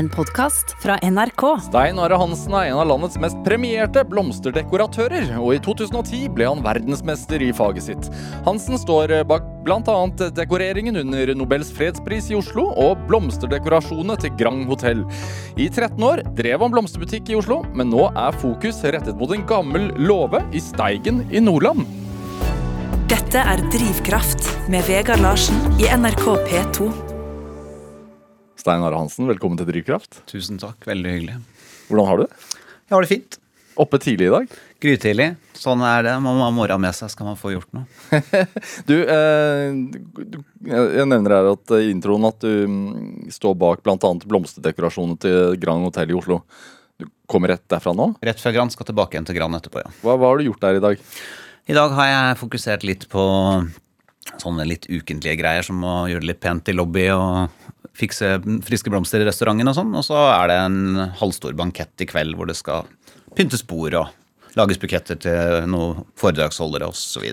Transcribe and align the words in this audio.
en 0.00 0.08
podkast 0.08 0.72
fra 0.80 0.96
NRK. 1.02 1.42
Stein 1.66 1.98
Are 2.00 2.16
Hansen 2.16 2.54
er 2.56 2.70
en 2.70 2.78
av 2.80 2.86
landets 2.88 3.18
mest 3.20 3.36
premierte 3.44 4.00
blomsterdekoratører, 4.08 5.34
og 5.36 5.52
i 5.52 5.60
2010 5.60 6.30
ble 6.36 6.46
han 6.48 6.62
verdensmester 6.64 7.42
i 7.44 7.50
faget 7.56 7.84
sitt. 7.84 8.08
Hansen 8.46 8.80
står 8.80 9.12
bak 9.28 9.44
bl.a. 9.66 9.96
dekoreringen 10.38 10.96
under 11.02 11.34
Nobels 11.36 11.72
fredspris 11.76 12.30
i 12.32 12.38
Oslo 12.38 12.70
og 12.80 13.02
blomsterdekorasjonene 13.10 14.16
til 14.22 14.32
Grand 14.40 14.64
Hotell. 14.70 15.04
I 15.60 15.68
13 15.68 16.00
år 16.06 16.24
drev 16.38 16.64
han 16.64 16.72
blomsterbutikk 16.72 17.34
i 17.34 17.38
Oslo, 17.42 17.60
men 17.76 17.92
nå 17.92 18.08
er 18.14 18.40
fokus 18.40 18.80
rettet 18.88 19.20
mot 19.20 19.36
en 19.36 19.44
gammel 19.50 19.90
låve 20.00 20.40
i 20.56 20.64
Steigen 20.64 21.26
i 21.28 21.44
Nordland. 21.44 21.84
Dette 23.12 23.44
er 23.44 23.68
Drivkraft 23.74 24.48
med 24.72 24.86
Vegard 24.88 25.20
Larsen 25.20 25.60
i 25.76 25.92
NRK 25.92 26.28
P2. 26.48 27.09
Stein 28.60 28.82
Are 28.84 28.98
Hansen, 28.98 29.24
velkommen 29.30 29.56
til 29.56 29.68
Drivkraft. 29.70 30.18
Tusen 30.28 30.58
takk, 30.60 30.82
veldig 30.84 31.12
hyggelig. 31.14 31.36
Hvordan 31.88 32.08
har 32.10 32.18
du 32.18 32.22
det? 32.26 32.56
Jeg 32.90 32.92
har 32.92 33.04
det 33.06 33.08
fint. 33.08 33.38
Oppe 33.80 34.00
tidlig 34.02 34.26
i 34.26 34.32
dag? 34.34 34.56
Grytidlig. 34.84 35.28
Sånn 35.56 35.80
er 35.86 36.02
det. 36.04 36.12
Man 36.20 36.36
må 36.36 36.44
ha 36.44 36.50
morgenen 36.52 36.84
med 36.84 36.96
seg, 36.98 37.08
skal 37.14 37.30
man 37.30 37.38
få 37.40 37.54
gjort 37.54 37.70
noe. 37.72 37.86
Du, 38.90 38.98
eh, 39.00 39.70
jeg 40.68 41.06
nevner 41.08 41.36
her 41.38 41.48
at 41.54 41.72
i 41.78 41.88
introen 41.88 42.26
at 42.28 42.44
du 42.44 42.66
mm, 42.68 43.30
står 43.32 43.56
bak 43.62 43.84
bl.a. 43.86 43.96
blomsterdekorasjoner 44.28 45.20
til 45.24 45.56
Grand 45.62 45.86
Hotell 45.88 46.12
i 46.12 46.18
Oslo. 46.18 46.42
Du 47.00 47.08
kommer 47.30 47.54
rett 47.54 47.64
derfra 47.72 47.94
nå? 47.96 48.10
Rett 48.20 48.42
fra 48.42 48.52
Grand, 48.52 48.74
skal 48.74 48.90
tilbake 48.90 49.16
igjen 49.16 49.30
til 49.30 49.38
Grand 49.40 49.56
etterpå, 49.56 49.86
ja. 49.86 49.94
Hva, 50.02 50.18
hva 50.20 50.34
har 50.34 50.42
du 50.42 50.50
gjort 50.50 50.66
der 50.66 50.82
i 50.82 50.84
dag? 50.84 51.06
I 51.70 51.78
dag 51.78 51.96
har 51.96 52.12
jeg 52.12 52.40
fokusert 52.42 52.84
litt 52.84 53.08
på 53.08 53.24
sånne 54.36 54.68
litt 54.68 54.84
ukentlige 54.90 55.38
greier 55.40 55.64
som 55.64 55.80
å 55.80 56.02
gjøre 56.10 56.26
det 56.26 56.34
litt 56.34 56.44
pent 56.44 56.68
i 56.68 56.76
lobby 56.76 57.08
og 57.14 57.59
fikse 58.00 58.32
friske 58.66 58.92
blomster 58.92 59.22
i 59.22 59.28
restauranten 59.28 59.70
og 59.70 59.76
sånn. 59.76 59.92
Og 59.96 60.06
så 60.06 60.18
er 60.32 60.50
det 60.50 60.58
en 60.64 60.80
halvstor 61.20 61.54
bankett 61.58 62.04
i 62.04 62.08
kveld 62.10 62.36
hvor 62.38 62.50
det 62.50 62.58
skal 62.58 62.88
pyntes 63.36 63.62
bord 63.66 63.94
og 64.00 64.56
lages 64.58 64.80
buketter 64.82 65.18
til 65.20 65.66
noen 65.70 66.04
foredragsholdere 66.18 66.88
osv. 66.90 67.26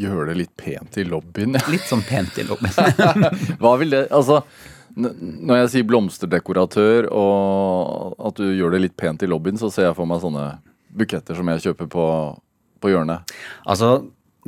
Gjøre 0.00 0.30
det 0.30 0.36
litt 0.42 0.52
pent 0.60 0.98
i 1.00 1.06
lobbyen? 1.08 1.56
ja. 1.58 1.64
Litt 1.72 1.88
sånn 1.88 2.04
pent 2.06 2.38
i 2.40 2.46
lobbyen. 2.48 2.76
Hva 3.60 3.74
vil 3.80 3.94
det 3.96 4.06
Altså, 4.08 4.40
når 4.96 5.62
jeg 5.62 5.72
sier 5.74 5.88
blomsterdekoratør 5.88 7.10
og 7.14 8.16
at 8.30 8.40
du 8.40 8.48
gjør 8.48 8.74
det 8.74 8.84
litt 8.86 8.96
pent 9.00 9.22
i 9.24 9.28
lobbyen, 9.30 9.60
så 9.60 9.70
ser 9.72 9.88
jeg 9.90 9.98
for 9.98 10.08
meg 10.10 10.22
sånne 10.24 10.46
buketter 10.96 11.38
som 11.38 11.52
jeg 11.52 11.64
kjøper 11.68 11.90
på, 11.92 12.06
på 12.82 12.90
hjørnet. 12.92 13.36
Altså, 13.68 14.00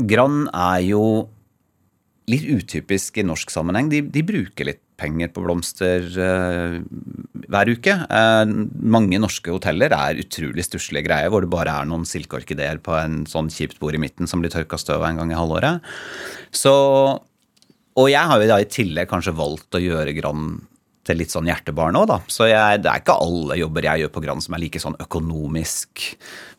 Grand 0.09 0.49
er 0.57 0.81
jo 0.87 1.03
litt 2.31 2.47
utypisk 2.49 3.19
i 3.21 3.27
norsk 3.27 3.51
sammenheng. 3.53 3.91
De, 3.93 4.01
de 4.03 4.23
bruker 4.27 4.69
litt 4.71 4.82
penger 5.03 5.33
på 5.35 5.43
blomster 5.45 6.07
uh, 6.17 6.79
hver 7.51 7.73
uke. 7.75 7.97
Uh, 8.07 8.47
mange 8.97 9.21
norske 9.21 9.53
hoteller 9.53 9.93
er 9.97 10.23
utrolig 10.23 10.65
stusslige 10.67 11.09
greier, 11.11 11.33
hvor 11.33 11.45
det 11.45 11.53
bare 11.53 11.75
er 11.83 11.91
noen 11.91 12.07
silkeorkideer 12.09 12.81
på 12.85 12.97
en 13.01 13.23
sånn 13.31 13.51
kjipt 13.53 13.83
bord 13.83 13.99
i 13.99 14.03
midten 14.03 14.31
som 14.31 14.43
blir 14.43 14.55
tørka 14.55 14.81
støv 14.81 15.03
av 15.03 15.11
en 15.11 15.23
gang 15.23 15.35
i 15.35 15.39
halvåret. 15.39 15.93
Så 16.55 16.75
Og 17.93 18.07
jeg 18.09 18.25
har 18.25 18.41
jo 18.41 18.49
da 18.49 18.57
i 18.63 18.71
tillegg 18.73 19.11
kanskje 19.11 19.35
valgt 19.37 19.77
å 19.77 19.83
gjøre 19.83 20.15
Grand 20.17 20.63
til 21.07 21.19
litt 21.19 21.33
sånn 21.35 21.49
hjertebarn 21.51 21.99
òg, 21.99 22.07
da. 22.09 22.19
Så 22.31 22.47
jeg, 22.47 22.79
det 22.85 22.91
er 22.91 23.03
ikke 23.03 23.19
alle 23.25 23.59
jobber 23.59 23.89
jeg 23.89 24.05
gjør 24.05 24.13
på 24.15 24.23
Grand 24.23 24.45
som 24.45 24.55
er 24.55 24.63
like 24.63 24.81
sånn 24.83 24.97
økonomisk 25.03 26.05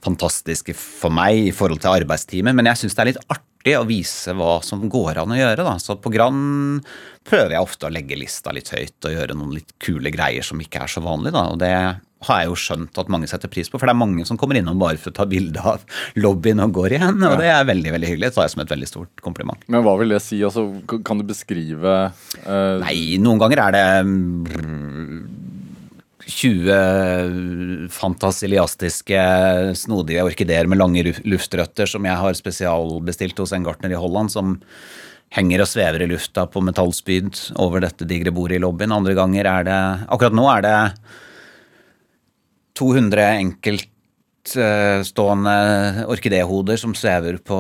fantastiske 0.04 0.76
for 0.78 1.16
meg 1.16 1.48
i 1.48 1.56
forhold 1.56 1.82
til 1.84 1.96
arbeidstimer, 1.96 2.56
men 2.56 2.68
jeg 2.70 2.84
syns 2.84 2.98
det 2.98 3.04
er 3.06 3.12
litt 3.14 3.24
artig 3.32 3.53
å 3.64 3.84
vise 3.88 4.34
hva 4.36 4.58
som 4.66 4.88
går 4.92 5.22
an 5.22 5.34
å 5.34 5.40
gjøre, 5.40 5.64
da. 5.64 5.76
Så 5.80 5.96
på 6.02 6.12
Grand 6.14 6.84
prøver 7.24 7.56
jeg 7.56 7.64
ofte 7.64 7.88
å 7.88 7.94
legge 7.94 8.20
lista 8.20 8.52
litt 8.56 8.74
høyt 8.74 9.08
og 9.08 9.16
gjøre 9.16 9.38
noen 9.40 9.56
litt 9.56 9.72
kule 9.80 10.12
greier 10.12 10.44
som 10.44 10.60
ikke 10.60 10.84
er 10.84 10.92
så 10.92 11.04
vanlig, 11.06 11.32
da. 11.36 11.46
Og 11.54 11.62
det 11.62 11.76
har 12.24 12.42
jeg 12.42 12.50
jo 12.50 12.58
skjønt 12.60 13.00
at 13.02 13.12
mange 13.12 13.28
setter 13.28 13.52
pris 13.52 13.70
på, 13.72 13.80
for 13.80 13.90
det 13.90 13.96
er 13.96 14.00
mange 14.00 14.26
som 14.28 14.40
kommer 14.40 14.60
innom 14.60 14.80
bare 14.80 15.00
for 15.00 15.12
å 15.12 15.18
ta 15.18 15.28
bilde 15.30 15.60
av 15.60 15.84
lobbyen 16.20 16.64
og 16.64 16.76
går 16.78 16.98
igjen, 16.98 17.24
og 17.28 17.38
det 17.42 17.50
er 17.52 17.68
veldig, 17.68 17.96
veldig 17.98 18.12
hyggelig. 18.12 18.30
Det 18.30 18.38
tar 18.38 18.48
jeg 18.48 18.56
som 18.56 18.64
et 18.64 18.74
veldig 18.76 18.90
stort 18.90 19.24
kompliment. 19.26 19.66
Men 19.72 19.86
hva 19.86 19.96
vil 20.00 20.16
det 20.16 20.22
si? 20.24 20.40
Altså, 20.46 20.68
kan 21.08 21.20
du 21.20 21.28
beskrive 21.28 21.96
uh... 22.12 22.76
Nei, 22.84 22.98
noen 23.24 23.42
ganger 23.44 23.66
er 23.66 23.76
det 23.76 23.86
mm, 24.08 25.43
20 26.28 27.90
fantasiliastiske, 27.92 29.24
snodige 29.76 30.24
orkideer 30.24 30.70
med 30.70 30.80
lange 30.80 31.04
luftrøtter 31.28 31.90
som 31.90 32.06
jeg 32.08 32.20
har 32.20 32.38
spesialbestilt 32.38 33.40
hos 33.44 33.54
en 33.56 33.66
gartner 33.66 33.92
i 33.92 34.00
Holland, 34.00 34.32
som 34.32 34.58
henger 35.34 35.64
og 35.64 35.70
svever 35.70 36.06
i 36.06 36.10
lufta 36.12 36.46
på 36.48 36.62
metallspyd 36.64 37.42
over 37.62 37.84
dette 37.84 38.08
digre 38.08 38.32
bordet 38.36 38.60
i 38.60 38.64
lobbyen. 38.64 38.94
Andre 38.96 39.16
ganger 39.18 39.50
er 39.50 39.68
det 39.68 39.80
Akkurat 40.14 40.38
nå 40.38 40.46
er 40.52 40.66
det 40.66 40.78
200 42.80 43.26
enkeltstående 44.44 46.06
orkidéhoder 46.12 46.78
som 46.78 46.94
svever 46.96 47.38
på, 47.38 47.58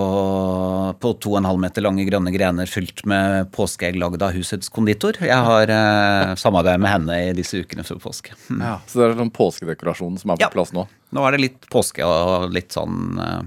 på 0.99 1.11
2,5 1.23 1.59
meter 1.61 1.81
lange 1.85 2.03
grønne 2.07 2.31
grener 2.33 2.67
fylt 2.69 3.05
med 3.07 3.49
påskeegg 3.55 3.95
lagd 3.99 4.21
av 4.23 4.33
husets 4.35 4.69
konditor. 4.73 5.13
Jeg 5.23 5.37
har 5.47 5.69
eh, 5.71 6.33
samarbeid 6.39 6.79
med 6.83 6.91
henne 6.91 7.19
i 7.29 7.33
disse 7.37 7.61
ukene 7.63 7.83
før 7.87 8.01
påske. 8.03 8.33
Mm. 8.49 8.61
ja, 8.61 8.75
Så 8.87 8.99
det 8.99 9.07
er 9.11 9.17
sånn 9.21 9.31
påskedekorasjonen 9.33 10.19
som 10.21 10.31
er 10.33 10.37
på 10.41 10.45
Ja. 10.45 10.49
plass 10.53 10.73
nå? 10.75 10.87
Nå 11.13 11.25
er 11.27 11.31
det 11.37 11.41
litt 11.45 11.69
påske 11.71 12.03
og 12.05 12.51
litt 12.53 12.73
sånn 12.75 13.19
eh, 13.19 13.41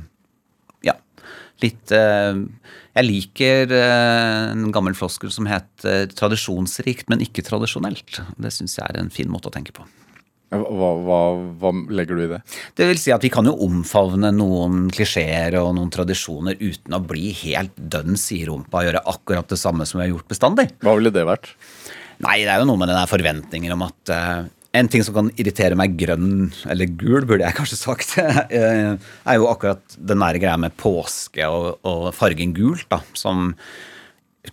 Ja. 0.91 0.97
Litt 1.63 1.93
eh, 1.93 2.41
Jeg 2.97 3.05
liker 3.11 3.73
eh, 3.77 4.51
en 4.55 4.71
gammel 4.73 4.95
floskel 4.97 5.31
som 5.31 5.47
heter 5.47 6.09
'tradisjonsrikt, 6.09 7.09
men 7.13 7.21
ikke 7.21 7.45
tradisjonelt'. 7.45 8.23
Det 8.41 8.53
syns 8.53 8.79
jeg 8.79 8.87
er 8.89 8.99
en 9.01 9.11
fin 9.13 9.29
måte 9.29 9.49
å 9.51 9.53
tenke 9.53 9.73
på. 9.77 9.85
Hva, 10.47 10.91
hva, 11.03 11.21
hva 11.59 11.71
legger 11.91 12.19
du 12.19 12.23
i 12.23 12.29
det? 12.31 12.41
Det 12.79 12.87
vil 12.87 13.01
si 13.03 13.11
at 13.15 13.25
vi 13.25 13.33
kan 13.35 13.49
jo 13.49 13.57
omfavne 13.67 14.31
noen 14.35 14.85
klisjeer 14.95 15.57
og 15.59 15.73
noen 15.75 15.91
tradisjoner 15.91 16.61
uten 16.61 16.95
å 16.95 17.03
bli 17.03 17.33
helt 17.43 17.75
dønn 17.75 18.15
siderumpa 18.21 18.79
og 18.81 18.87
gjøre 18.87 19.07
akkurat 19.11 19.51
det 19.51 19.59
samme 19.59 19.87
som 19.89 19.99
vi 19.99 20.07
har 20.07 20.13
gjort 20.15 20.31
bestandig. 20.31 20.69
Hva 20.87 20.95
ville 20.99 21.11
det 21.15 21.27
vært? 21.27 21.51
Nei, 22.23 22.39
det 22.45 22.53
er 22.53 22.63
jo 22.63 22.69
noe 22.71 22.81
med 22.81 22.93
den 22.93 23.11
forventningen 23.11 23.75
om 23.75 23.83
at 23.89 24.15
uh, 24.15 24.47
en 24.77 24.93
ting 24.93 25.03
som 25.05 25.17
kan 25.17 25.33
irritere 25.35 25.77
meg 25.79 25.99
grønn, 25.99 26.53
eller 26.71 26.95
gul, 26.95 27.27
burde 27.27 27.45
jeg 27.45 27.57
kanskje 27.59 27.81
sagt, 27.81 28.15
eh, 28.55 28.95
er 28.95 29.41
jo 29.41 29.51
akkurat 29.51 29.99
den 29.99 30.23
nære 30.23 30.41
greia 30.43 30.57
med 30.61 30.79
påske 30.79 31.51
og, 31.51 31.83
og 31.87 32.09
fargen 32.17 32.55
gult, 32.57 32.87
da. 32.93 33.03
Som 33.19 33.55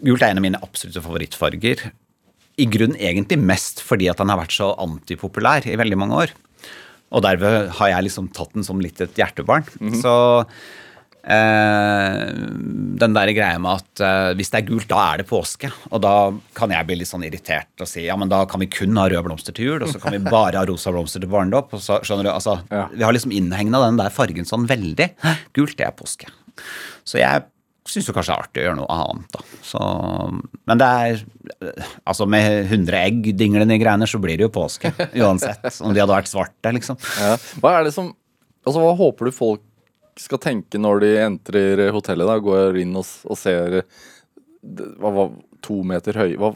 Gult 0.02 0.24
er 0.24 0.32
en 0.34 0.40
av 0.40 0.46
mine 0.46 0.62
absolutte 0.66 1.04
favorittfarger. 1.04 1.84
I 2.58 2.66
grunnen 2.70 3.00
egentlig 3.02 3.40
mest 3.42 3.82
fordi 3.82 4.10
at 4.12 4.18
den 4.22 4.30
har 4.30 4.38
vært 4.38 4.54
så 4.54 4.72
antipopulær 4.84 5.66
i 5.66 5.76
veldig 5.80 5.98
mange 5.98 6.20
år. 6.26 6.34
Og 7.14 7.22
derved 7.26 7.70
har 7.80 7.90
jeg 7.90 8.04
liksom 8.08 8.28
tatt 8.34 8.54
den 8.54 8.64
som 8.66 8.80
litt 8.82 9.02
et 9.02 9.14
hjertebarn. 9.18 9.66
Så 10.02 10.14
eh, 11.24 12.24
den 13.04 13.16
der 13.16 13.32
greia 13.36 13.60
med 13.62 13.80
at 13.82 14.02
eh, 14.04 14.30
hvis 14.38 14.52
det 14.54 14.62
er 14.62 14.68
gult, 14.70 14.88
da 14.92 15.02
er 15.14 15.22
det 15.24 15.28
påske. 15.30 15.70
Og 15.92 16.02
da 16.04 16.14
kan 16.58 16.74
jeg 16.74 16.88
bli 16.90 16.98
litt 17.02 17.10
sånn 17.12 17.26
irritert 17.28 17.84
og 17.84 17.90
si 17.90 18.06
ja, 18.08 18.18
men 18.20 18.32
da 18.34 18.44
kan 18.50 18.62
vi 18.64 18.70
kun 18.72 18.98
ha 19.00 19.08
røde 19.12 19.24
blomster 19.28 19.56
til 19.56 19.72
jul, 19.74 19.86
og 19.86 19.94
så 19.94 20.02
kan 20.04 20.16
vi 20.18 20.22
bare 20.34 20.60
ha 20.62 20.66
rosa 20.70 20.94
blomster 20.96 21.24
til 21.24 21.32
barnedåp. 21.34 21.74
og 21.78 21.84
så- 21.86 22.02
Skjønner 22.04 22.30
du, 22.30 22.34
altså, 22.34 22.60
Ja. 22.74 22.88
Vi 22.94 23.04
har 23.06 23.14
liksom 23.16 23.34
innhegna 23.36 23.82
den 23.88 23.98
der 24.02 24.14
fargen 24.14 24.46
sånn 24.50 24.68
veldig. 24.70 25.12
Gult, 25.54 25.78
det 25.78 25.88
er 25.90 25.96
påske. 25.98 26.30
Så 27.06 27.18
jeg 27.22 27.46
syns 27.90 28.08
jo 28.08 28.16
kanskje 28.16 28.32
det 28.32 28.38
er 28.38 28.46
artig 28.46 28.62
å 28.62 28.66
gjøre 28.68 28.80
noe 28.80 28.96
annet, 28.96 29.28
da. 29.34 29.44
Så, 29.66 29.84
men 30.70 30.80
det 30.82 30.90
er 31.04 31.24
Altså, 32.08 32.26
med 32.30 32.70
100 32.72 32.98
egg 33.00 33.30
dinglende 33.40 33.76
i 33.76 33.82
greiene, 33.82 34.08
så 34.08 34.20
blir 34.24 34.40
det 34.40 34.48
jo 34.48 34.54
påske. 34.56 34.94
Uansett. 35.22 35.66
Om 35.84 35.94
de 35.94 36.02
hadde 36.02 36.16
vært 36.16 36.32
svarte, 36.32 36.72
liksom. 36.76 37.00
Ja. 37.20 37.36
Hva 37.64 37.78
er 37.80 37.88
det 37.88 37.96
som 37.96 38.14
Altså, 38.64 38.80
hva 38.80 38.94
håper 38.96 39.28
du 39.28 39.36
folk 39.36 39.64
skal 40.20 40.40
tenke 40.40 40.80
når 40.80 41.02
de 41.04 41.10
entrer 41.26 41.82
hotellet? 41.92 42.30
da, 42.30 42.38
Går 42.40 42.78
inn 42.80 42.94
og, 42.96 43.10
og 43.28 43.40
ser 43.40 43.82
hva, 44.64 45.10
hva, 45.12 45.26
to 45.64 45.82
meter 45.88 46.16
høy 46.20 46.38
hva, 46.40 46.54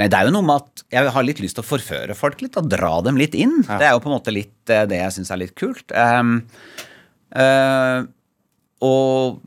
Nei, 0.00 0.08
det 0.10 0.18
er 0.18 0.28
jo 0.28 0.34
noe 0.34 0.46
med 0.46 0.64
at 0.64 0.82
jeg 0.96 1.12
har 1.14 1.26
litt 1.26 1.42
lyst 1.42 1.58
til 1.58 1.62
å 1.62 1.68
forføre 1.68 2.16
folk 2.18 2.42
litt 2.42 2.58
og 2.58 2.66
dra 2.70 2.96
dem 3.06 3.18
litt 3.20 3.36
inn. 3.38 3.60
Det 3.66 3.86
er 3.86 3.94
jo 3.94 4.02
på 4.02 4.10
en 4.10 4.16
måte 4.16 4.34
litt 4.34 4.72
eh, 4.72 4.86
det 4.90 4.98
jeg 4.98 5.16
syns 5.18 5.30
er 5.34 5.42
litt 5.44 5.54
kult. 5.58 5.94
Um, 5.94 6.36
uh, 7.38 8.06
og 8.84 9.40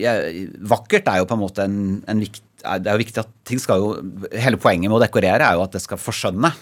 jeg, 0.00 0.46
vakkert 0.72 1.10
er 1.10 1.20
jo 1.20 1.28
på 1.28 1.36
en 1.36 1.42
måte 1.42 1.66
en, 1.66 1.78
en 2.10 2.22
vikt, 2.22 2.42
Det 2.60 2.90
er 2.90 2.96
jo 2.96 3.02
viktig 3.02 3.22
at 3.22 3.30
ting 3.48 3.60
skal 3.62 3.80
jo 3.80 3.92
Hele 4.34 4.60
poenget 4.60 4.90
med 4.90 4.98
å 4.98 5.04
dekorere 5.04 5.46
er 5.46 5.56
jo 5.56 5.64
at 5.64 5.76
det 5.76 5.82
skal 5.84 6.00
forskjønne. 6.00 6.52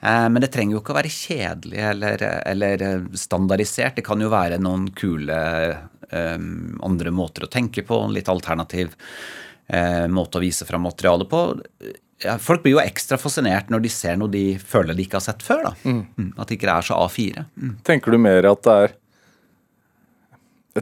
Eh, 0.00 0.28
Men 0.30 0.42
det 0.44 0.52
trenger 0.54 0.76
jo 0.76 0.82
ikke 0.82 0.94
å 0.94 1.00
være 1.00 1.12
kjedelig 1.12 1.84
eller, 1.90 2.24
eller 2.46 2.86
standardisert. 3.18 3.98
Det 3.98 4.06
kan 4.06 4.20
jo 4.22 4.30
være 4.32 4.60
noen 4.62 4.88
kule 4.96 5.38
eh, 6.10 6.38
andre 6.86 7.14
måter 7.14 7.46
å 7.46 7.52
tenke 7.52 7.84
på, 7.86 8.02
en 8.04 8.14
litt 8.14 8.30
alternativ 8.32 8.94
eh, 9.66 10.06
måte 10.08 10.38
å 10.38 10.44
vise 10.44 10.68
fram 10.68 10.86
materialet 10.86 11.30
på. 11.30 11.42
Ja, 12.24 12.34
folk 12.42 12.64
blir 12.64 12.74
jo 12.74 12.82
ekstra 12.82 13.18
fascinert 13.20 13.68
når 13.70 13.84
de 13.84 13.90
ser 13.94 14.16
noe 14.18 14.30
de 14.32 14.46
føler 14.58 14.96
de 14.96 15.04
ikke 15.06 15.20
har 15.20 15.26
sett 15.28 15.44
før. 15.46 15.68
Da. 15.68 15.74
Mm. 15.86 16.32
At 16.34 16.48
det 16.48 16.58
ikke 16.58 16.72
er 16.72 16.88
så 16.88 16.98
A4. 17.04 17.44
Mm. 17.54 17.76
Tenker 17.86 18.14
du 18.14 18.18
mer 18.22 18.48
at 18.50 18.64
det 18.66 18.78
er 18.86 18.96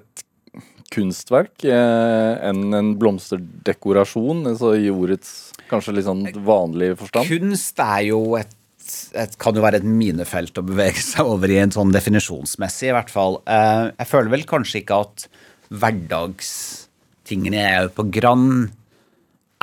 et 0.00 0.25
kunstverk 0.94 1.64
eh, 1.68 2.32
enn 2.48 2.76
en 2.76 2.92
blomsterdekorasjon, 3.00 4.44
altså 4.52 4.74
i 4.78 4.90
ordets 4.92 5.52
kanskje 5.70 5.96
litt 5.96 6.06
sånn 6.08 6.24
vanlige 6.46 6.98
forstand? 7.00 7.30
Kunst 7.30 7.82
er 7.82 8.06
jo 8.10 8.22
et 8.38 8.54
et, 9.18 9.36
kan 9.40 9.56
jo 9.56 9.64
være 9.64 9.80
et 9.80 9.86
minefelt 9.88 10.58
å 10.60 10.64
bevege 10.66 11.02
seg 11.02 11.26
over 11.26 11.50
i 11.50 11.58
en 11.58 11.72
sånn 11.74 11.92
definisjonsmessig, 11.94 12.90
i 12.90 12.96
hvert 12.96 13.12
fall. 13.12 13.40
Eh, 13.50 13.92
jeg 13.96 14.10
føler 14.12 14.34
vel 14.36 14.44
kanskje 14.48 14.82
ikke 14.82 15.00
at 15.06 15.26
hverdagstingene 15.74 17.62
jeg 17.62 17.78
gjør 17.80 17.94
på 17.96 18.08
Grand, 18.20 18.68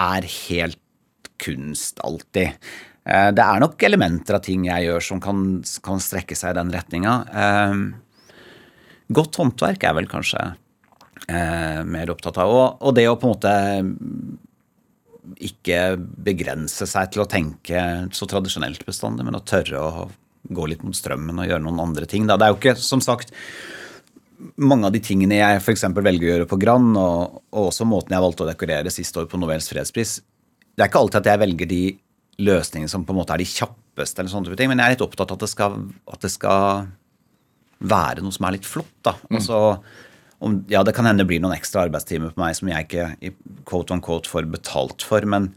er 0.04 0.26
helt 0.26 1.30
kunst 1.44 2.02
alltid. 2.04 2.58
Eh, 3.06 3.30
det 3.36 3.46
er 3.46 3.62
nok 3.64 3.84
elementer 3.86 4.40
av 4.40 4.44
ting 4.44 4.66
jeg 4.68 4.90
gjør 4.90 5.08
som 5.08 5.22
kan, 5.24 5.46
kan 5.86 6.04
strekke 6.04 6.36
seg 6.40 6.52
i 6.54 6.60
den 6.60 6.74
retninga. 6.74 7.16
Godt 9.14 9.40
håndverk 9.40 9.86
er 9.86 9.98
vel 10.00 10.10
kanskje 10.10 10.42
mer 11.28 12.10
opptatt 12.12 12.38
av. 12.44 12.52
Og, 12.52 12.82
og 12.84 12.96
det 12.98 13.06
å 13.08 13.16
på 13.16 13.30
en 13.30 13.36
måte 13.36 13.54
ikke 15.44 15.96
begrense 16.00 16.88
seg 16.90 17.14
til 17.14 17.24
å 17.24 17.30
tenke 17.30 17.84
så 18.16 18.28
tradisjonelt 18.30 18.84
bestandig, 18.88 19.26
men 19.26 19.38
å 19.38 19.46
tørre 19.48 19.80
å 19.80 20.04
gå 20.44 20.66
litt 20.68 20.84
mot 20.84 20.96
strømmen 20.96 21.40
og 21.40 21.48
gjøre 21.48 21.64
noen 21.64 21.82
andre 21.84 22.08
ting. 22.10 22.28
Da. 22.28 22.36
Det 22.38 22.48
er 22.48 22.54
jo 22.54 22.60
ikke, 22.60 22.76
som 22.84 23.02
sagt, 23.04 23.32
mange 24.60 24.90
av 24.90 24.96
de 24.96 25.02
tingene 25.04 25.40
jeg 25.40 25.62
f.eks. 25.62 25.86
velger 25.96 26.28
å 26.28 26.32
gjøre 26.34 26.50
på 26.52 26.60
Grand, 26.60 26.98
og, 27.00 27.44
og, 27.54 27.70
også 27.70 27.88
måten 27.88 28.16
jeg 28.16 28.26
valgte 28.26 28.46
å 28.46 28.50
dekorere 28.50 28.94
siste 28.94 29.22
år 29.22 29.30
på 29.32 29.40
Nobels 29.40 29.70
fredspris, 29.72 30.18
det 30.74 30.84
er 30.84 30.90
ikke 30.90 31.04
alltid 31.04 31.22
at 31.22 31.32
jeg 31.32 31.44
velger 31.44 31.70
de 31.70 31.84
løsningene 32.44 32.92
som 32.92 33.06
på 33.06 33.14
en 33.14 33.22
måte 33.22 33.36
er 33.36 33.44
de 33.44 33.48
kjappeste, 33.48 34.20
eller 34.20 34.34
sånne 34.34 34.58
ting, 34.60 34.72
men 34.72 34.82
jeg 34.82 34.90
er 34.90 34.96
litt 34.98 35.06
opptatt 35.06 35.32
av 35.32 35.38
at 35.38 35.46
det 35.46 35.52
skal, 35.52 35.78
at 36.10 36.26
det 36.26 36.32
skal 36.34 36.88
være 37.84 38.24
noe 38.26 38.36
som 38.36 38.48
er 38.48 38.58
litt 38.58 38.68
flott. 38.68 38.96
da. 39.06 39.16
Mm. 39.30 39.40
Om, 40.44 40.58
ja, 40.72 40.84
det 40.84 40.96
kan 40.98 41.08
hende 41.08 41.24
det 41.24 41.30
blir 41.32 41.42
noen 41.44 41.56
ekstra 41.56 41.86
arbeidstimer 41.88 42.34
på 42.34 42.42
meg 42.42 42.56
som 42.58 42.72
jeg 42.72 42.88
ikke 42.88 43.34
quote 43.70 43.96
on 43.96 44.04
quote 44.04 44.30
får 44.30 44.50
betalt 44.52 45.06
for, 45.08 45.26
men, 45.30 45.52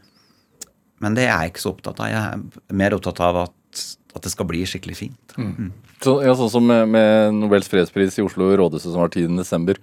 men, 1.03 1.17
det 1.17 1.27
er 1.27 1.33
jeg 1.33 1.53
ikke 1.53 1.65
så 1.65 1.73
opptatt 1.75 2.01
av. 2.03 2.11
Jeg 2.11 2.23
er 2.23 2.77
mer 2.81 2.95
opptatt 2.95 3.21
av 3.25 3.41
at, 3.45 3.85
at 4.15 4.23
det 4.23 4.33
skal 4.33 4.49
bli 4.49 4.63
skikkelig 4.69 4.99
fint. 4.99 5.37
Mm. 5.37 5.53
Mm. 5.57 5.71
Så, 6.03 6.19
ja, 6.23 6.35
sånn 6.37 6.53
som 6.53 6.67
med, 6.69 6.85
med, 6.93 7.39
Nobels 7.39 7.69
fredspris 7.71 8.19
i 8.19 8.25
Oslo 8.25 8.51
rådhuset 8.53 8.91
som 8.91 9.03
var 9.03 9.11
10.12. 9.11 9.79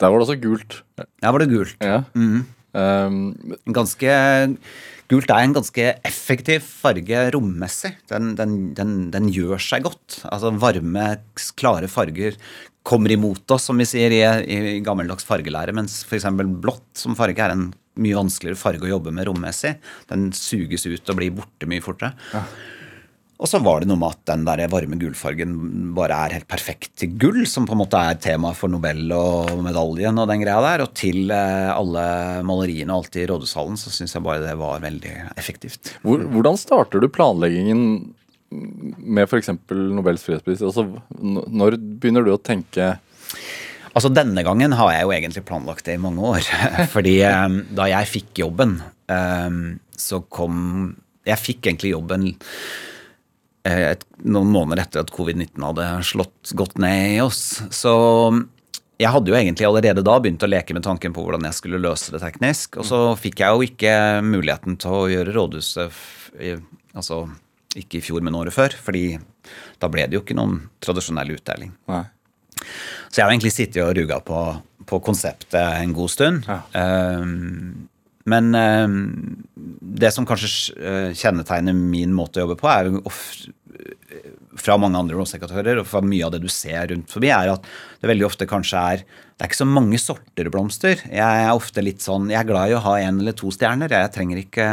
Der 0.00 0.08
var 0.08 0.16
det 0.16 0.26
også 0.26 0.40
gult. 0.40 0.80
Ja, 0.98 1.30
var 1.30 1.42
det 1.42 1.50
gult. 1.52 1.76
Ja. 1.84 2.02
Mm. 2.16 2.46
Um, 2.70 3.22
ganske 3.74 4.14
Gult 5.10 5.30
er 5.34 5.42
en 5.42 5.54
ganske 5.56 5.84
effektiv 6.06 6.62
farge 6.62 7.22
rommessig. 7.34 7.96
Den, 8.12 8.36
den, 8.38 8.52
den, 8.78 8.92
den, 9.10 9.26
gjør 9.34 9.58
seg 9.58 9.82
godt. 9.88 10.20
Altså 10.30 10.52
Varme, 10.62 11.06
klare 11.58 11.90
farger 11.90 12.36
kommer 12.82 13.12
imot 13.12 13.50
oss, 13.50 13.68
som 13.68 13.78
vi 13.80 13.86
sier 13.88 14.14
i, 14.14 14.22
i 14.24 14.80
gammeldags 14.84 15.26
fargelære. 15.28 15.74
Mens 15.76 16.00
f.eks. 16.06 16.28
blått 16.62 17.02
som 17.02 17.16
farge 17.18 17.44
er 17.44 17.54
en 17.54 17.70
mye 18.00 18.16
vanskeligere 18.16 18.58
farge 18.58 18.86
å 18.86 18.94
jobbe 18.94 19.12
med 19.14 19.28
rommessig. 19.28 19.76
Den 20.10 20.30
suges 20.36 20.86
ut 20.88 21.10
og 21.12 21.18
blir 21.18 21.34
borte 21.36 21.68
mye 21.70 21.84
fortere. 21.84 22.14
Ja. 22.32 22.44
Og 23.40 23.48
så 23.48 23.56
var 23.64 23.80
det 23.80 23.88
noe 23.88 23.96
med 23.96 24.12
at 24.12 24.20
den 24.28 24.42
der 24.44 24.60
varme 24.68 24.98
gullfargen 25.00 25.54
bare 25.96 26.18
er 26.26 26.34
helt 26.36 26.48
perfekt 26.50 26.92
til 27.00 27.14
gull, 27.20 27.40
som 27.48 27.64
på 27.64 27.72
en 27.72 27.80
måte 27.80 27.96
er 27.96 28.18
tema 28.20 28.52
for 28.56 28.68
Nobel 28.68 29.00
og 29.16 29.62
medaljen 29.64 30.20
og 30.20 30.28
den 30.28 30.42
greia 30.44 30.60
der. 30.66 30.84
Og 30.84 30.92
til 30.98 31.32
eh, 31.32 31.70
alle 31.72 32.04
maleriene 32.46 32.92
og 32.92 33.06
alt 33.06 33.16
i 33.16 33.24
rådhushallen 33.30 33.80
så 33.80 33.92
syns 33.94 34.12
jeg 34.16 34.26
bare 34.26 34.44
det 34.44 34.58
var 34.60 34.84
veldig 34.84 35.14
effektivt. 35.40 35.94
Hvordan 36.04 36.60
starter 36.60 37.00
du 37.00 37.08
planleggingen 37.08 37.86
med 38.50 39.28
f.eks. 39.28 39.52
Nobels 39.70 40.24
fredspris? 40.26 40.62
Altså, 40.66 40.86
når 41.20 41.78
begynner 41.78 42.26
du 42.26 42.34
å 42.34 42.42
tenke 42.42 42.96
Altså 43.90 44.10
Denne 44.14 44.44
gangen 44.46 44.74
har 44.78 44.92
jeg 44.94 45.06
jo 45.06 45.12
egentlig 45.16 45.42
planlagt 45.48 45.88
det 45.88 45.96
i 45.96 46.02
mange 46.02 46.22
år. 46.22 46.46
Fordi 46.94 47.16
um, 47.26 47.56
da 47.74 47.88
jeg 47.90 48.10
fikk 48.10 48.42
jobben, 48.44 48.76
um, 49.10 49.64
så 49.98 50.20
kom 50.30 50.60
Jeg 51.26 51.42
fikk 51.42 51.66
egentlig 51.66 51.90
jobben 51.96 52.28
eh, 52.30 53.82
et, 53.90 54.06
noen 54.22 54.52
måneder 54.54 54.84
etter 54.84 55.02
at 55.02 55.10
covid-19 55.14 55.66
hadde 55.66 55.88
slått 56.06 56.54
godt 56.56 56.78
ned 56.82 57.16
i 57.16 57.20
oss. 57.24 57.42
Så 57.74 57.92
jeg 59.00 59.10
hadde 59.10 59.32
jo 59.32 59.36
egentlig 59.36 59.66
allerede 59.66 60.06
da 60.06 60.16
begynt 60.22 60.46
å 60.46 60.48
leke 60.48 60.76
med 60.76 60.86
tanken 60.86 61.14
på 61.16 61.24
hvordan 61.24 61.44
jeg 61.48 61.58
skulle 61.58 61.82
løse 61.82 62.14
det 62.14 62.22
teknisk. 62.22 62.78
Og 62.80 62.86
så 62.88 63.02
fikk 63.18 63.42
jeg 63.42 63.52
jo 63.52 63.68
ikke 63.68 63.94
muligheten 64.24 64.78
til 64.80 64.96
å 64.96 65.06
gjøre 65.10 65.34
rådhuset 65.34 66.00
altså 66.94 67.24
ikke 67.78 68.00
i 68.00 68.04
fjor, 68.04 68.22
men 68.26 68.36
året 68.38 68.54
før. 68.54 68.74
fordi 68.74 69.18
da 69.80 69.88
ble 69.88 70.06
det 70.08 70.18
jo 70.18 70.24
ikke 70.24 70.36
noen 70.38 70.58
tradisjonell 70.82 71.36
utdeling. 71.36 71.72
Nei. 71.90 72.04
Så 73.08 73.20
jeg 73.20 73.24
har 73.24 73.30
egentlig 73.32 73.54
sittet 73.54 73.80
og 73.84 73.94
ruga 73.96 74.18
på, 74.20 74.40
på, 74.86 75.00
konseptet 75.04 75.56
en 75.60 75.94
god 75.96 76.12
stund. 76.12 76.48
Ja. 76.48 76.60
Um, 77.22 77.88
men 78.28 78.52
um, 78.54 78.98
det 79.80 80.10
som 80.12 80.26
kanskje 80.28 80.76
eh, 80.76 81.14
kjennetegner 81.16 81.74
min 81.74 82.12
måte 82.14 82.38
å 82.38 82.44
jobbe 82.44 82.58
på, 82.60 82.68
er 82.68 82.90
ofte, 83.00 83.54
fra 84.60 84.76
mange 84.80 84.98
andre 84.98 85.16
blomsterekatører 85.16 85.80
og 85.80 85.88
fra 85.88 86.02
mye 86.04 86.26
av 86.26 86.34
det 86.34 86.42
du 86.42 86.48
ser 86.52 86.90
rundt 86.90 87.10
forbi, 87.12 87.30
er 87.32 87.52
at 87.54 87.66
det 88.02 88.10
veldig 88.10 88.26
ofte 88.26 88.48
kanskje 88.50 88.84
er 88.94 89.04
Det 89.04 89.46
er 89.46 89.48
ikke 89.48 89.56
så 89.62 89.64
mange 89.64 89.96
sorter 89.96 90.50
blomster. 90.52 91.00
Jeg 91.08 91.44
er 91.46 91.54
ofte 91.56 91.80
litt 91.80 92.02
sånn, 92.04 92.28
jeg 92.28 92.42
er 92.42 92.48
glad 92.50 92.68
i 92.68 92.74
å 92.76 92.82
ha 92.84 92.98
én 93.00 93.22
eller 93.22 93.32
to 93.32 93.48
stjerner. 93.54 93.88
Jeg 93.88 94.12
trenger 94.12 94.42
ikke 94.42 94.66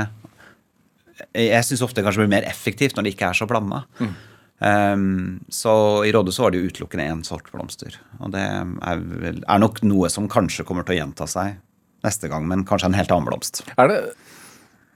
jeg 1.33 1.65
syns 1.65 1.83
ofte 1.85 2.01
det 2.01 2.07
kanskje 2.07 2.25
blir 2.25 2.35
mer 2.35 2.47
effektivt 2.49 2.97
når 2.97 3.07
det 3.07 3.13
ikke 3.15 3.31
er 3.31 3.37
så 3.39 3.47
blanda. 3.49 3.83
Mm. 3.99 4.15
Um, 4.57 5.39
så 5.53 5.71
i 6.07 6.11
Rådhuset 6.15 6.41
var 6.41 6.53
det 6.53 6.61
jo 6.61 6.71
utelukkende 6.71 7.05
én 7.11 7.23
sort 7.25 7.49
blomster. 7.53 7.99
Og 8.19 8.33
det 8.33 8.41
er, 8.41 9.03
vel, 9.21 9.43
er, 9.43 9.61
nok 9.61 9.83
noe 9.85 10.09
som 10.13 10.29
kanskje 10.31 10.65
kommer 10.65 10.87
til 10.87 10.97
å 10.97 10.99
gjenta 11.01 11.29
seg 11.29 11.59
neste 12.05 12.29
gang, 12.31 12.47
men 12.49 12.65
kanskje 12.65 12.91
en 12.91 12.97
helt 12.97 13.13
annen 13.13 13.29
blomst. 13.29 13.63
Er 13.77 13.91
det 13.91 13.99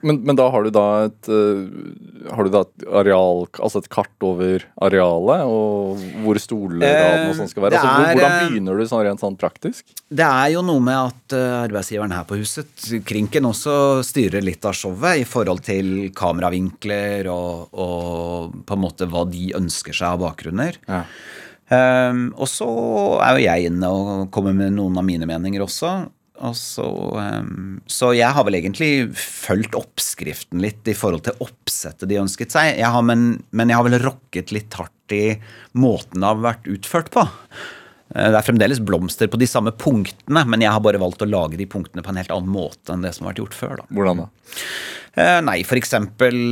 men, 0.02 0.20
men, 0.26 0.36
da 0.38 0.48
har 0.52 0.66
du 0.66 0.70
da 0.74 0.84
et 1.06 1.28
uh, 1.30 1.62
Har 2.34 2.46
du 2.46 2.52
da 2.52 2.62
et 2.66 2.86
areal 3.00 3.44
Altså 3.62 3.82
et 3.82 3.88
kart 3.92 4.26
over 4.26 4.64
arealet, 4.82 5.44
og 5.46 6.00
hvor 6.24 6.40
stolradene 6.42 7.30
og 7.30 7.36
sånn 7.38 7.50
skal 7.50 7.66
være? 7.66 7.78
Altså, 7.78 7.92
er, 7.92 8.16
hvordan 8.16 8.36
eh, 8.36 8.46
begynner 8.52 8.78
du 8.78 8.86
sånn 8.88 9.04
rent 9.06 9.22
sånn 9.22 9.38
praktisk? 9.38 9.94
Det 10.08 10.26
er 10.26 10.52
jo 10.54 10.62
noe 10.66 10.82
med 10.82 10.98
at 10.98 11.36
arbeidsgiveren 11.66 12.14
her 12.14 12.26
på 12.28 12.38
huset, 12.40 12.72
Krinken, 13.08 13.46
også 13.48 13.74
styrer 14.06 14.44
litt 14.44 14.64
av 14.68 14.76
showet 14.78 15.22
i 15.22 15.26
forhold 15.28 15.62
til 15.66 15.92
kameravinkler 16.16 17.28
og, 17.32 17.70
og 17.72 18.58
på 18.66 18.78
en 18.78 18.82
måte 18.82 19.08
hva 19.10 19.24
de 19.30 19.52
ønsker 19.58 19.96
seg 19.96 20.14
av 20.14 20.22
bakgrunner. 20.24 20.78
Ja. 20.88 21.04
Um, 21.72 22.26
og 22.36 22.48
så 22.50 22.66
er 23.22 23.38
jo 23.38 23.44
jeg 23.46 23.70
inne 23.70 23.88
og 23.88 24.26
kommer 24.34 24.52
med 24.56 24.74
noen 24.76 24.98
av 24.98 25.06
mine 25.06 25.28
meninger 25.28 25.64
også. 25.64 25.92
Så, 26.50 26.84
um, 27.14 27.76
så, 27.86 28.08
jeg 28.18 28.34
har 28.34 28.42
vel 28.48 28.58
egentlig 28.58 29.12
fulgt 29.14 29.76
oppskriften 29.78 30.58
litt 30.62 30.88
i 30.90 30.94
forhold 30.98 31.22
til 31.28 31.38
oppsettet 31.44 32.10
de 32.10 32.18
ønsket 32.18 32.54
seg. 32.54 32.72
Jeg 32.80 32.90
har, 32.90 33.04
men, 33.06 33.36
men, 33.54 33.70
jeg 33.70 33.78
har 33.78 33.86
vel 33.86 34.00
rokket 34.02 34.50
litt 34.54 34.74
hardt 34.74 35.14
i 35.14 35.36
måten 35.78 36.18
det 36.18 36.32
har 36.32 36.42
vært 36.42 36.66
utført 36.72 37.12
på. 37.14 37.22
Eh, 37.22 38.26
det 38.32 38.40
er 38.40 38.46
fremdeles 38.48 38.82
blomster 38.82 39.30
på 39.30 39.38
de 39.38 39.46
samme 39.46 39.70
punktene, 39.78 40.42
men 40.48 40.64
jeg 40.66 40.74
har 40.74 40.82
bare 40.82 41.00
valgt 41.02 41.22
å 41.22 41.30
lage 41.30 41.60
de 41.60 41.68
punktene 41.70 42.02
på 42.02 42.10
en 42.10 42.18
helt 42.18 42.34
annen 42.34 42.50
måte 42.50 42.90
enn 42.90 43.06
det 43.06 43.14
som 43.14 43.28
har 43.28 43.36
vært 43.36 43.44
gjort 43.44 43.58
før. 43.60 43.76
Da. 43.78 43.86
Hvordan 43.94 44.24
da? 44.24 44.28
Uh, 45.12 45.38
nei, 45.46 45.60
f.eks. 45.62 45.94
For 46.18 46.42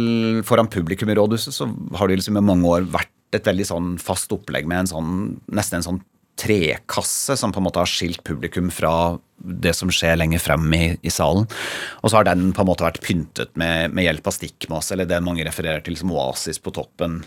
foran 0.52 0.70
publikum 0.70 1.10
i 1.10 1.18
rådhuset 1.18 1.56
så 1.56 1.66
har 1.98 2.06
det 2.06 2.20
liksom 2.20 2.38
i 2.38 2.46
mange 2.46 2.70
år 2.70 2.86
vært 2.94 3.10
et 3.34 3.46
veldig 3.46 3.66
sånn 3.66 3.92
fast 4.02 4.30
opplegg 4.34 4.70
med 4.70 4.84
en 4.84 4.94
sånn, 4.94 5.12
nesten 5.50 5.80
en 5.80 5.86
sånn 5.86 6.00
trekasse 6.40 7.36
som 7.36 7.52
på 7.52 7.60
en 7.60 7.66
måte 7.68 7.82
har 7.82 7.90
skilt 7.90 8.22
publikum 8.26 8.70
fra 8.72 8.92
det 9.40 9.72
som 9.76 9.92
skjer 9.92 10.18
lenger 10.20 10.42
frem 10.42 10.66
i, 10.76 10.84
i, 11.00 11.12
salen. 11.12 11.46
Og 12.00 12.10
så 12.10 12.20
har 12.20 12.28
den 12.28 12.50
på 12.56 12.64
en 12.64 12.70
måte 12.70 12.86
vært 12.86 13.02
pyntet 13.04 13.52
med, 13.60 13.92
med 13.96 14.06
hjelp 14.06 14.30
av 14.30 14.36
stikkmasse, 14.36 14.94
eller 14.94 15.08
det 15.08 15.20
mange 15.24 15.44
refererer 15.46 15.84
til 15.84 15.98
som 16.00 16.12
oasis 16.14 16.60
på 16.62 16.72
toppen, 16.76 17.20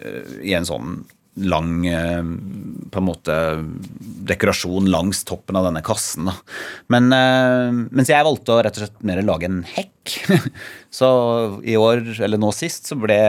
uh, 0.00 0.36
i 0.40 0.54
en 0.56 0.68
sånn 0.68 1.00
lang 1.38 1.84
uh, 1.86 2.24
på 2.90 3.00
en 3.00 3.06
måte 3.06 3.36
dekorasjon 4.30 4.90
langs 4.90 5.22
toppen 5.28 5.58
av 5.58 5.68
denne 5.68 5.82
kassen. 5.86 6.28
Da. 6.30 6.34
Men 6.92 7.08
uh, 7.14 7.70
mens 7.90 8.10
jeg 8.10 8.26
valgte 8.26 8.56
å 8.56 8.60
rett 8.64 8.76
og 8.78 8.84
slett 8.84 9.06
mer 9.06 9.22
lage 9.24 9.48
en 9.48 9.62
hekk. 9.68 10.16
så 11.00 11.10
i 11.62 11.78
år, 11.78 12.04
eller 12.18 12.40
nå 12.40 12.52
sist, 12.56 12.90
så 12.90 12.98
ble 12.98 13.20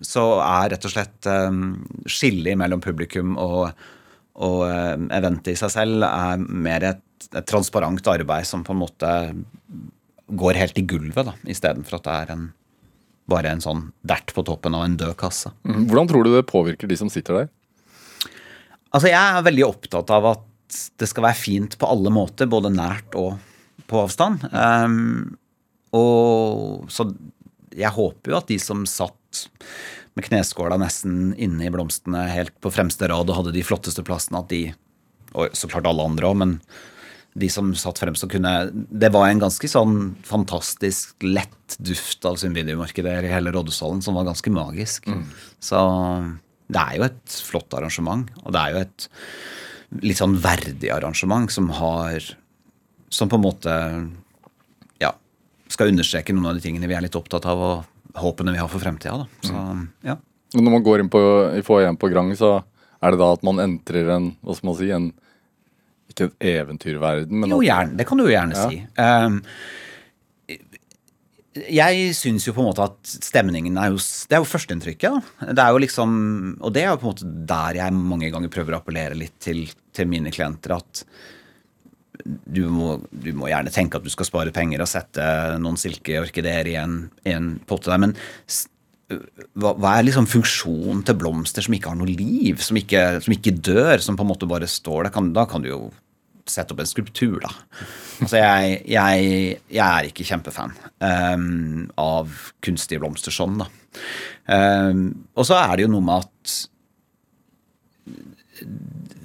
så 0.00 0.24
er 0.40 0.70
rett 0.72 0.86
og 0.88 0.92
slett 0.94 1.28
um, 1.28 1.80
skillet 2.08 2.56
mellom 2.56 2.80
publikum 2.80 3.34
og, 3.40 3.68
og 4.40 4.62
eventet 5.12 5.52
i 5.52 5.58
seg 5.60 5.74
selv 5.74 6.06
er 6.08 6.40
mer 6.40 6.86
et, 6.94 7.02
et, 7.34 7.44
transparent 7.44 8.08
arbeid 8.08 8.48
som 8.48 8.64
på 8.64 8.72
en 8.72 8.80
måte 8.80 9.10
går 10.30 10.56
helt 10.56 10.78
i 10.78 10.86
gulvet, 10.88 11.26
da, 11.26 11.34
istedenfor 11.52 11.98
at 11.98 12.06
det 12.06 12.16
er 12.16 12.32
en, 12.36 12.48
bare 13.30 13.54
en 13.54 13.62
sånn 13.62 13.86
dert 14.06 14.34
på 14.34 14.44
toppen 14.46 14.76
av 14.76 14.84
en 14.86 14.98
død 15.00 15.16
kasse. 15.20 15.52
Mm. 15.64 15.86
Hvordan 15.90 16.10
tror 16.10 16.26
du 16.26 16.32
det 16.34 16.46
påvirker 16.50 16.90
de 16.90 16.98
som 16.98 17.10
sitter 17.12 17.42
der? 17.42 17.50
Altså, 18.90 19.08
Jeg 19.12 19.20
er 19.20 19.46
veldig 19.46 19.66
opptatt 19.68 20.10
av 20.14 20.32
at 20.34 20.46
det 20.98 21.08
skal 21.10 21.26
være 21.26 21.38
fint 21.38 21.76
på 21.78 21.88
alle 21.90 22.12
måter, 22.14 22.50
både 22.50 22.70
nært 22.74 23.14
og 23.18 23.38
på 23.90 24.04
avstand. 24.04 24.44
Um, 24.54 25.38
og 25.96 26.90
så 26.92 27.08
jeg 27.74 27.94
håper 27.94 28.32
jo 28.32 28.38
at 28.38 28.50
de 28.50 28.58
som 28.62 28.84
satt 28.88 29.44
med 30.18 30.26
kneskåla 30.26 30.78
nesten 30.80 31.32
inne 31.38 31.66
i 31.66 31.72
blomstene 31.72 32.24
helt 32.32 32.54
på 32.62 32.72
fremste 32.74 33.08
rad 33.10 33.30
og 33.30 33.36
hadde 33.38 33.54
de 33.54 33.64
flotteste 33.66 34.04
plassene, 34.06 34.42
at 34.42 34.50
de 34.50 34.70
Og 35.30 35.52
så 35.54 35.68
klart 35.70 35.86
alle 35.86 36.02
andre 36.02 36.26
òg, 36.26 36.38
men 36.40 36.56
de 37.38 37.48
som 37.52 37.70
satt 37.78 38.00
fremst 38.02 38.24
og 38.26 38.32
kunne 38.32 38.52
Det 38.72 39.10
var 39.14 39.28
en 39.28 39.42
ganske 39.42 39.68
sånn 39.70 40.16
fantastisk 40.26 41.22
lett 41.22 41.76
duft 41.78 42.26
av 42.26 42.38
Symbidio-markedet 42.40 43.20
i 43.22 43.30
hele 43.30 43.52
Rådhushallen 43.54 44.02
som 44.02 44.16
var 44.18 44.26
ganske 44.26 44.50
magisk. 44.50 45.06
Så 45.62 45.78
det 46.70 46.80
er 46.80 46.96
jo 46.98 47.06
et 47.06 47.36
flott 47.46 47.74
arrangement, 47.78 48.30
og 48.44 48.54
det 48.54 48.60
er 48.60 48.74
jo 48.74 48.82
et 48.84 49.06
litt 50.06 50.20
sånn 50.20 50.36
verdig 50.42 50.90
arrangement 50.94 51.50
som 51.50 51.70
har 51.74 52.22
Som 53.10 53.28
på 53.28 53.40
en 53.40 53.42
måte 53.42 53.76
ja, 55.02 55.10
skal 55.66 55.90
understreke 55.90 56.32
noen 56.32 56.46
av 56.46 56.54
de 56.54 56.62
tingene 56.62 56.86
vi 56.86 56.94
er 56.94 57.02
litt 57.02 57.16
opptatt 57.18 57.46
av, 57.50 57.58
og 57.58 58.18
håpene 58.22 58.52
vi 58.54 58.60
har 58.60 58.68
for 58.70 58.78
fremtida. 58.78 59.16
Da. 59.18 59.26
Så, 59.42 59.62
ja. 60.06 60.14
Når 60.54 60.70
man 60.70 60.84
går 60.86 61.02
inn 61.02 61.10
på, 61.10 61.18
i 61.58 61.64
foajeen 61.66 61.98
på 61.98 62.06
Grang, 62.12 62.30
så 62.38 62.60
er 63.02 63.10
det 63.10 63.18
da 63.18 63.32
at 63.34 63.42
man 63.42 63.58
entrer 63.58 64.12
en 64.14 64.30
hva 64.46 64.54
skal 64.54 64.70
man 64.70 64.78
si, 64.78 64.92
en 64.94 65.10
ikke 66.12 66.28
en 66.28 66.48
eventyrverden, 66.52 67.40
men 67.44 67.50
Jo, 67.54 67.60
gjerne. 67.64 67.96
Det 67.98 68.06
kan 68.08 68.18
du 68.20 68.24
jo 68.26 68.32
gjerne 68.34 68.56
Ja. 68.58 68.68
si. 68.68 68.82
Um, 68.98 69.40
jeg 71.50 72.12
syns 72.14 72.44
jo 72.46 72.52
på 72.54 72.62
en 72.62 72.68
måte 72.68 72.84
at 72.86 73.10
stemningen 73.26 73.74
er 73.82 73.90
jo 73.90 73.96
Det 73.98 74.36
er 74.36 74.42
jo 74.44 74.46
førsteinntrykket. 74.46 75.10
da. 75.40 75.46
Det 75.50 75.58
er 75.64 75.72
jo 75.74 75.80
liksom 75.82 76.12
Og 76.62 76.72
det 76.72 76.84
er 76.84 76.92
jo 76.92 77.00
på 77.02 77.08
en 77.08 77.12
måte 77.14 77.46
der 77.50 77.80
jeg 77.80 77.92
mange 77.96 78.30
ganger 78.30 78.48
prøver 78.54 78.76
å 78.76 78.80
appellere 78.80 79.18
litt 79.18 79.34
til, 79.42 79.64
til 79.92 80.06
mine 80.06 80.30
klienter. 80.30 80.76
At 80.78 81.02
du 82.46 82.68
må, 82.70 83.00
du 83.10 83.32
må 83.34 83.48
gjerne 83.48 83.72
tenke 83.72 83.96
at 83.98 84.04
du 84.04 84.10
skal 84.12 84.26
spare 84.28 84.52
penger 84.54 84.82
og 84.84 84.90
sette 84.92 85.24
noen 85.58 85.78
silkeorkideer 85.80 86.68
i 86.68 86.76
en, 86.78 87.10
i 87.26 87.32
en 87.34 87.54
potte 87.66 87.88
der, 87.90 87.98
men 87.98 88.14
hva, 89.10 89.72
hva 89.74 89.96
er 89.96 90.06
liksom 90.06 90.28
funksjonen 90.30 91.02
til 91.06 91.18
blomster 91.18 91.64
som 91.64 91.74
ikke 91.76 91.92
har 91.92 91.98
noe 91.98 92.10
liv, 92.10 92.60
som 92.62 92.78
ikke, 92.78 93.02
som 93.24 93.34
ikke 93.34 93.56
dør, 93.58 93.96
som 94.02 94.18
på 94.18 94.26
en 94.26 94.30
måte 94.30 94.48
bare 94.50 94.68
står 94.70 95.06
der? 95.06 95.14
Kan, 95.14 95.32
da 95.36 95.46
kan 95.50 95.64
du 95.64 95.70
jo 95.72 95.82
sette 96.50 96.74
opp 96.74 96.82
en 96.82 96.88
skulptur, 96.88 97.38
da. 97.44 97.52
Altså, 98.20 98.40
jeg, 98.40 98.80
jeg, 98.90 99.60
jeg 99.70 99.84
er 99.86 100.08
ikke 100.08 100.26
kjempefan 100.28 100.74
um, 100.98 101.86
av 102.00 102.50
kunstige 102.64 103.02
blomster 103.02 103.34
sånn, 103.34 103.62
da. 103.62 103.68
Um, 104.50 105.04
og 105.38 105.46
så 105.46 105.60
er 105.60 105.76
det 105.76 105.86
jo 105.86 105.92
noe 105.94 106.06
med 106.06 106.26
at 106.26 106.58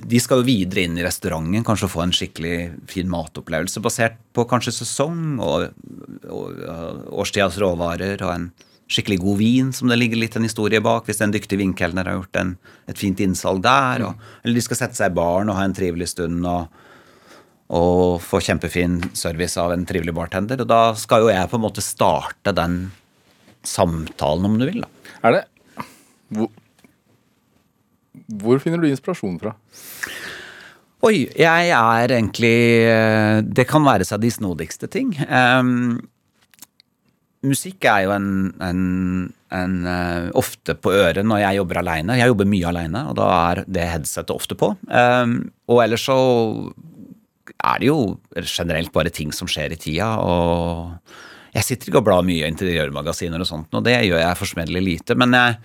de 0.05 0.19
skal 0.21 0.41
jo 0.41 0.47
videre 0.47 0.85
inn 0.85 0.99
i 0.99 1.03
restauranten, 1.03 1.65
kanskje 1.65 1.89
få 1.91 2.03
en 2.03 2.13
skikkelig 2.15 2.57
fin 2.91 3.09
matopplevelse 3.11 3.81
basert 3.83 4.19
på 4.37 4.45
kanskje 4.49 4.75
sesong 4.77 5.41
og, 5.41 5.71
og, 6.29 6.61
og 6.61 7.09
årstidas 7.23 7.57
råvarer 7.61 8.21
og 8.21 8.31
en 8.35 8.47
skikkelig 8.91 9.19
god 9.23 9.37
vin 9.39 9.71
som 9.73 9.89
det 9.89 9.97
ligger 9.97 10.19
litt 10.21 10.35
en 10.37 10.45
historie 10.45 10.81
bak, 10.83 11.07
hvis 11.07 11.21
en 11.25 11.33
dyktig 11.33 11.57
vinkelner 11.61 12.05
har 12.05 12.19
gjort 12.19 12.41
en, 12.41 12.55
et 12.89 12.99
fint 12.99 13.21
innsalg 13.23 13.63
der. 13.65 14.05
Og, 14.05 14.27
eller 14.43 14.59
de 14.59 14.65
skal 14.65 14.81
sette 14.81 14.99
seg 14.99 15.13
i 15.13 15.17
baren 15.17 15.49
og 15.49 15.57
ha 15.57 15.65
en 15.65 15.77
trivelig 15.77 16.11
stund 16.13 16.45
og, 16.49 16.83
og 17.73 18.21
få 18.21 18.43
kjempefin 18.45 18.99
service 19.17 19.57
av 19.61 19.73
en 19.73 19.87
trivelig 19.89 20.13
bartender. 20.17 20.61
Og 20.61 20.69
da 20.69 20.83
skal 20.99 21.25
jo 21.25 21.33
jeg 21.33 21.49
på 21.49 21.59
en 21.59 21.65
måte 21.65 21.85
starte 21.85 22.53
den 22.55 22.79
samtalen, 23.65 24.45
om 24.45 24.59
du 24.61 24.67
vil. 24.67 24.85
da. 24.85 25.11
Er 25.25 25.39
det 25.39 25.43
hvor, 26.35 26.49
hvor 28.41 28.61
finner 28.61 28.81
du 28.81 28.89
inspirasjon 28.89 29.39
fra? 29.41 29.55
Oi, 31.05 31.27
jeg 31.37 31.69
er 31.75 32.11
egentlig 32.15 32.55
eh, 32.89 33.39
Det 33.45 33.67
kan 33.69 33.83
være 33.85 34.07
seg 34.07 34.23
de 34.23 34.31
snodigste 34.33 34.89
ting. 34.89 35.11
Ehm, 35.27 35.99
musikk 37.47 37.85
er 37.89 38.05
jo 38.05 38.13
en, 38.15 38.29
en, 38.63 38.81
en 39.55 39.75
uh, 39.87 40.27
ofte 40.37 40.75
på 40.77 40.93
øret 40.95 41.25
når 41.27 41.43
jeg 41.43 41.59
jobber 41.61 41.81
aleine. 41.81 42.17
Jeg 42.19 42.31
jobber 42.31 42.49
mye 42.49 42.71
aleine, 42.71 43.05
og 43.11 43.17
da 43.19 43.29
er 43.51 43.63
det 43.65 43.87
headsetet 43.93 44.35
ofte 44.35 44.57
på. 44.59 44.73
Um, 44.89 45.37
og 45.71 45.83
ellers 45.85 46.05
så 46.09 46.17
er 47.55 47.81
det 47.81 47.89
jo 47.89 47.99
generelt 48.43 48.93
bare 48.93 49.13
ting 49.13 49.33
som 49.35 49.49
skjer 49.49 49.75
i 49.75 49.79
tida. 49.79 50.11
Og 50.21 50.95
jeg 51.55 51.67
sitter 51.69 51.91
ikke 51.91 52.01
og 52.01 52.07
blar 52.09 52.25
mye 52.27 52.43
i 52.43 52.51
interiørmagasiner 52.51 53.41
og 53.41 53.49
sånt, 53.49 53.69
og 53.73 53.85
det 53.85 53.99
gjør 54.07 54.21
jeg 54.21 54.41
forsmedelig 54.41 54.83
lite. 54.85 55.17
Men 55.19 55.37
jeg, 55.37 55.59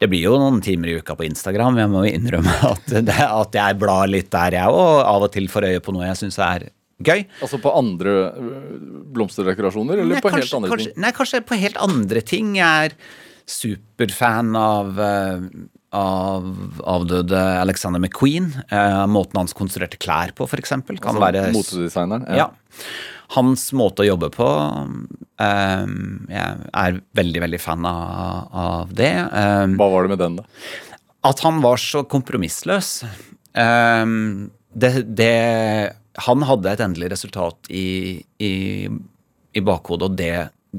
det 0.00 0.10
blir 0.12 0.26
jo 0.28 0.38
noen 0.40 0.62
timer 0.64 0.92
i 0.92 0.96
uka 1.00 1.16
på 1.18 1.26
Instagram. 1.28 1.82
Jeg 1.82 1.92
må 1.92 2.06
innrømme 2.08 2.56
at, 2.72 2.96
det, 3.10 3.20
at 3.26 3.60
jeg 3.60 3.78
blar 3.80 4.08
litt 4.10 4.32
der, 4.32 4.60
jeg 4.60 4.80
òg. 4.80 5.02
Av 5.04 5.28
og 5.28 5.32
til 5.34 5.50
får 5.52 5.70
øye 5.72 5.84
på 5.84 5.94
noe 5.96 6.08
jeg 6.08 6.22
syns 6.24 6.40
er 6.42 6.70
gøy. 7.04 7.26
Altså 7.44 7.58
på 7.60 7.72
andre 7.76 8.12
øh, 8.32 8.74
blomsterdekorasjoner, 9.16 10.00
eller 10.02 10.16
Nei, 10.16 10.22
på 10.24 10.30
kanskje, 10.32 10.46
helt 10.46 10.58
andre 10.60 10.70
kanskje, 10.74 10.92
ting? 10.92 11.02
Nei, 11.04 11.12
kanskje 11.16 11.40
på 11.44 11.58
helt 11.60 11.80
andre 11.84 12.22
ting. 12.24 12.54
Jeg 12.56 12.92
er 12.92 12.96
superfan 13.46 14.56
av, 14.58 14.96
eh, 15.00 15.44
av 15.96 16.46
avdøde 16.96 17.42
Alexander 17.60 18.00
McQueen. 18.02 18.48
Eh, 18.70 19.02
måten 19.12 19.38
hans 19.42 19.54
konstruerte 19.56 20.00
klær 20.02 20.32
på, 20.34 20.48
f.eks. 20.48 20.72
Kan 20.72 20.82
Altså, 20.96 21.20
være 21.22 21.44
Motedesigneren? 21.54 22.26
ja. 22.36 22.50
Hans 23.34 23.72
måte 23.74 24.04
å 24.04 24.06
jobbe 24.06 24.28
på 24.30 24.46
eh, 25.42 25.86
Jeg 26.30 26.58
er 26.78 26.98
veldig, 27.18 27.40
veldig 27.42 27.58
fan 27.58 27.82
av, 27.90 28.44
av 28.54 28.92
det. 28.94 29.08
Eh, 29.18 29.64
Hva 29.74 29.88
var 29.90 30.06
det 30.06 30.12
med 30.14 30.20
den, 30.22 30.36
da? 30.38 30.44
at 31.26 31.40
han 31.42 31.56
var 31.58 31.80
så 31.82 32.04
kompromissløs. 32.06 33.00
Det, 34.76 34.90
det, 35.18 35.32
han 36.24 36.44
hadde 36.48 36.72
et 36.72 36.82
endelig 36.84 37.10
resultat 37.12 37.70
i, 37.72 38.22
i, 38.42 38.54
i 39.52 39.62
bakhodet, 39.64 40.08
og 40.08 40.16
det, 40.18 40.34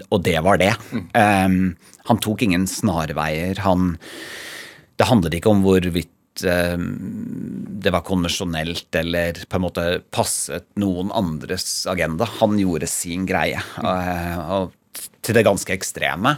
og 0.09 0.21
det 0.25 0.37
var 0.45 0.59
det. 0.61 0.73
Ehm, 1.17 1.75
han 2.09 2.21
tok 2.23 2.43
ingen 2.45 2.67
snarveier. 2.69 3.61
Han, 3.65 3.95
det 4.97 5.09
handlet 5.09 5.37
ikke 5.37 5.53
om 5.53 5.63
hvorvidt 5.65 6.45
ehm, 6.47 6.89
det 7.83 7.93
var 7.93 8.05
konvensjonelt 8.07 8.97
eller 8.97 9.43
på 9.45 9.59
en 9.59 9.65
måte 9.67 9.87
passet 10.13 10.67
noen 10.79 11.13
andres 11.15 11.85
agenda. 11.89 12.27
Han 12.41 12.57
gjorde 12.59 12.89
sin 12.91 13.27
greie, 13.29 13.61
eh, 13.83 14.37
og 14.57 14.73
til 15.21 15.37
det 15.37 15.45
ganske 15.47 15.75
ekstreme. 15.75 16.37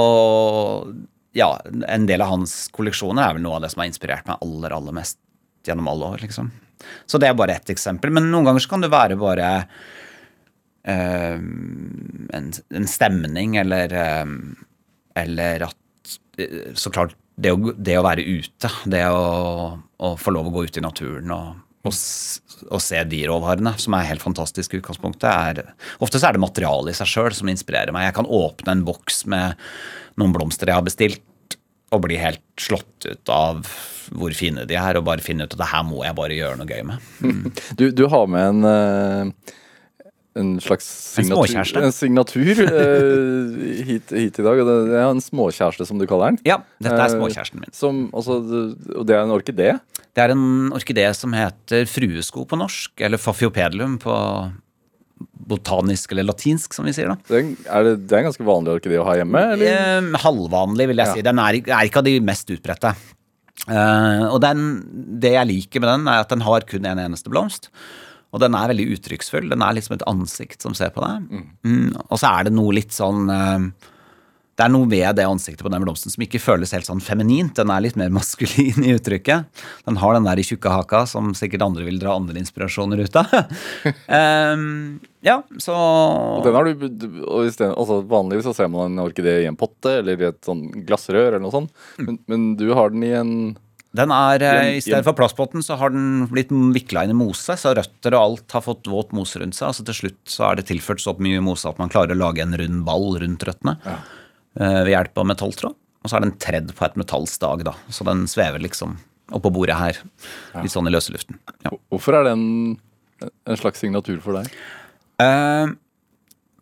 Og 0.00 0.94
ja, 1.34 1.50
en 1.90 2.06
del 2.08 2.22
av 2.22 2.32
hans 2.32 2.68
kolleksjoner 2.74 3.26
er 3.26 3.36
vel 3.36 3.44
noe 3.44 3.58
av 3.58 3.64
det 3.64 3.72
som 3.74 3.82
har 3.82 3.90
inspirert 3.90 4.28
meg 4.28 4.42
aller, 4.42 4.74
aller 4.74 4.96
mest 4.96 5.18
gjennom 5.66 5.88
alle 5.90 6.14
år, 6.14 6.22
liksom. 6.24 6.50
Så 7.06 7.20
det 7.20 7.30
er 7.30 7.36
bare 7.38 7.56
ett 7.58 7.72
eksempel. 7.72 8.12
Men 8.14 8.30
noen 8.32 8.48
ganger 8.48 8.68
kan 8.70 8.84
det 8.84 8.92
være 8.92 9.18
bare 9.20 9.50
eh, 10.84 11.36
en, 12.38 12.48
en 12.52 12.88
stemning, 12.90 13.58
eller 13.62 13.98
eh, 14.04 14.24
Eller 15.24 15.68
at 15.68 16.16
eh, 16.38 16.72
Så 16.74 16.90
klart, 16.90 17.14
det 17.36 17.52
å, 17.54 17.74
det 17.74 17.98
å 17.98 18.06
være 18.06 18.22
ute, 18.22 18.70
det 18.90 19.04
å, 19.10 19.78
å 19.78 20.16
få 20.20 20.34
lov 20.34 20.50
å 20.50 20.54
gå 20.54 20.66
ut 20.68 20.76
i 20.78 20.84
naturen 20.84 21.32
og, 21.34 21.62
og, 21.84 21.96
og 22.70 22.82
se 22.82 23.00
de 23.10 23.24
råvarene, 23.26 23.74
som 23.80 23.96
er 23.98 24.06
helt 24.12 24.22
fantastisk 24.22 24.74
i 24.74 24.78
utgangspunktet, 24.78 25.26
er 25.26 25.98
Ofte 26.04 26.20
så 26.20 26.28
er 26.28 26.36
det 26.36 26.44
materialet 26.44 26.94
i 26.94 26.98
seg 27.00 27.10
sjøl 27.10 27.34
som 27.34 27.50
inspirerer 27.50 27.94
meg. 27.94 28.06
Jeg 28.06 28.18
kan 28.20 28.30
åpne 28.30 28.76
en 28.76 28.84
boks 28.86 29.24
med 29.32 29.58
noen 30.20 30.34
blomster 30.36 30.70
jeg 30.70 30.78
har 30.78 30.86
bestilt, 30.86 31.24
og 31.94 32.04
bli 32.06 32.20
helt 32.20 32.42
slått 32.60 33.08
ut 33.08 33.32
av 33.32 33.64
hvor 34.14 34.34
fine 34.36 34.66
de 34.68 34.76
er, 34.76 34.98
og 34.98 35.06
bare 35.06 35.24
finne 35.24 35.46
ut 35.46 35.54
at 35.54 35.60
det 35.62 35.70
her 35.70 35.84
må 35.88 36.02
jeg 36.04 36.16
bare 36.18 36.36
gjøre 36.36 36.58
noe 36.60 36.68
gøy 36.68 36.82
med. 36.90 37.12
Du, 37.78 37.88
du 37.94 38.06
har 38.12 38.26
med 38.30 38.50
en 38.50 38.66
øh, 38.68 39.54
en 40.34 40.54
slags 40.62 40.86
signatur, 41.14 41.54
en, 41.54 41.84
en 41.86 41.94
signatur 41.94 42.60
øh, 42.64 43.54
hit, 43.88 44.10
hit 44.10 44.40
i 44.40 44.44
dag. 44.44 44.60
og 44.62 44.66
Det 44.66 44.76
det 44.90 44.98
er 44.98 45.10
en 45.12 45.22
småkjæreste, 45.22 45.86
som 45.86 46.00
du 46.00 46.06
kaller 46.10 46.34
den. 46.34 46.40
Ja, 46.46 46.58
dette 46.82 46.96
er 46.96 47.04
Eh, 47.06 47.14
småkjæresten 47.14 47.62
min. 47.62 47.74
Som, 47.74 48.00
altså, 48.14 48.40
og 48.96 49.06
det 49.06 49.14
er 49.16 49.22
en 49.22 49.34
orkidé? 49.34 49.70
Det 50.14 50.24
er 50.24 50.34
en 50.34 50.72
orkidé 50.74 51.06
som 51.14 51.34
heter 51.36 51.86
fruesko 51.90 52.44
på 52.50 52.58
norsk, 52.58 52.92
eller 52.98 53.20
Faffiopedlum 53.22 53.98
på 54.02 54.14
botanisk 55.32 56.12
eller 56.14 56.26
latinsk, 56.28 56.72
som 56.76 56.86
vi 56.88 56.92
sier 56.96 57.08
da. 57.12 57.16
Det 57.28 57.40
er, 57.66 57.84
det, 57.88 57.94
det 58.08 58.14
er 58.16 58.22
en 58.22 58.28
ganske 58.30 58.46
vanlig 58.46 58.74
orkidé 58.78 59.00
å 59.00 59.06
ha 59.08 59.16
hjemme? 59.18 59.42
Eller? 59.54 59.74
Eh, 60.14 60.20
halvvanlig, 60.24 60.86
vil 60.92 61.02
jeg 61.02 61.06
Ja. 61.10 61.14
si. 61.18 61.22
Den 61.26 61.38
er, 61.42 61.58
er 61.64 61.88
ikke 61.88 62.00
av 62.02 62.08
de 62.08 62.14
mest 62.20 62.50
utbredte. 62.54 62.94
Eh, 63.68 64.24
og 64.28 64.40
den, 64.44 64.64
det 65.22 65.34
jeg 65.36 65.48
liker 65.50 65.80
med 65.84 65.88
den, 65.92 66.08
er 66.10 66.24
at 66.24 66.32
den 66.34 66.44
har 66.44 66.66
kun 66.68 66.84
en 66.90 67.00
eneste 67.06 67.30
blomst. 67.32 67.70
Og 68.34 68.40
den 68.42 68.54
er 68.58 68.66
veldig 68.72 68.88
uttrykksfull. 68.96 69.46
Den 69.52 69.62
er 69.62 69.76
liksom 69.76 69.94
et 69.94 70.06
ansikt 70.10 70.64
som 70.64 70.74
ser 70.74 70.90
på 70.94 71.04
deg. 71.04 71.28
Mm, 71.64 71.92
og 72.08 72.16
så 72.18 72.32
er 72.34 72.48
det 72.48 72.54
noe 72.56 72.74
litt 72.74 72.90
sånn 72.96 73.28
eh, 73.30 73.68
Det 74.54 74.62
er 74.62 74.70
noe 74.70 74.86
ved 74.86 75.16
det 75.18 75.26
ansiktet 75.26 75.64
på 75.66 75.70
den 75.72 75.82
blomsten 75.82 76.12
som 76.12 76.22
ikke 76.22 76.38
føles 76.42 76.74
helt 76.76 76.86
sånn 76.86 77.02
feminint. 77.02 77.56
Den 77.58 77.72
er 77.74 77.82
litt 77.82 77.98
mer 77.98 78.12
maskulin 78.18 78.86
i 78.86 78.94
uttrykket. 78.94 79.50
Den 79.88 79.98
har 80.02 80.14
den 80.14 80.28
der 80.28 80.38
i 80.38 80.46
tjukke 80.46 80.70
haka 80.70 81.04
som 81.10 81.32
sikkert 81.38 81.66
andre 81.66 81.86
vil 81.88 81.98
dra 82.02 82.14
andre 82.14 82.38
inspirasjoner 82.42 83.02
ut 83.02 83.18
av. 83.18 83.34
um, 84.54 85.02
ja, 85.28 85.40
så 85.58 85.74
Og 85.74 86.46
den 86.46 86.54
har 86.58 86.70
du, 86.70 86.86
og 87.24 87.50
stedet, 87.50 87.74
altså 87.74 88.00
Vanligvis 88.06 88.46
så 88.46 88.54
ser 88.54 88.70
man 88.70 88.92
en 88.92 89.04
orkidé 89.04 89.40
i 89.42 89.50
en 89.50 89.58
potte 89.58 89.98
eller 89.98 90.22
i 90.22 90.30
et 90.30 90.40
sånn 90.46 90.68
glassrør, 90.86 91.32
eller 91.32 91.44
noe 91.44 91.54
sånt. 91.54 91.74
Men, 91.98 92.22
men 92.30 92.48
du 92.60 92.68
har 92.76 92.94
den 92.94 93.06
i 93.06 93.14
en 93.18 93.36
Den 93.94 94.10
er, 94.14 94.42
eh, 94.42 94.72
I 94.78 94.82
stedet 94.82 95.04
for 95.06 95.18
plastpotten 95.18 95.62
så 95.66 95.76
har 95.78 95.90
den 95.94 96.28
blitt 96.30 96.50
vikla 96.50 97.04
inn 97.06 97.14
i 97.14 97.18
mose, 97.18 97.58
så 97.58 97.74
røtter 97.74 98.14
og 98.14 98.22
alt 98.22 98.54
har 98.54 98.62
fått 98.62 98.90
våt 98.90 99.14
mose 99.14 99.42
rundt 99.42 99.58
seg. 99.58 99.72
Altså 99.72 99.86
Til 99.86 100.04
slutt 100.04 100.20
så 100.30 100.50
er 100.50 100.60
det 100.60 100.70
tilført 100.70 101.02
så 101.02 101.14
mye 101.18 101.42
mose 101.42 101.70
at 101.70 101.80
man 101.82 101.90
klarer 101.90 102.14
å 102.14 102.22
lage 102.22 102.42
en 102.42 102.54
rund 102.58 102.84
ball 102.86 103.16
rundt 103.22 103.46
røttene 103.46 103.80
eh, 103.82 104.12
ved 104.54 104.92
hjelp 104.92 105.18
av 105.18 105.26
metalltråd. 105.32 105.76
Og 106.04 106.10
så 106.10 106.18
er 106.18 106.26
den 106.26 106.36
tredd 106.38 106.72
på 106.76 106.84
et 106.86 106.98
metallstag, 107.00 107.64
da, 107.66 107.72
så 107.88 108.04
den 108.06 108.26
svever 108.30 108.60
liksom 108.62 108.98
oppå 109.32 109.52
bordet 109.54 109.76
her. 109.78 110.00
Litt 110.60 110.74
sånn 110.74 110.88
i 110.90 110.92
løse 110.92 111.14
luften. 111.14 111.38
Ja. 111.64 111.72
Hvorfor 111.92 112.20
er 112.20 112.28
den 112.32 112.44
En 113.48 113.56
slags 113.56 113.80
signatur 113.80 114.18
for 114.20 114.36
deg? 114.36 114.50
Eh, 115.22 115.70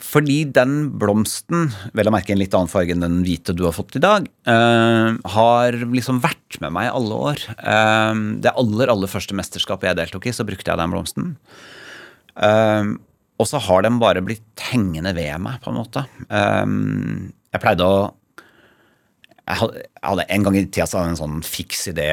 fordi 0.03 0.37
den 0.55 0.93
blomsten, 1.01 1.73
vel 1.97 2.11
å 2.11 2.13
merke 2.15 2.35
en 2.35 2.39
litt 2.39 2.55
annen 2.55 2.71
farge 2.71 2.95
enn 2.95 3.03
den 3.03 3.23
hvite 3.25 3.55
du 3.57 3.65
har 3.65 3.75
fått 3.75 3.97
i 3.99 4.03
dag, 4.03 4.29
eh, 4.47 5.17
har 5.35 5.79
liksom 5.81 6.21
vært 6.23 6.61
med 6.63 6.75
meg 6.77 6.87
i 6.87 6.93
alle 6.93 7.19
år. 7.33 7.43
Eh, 7.57 8.15
det 8.45 8.53
aller, 8.53 8.93
aller 8.93 9.11
første 9.11 9.35
mesterskapet 9.35 9.91
jeg 9.91 9.99
deltok 10.03 10.29
i, 10.29 10.37
så 10.37 10.47
brukte 10.47 10.71
jeg 10.71 10.79
den 10.79 10.95
blomsten. 10.95 11.37
Eh, 12.37 12.93
og 13.41 13.49
så 13.49 13.59
har 13.59 13.83
den 13.83 13.99
bare 13.99 14.23
blitt 14.23 14.67
hengende 14.71 15.17
ved 15.17 15.41
meg, 15.43 15.59
på 15.65 15.73
en 15.73 15.81
måte. 15.81 16.07
Eh, 16.31 17.33
jeg 17.53 17.63
pleide 17.63 17.87
å 17.87 18.03
jeg 19.43 19.59
hadde, 19.59 20.25
En 20.31 20.45
gang 20.47 20.55
i 20.55 20.61
tida 20.69 20.85
så 20.87 21.01
hadde 21.01 21.09
jeg 21.09 21.15
en 21.17 21.19
sånn 21.19 21.41
fiks 21.43 21.89
idé 21.91 22.07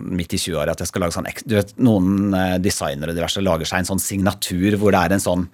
midt 0.00 0.32
i 0.32 0.38
20-åra 0.40 0.72
at 0.72 0.80
jeg 0.80 0.88
skal 0.88 1.04
lage 1.04 1.12
sånn 1.12 1.28
Du 1.44 1.58
vet, 1.58 1.74
Noen 1.76 2.32
eh, 2.32 2.54
designere 2.62 3.12
og 3.12 3.18
diverse 3.18 3.42
lager 3.44 3.68
seg 3.68 3.82
en 3.82 3.90
sånn 3.90 4.00
signatur 4.02 4.78
hvor 4.80 4.96
det 4.96 5.02
er 5.04 5.16
en 5.18 5.22
sånn 5.22 5.44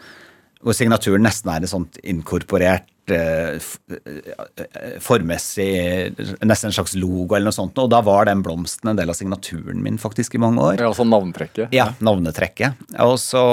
hvor 0.62 0.75
signaturen 0.75 1.23
nesten 1.26 1.50
er 1.52 1.62
en 1.62 1.71
sånn 1.71 1.88
inkorporert 2.07 2.87
formessig, 3.07 4.33
eh, 4.66 4.99
formmessig 4.99 6.16
Nesten 6.43 6.71
en 6.71 6.75
slags 6.75 6.97
logo 6.99 7.37
eller 7.37 7.50
noe 7.50 7.55
sånt. 7.55 7.78
Og 7.78 7.90
da 7.93 8.00
var 8.02 8.26
den 8.26 8.43
blomsten 8.43 8.90
en 8.90 8.99
del 8.99 9.11
av 9.11 9.14
signaturen 9.14 9.83
min 9.83 9.99
faktisk 9.99 10.35
i 10.35 10.38
mange 10.43 10.62
år. 10.62 10.81
Ja, 10.81 10.88
altså 10.90 11.07
navntrekket? 11.07 11.75
Ja, 11.75 11.93
navnetrekket. 12.00 12.75
Og 13.05 13.19
så 13.23 13.45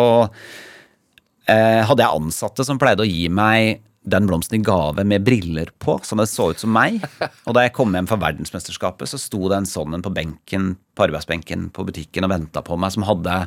eh, 1.48 1.82
hadde 1.86 2.02
jeg 2.02 2.22
ansatte 2.22 2.66
som 2.66 2.82
pleide 2.82 3.06
å 3.06 3.10
gi 3.10 3.28
meg 3.30 3.84
den 4.04 4.28
blomsten 4.28 4.60
i 4.60 4.64
gave 4.64 5.04
med 5.08 5.24
briller 5.24 5.70
på, 5.80 5.96
så 6.04 6.18
det 6.20 6.28
så 6.32 6.50
ut 6.52 6.60
som 6.60 6.74
meg. 6.76 7.00
Og 7.48 7.56
da 7.56 7.64
jeg 7.64 7.74
kom 7.78 7.96
hjem 7.96 8.10
fra 8.10 8.20
verdensmesterskapet, 8.20 9.08
så 9.10 9.20
sto 9.22 9.48
det 9.48 9.62
en 9.62 9.70
sånn 9.70 9.96
en 9.96 10.04
på 10.04 10.12
benken, 10.14 10.74
på 10.96 11.06
arbeidsbenken 11.08 11.70
på 11.76 11.86
butikken 11.88 12.28
og 12.28 12.34
venta 12.34 12.64
på 12.66 12.78
meg, 12.80 12.92
som 12.96 13.08
hadde 13.08 13.38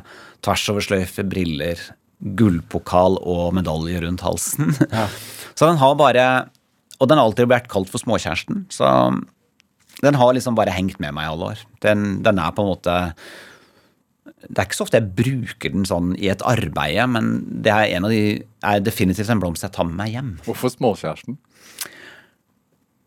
tvers 0.45 0.65
over 0.73 0.85
sløyfe, 0.85 1.25
briller, 1.29 1.81
gullpokal 2.37 3.19
og 3.21 3.53
medalje 3.53 4.01
rundt 4.01 4.25
halsen. 4.25 4.73
Så 5.53 5.67
den 5.67 5.77
har 5.81 5.97
bare 5.99 6.27
Og 6.97 7.05
den 7.09 7.19
har 7.19 7.27
alltid 7.27 7.51
vært 7.51 7.67
kalt 7.69 7.91
for 7.93 8.01
småkjæresten, 8.01 8.63
så 8.73 8.87
den 10.01 10.17
har 10.17 10.33
liksom 10.33 10.55
bare 10.57 10.73
hengt 10.73 10.97
med 11.01 11.13
meg 11.13 11.27
i 11.27 11.29
alle 11.33 11.51
år. 11.53 11.61
Den, 11.85 12.23
den 12.25 12.41
er 12.41 12.55
på 12.57 12.63
en 12.65 12.71
måte 12.71 12.95
det 14.45 14.61
er 14.61 14.67
ikke 14.67 14.77
så 14.77 14.85
ofte 14.85 14.99
jeg 14.99 15.13
bruker 15.17 15.73
den 15.73 15.87
sånn 15.89 16.11
i 16.21 16.29
et 16.29 16.43
arbeid, 16.45 16.99
men 17.09 17.31
det 17.65 17.73
er, 17.73 17.89
en 17.97 18.05
av 18.05 18.13
de, 18.13 18.21
er 18.61 18.83
definitivt 18.85 19.31
en 19.33 19.41
blomst 19.41 19.65
jeg 19.65 19.73
tar 19.73 19.87
med 19.89 19.97
meg 19.97 20.13
hjem. 20.13 20.31
Hvorfor 20.45 20.71
småkjæresten? 20.75 21.39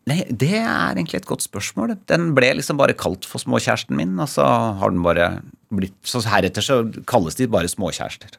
Nei, 0.09 0.23
Det 0.27 0.57
er 0.57 0.97
egentlig 0.97 1.21
et 1.21 1.29
godt 1.29 1.45
spørsmål. 1.45 1.95
Den 2.09 2.33
ble 2.35 2.51
liksom 2.57 2.79
bare 2.79 2.97
kalt 2.97 3.27
for 3.29 3.39
småkjæresten 3.39 3.95
min, 3.95 4.17
og 4.19 4.27
så 4.33 4.43
har 4.81 4.91
den 4.91 5.05
bare 5.05 5.41
blitt 5.71 5.95
Så 6.03 6.19
heretter 6.27 6.65
så 6.65 6.83
kalles 7.07 7.37
de 7.39 7.47
bare 7.47 7.69
småkjærester. 7.71 8.35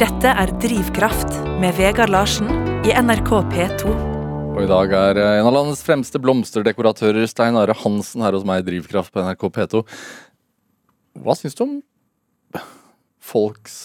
Dette 0.00 0.32
er 0.36 0.52
Drivkraft 0.60 1.32
med 1.62 1.78
Vegard 1.78 2.12
Larsen 2.12 2.50
i 2.84 2.92
NRK 2.92 3.30
P2. 3.54 3.94
Og 4.50 4.64
i 4.64 4.68
dag 4.68 4.92
er 4.92 5.18
eh, 5.20 5.38
en 5.38 5.46
av 5.46 5.54
landets 5.54 5.82
fremste 5.86 6.18
blomsterdekoratører, 6.20 7.22
Stein 7.30 7.56
Are 7.56 7.72
Hansen, 7.84 8.24
her 8.24 8.34
hos 8.34 8.44
meg 8.44 8.64
i 8.64 8.66
Drivkraft 8.66 9.14
på 9.14 9.22
NRK 9.22 9.46
P2. 9.54 9.84
Hva 11.18 11.34
syns 11.38 11.56
du 11.58 11.64
om 11.64 11.74
folks 13.20 13.76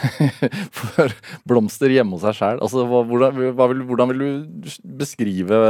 blomster 1.48 1.92
hjemme 1.92 2.16
hos 2.16 2.24
seg 2.24 2.36
sjæl? 2.38 2.60
Altså, 2.62 2.84
hvordan, 2.86 3.36
vil, 3.36 3.84
hvordan 3.88 4.12
vil 4.12 4.22
du 4.22 4.70
beskrive 5.00 5.60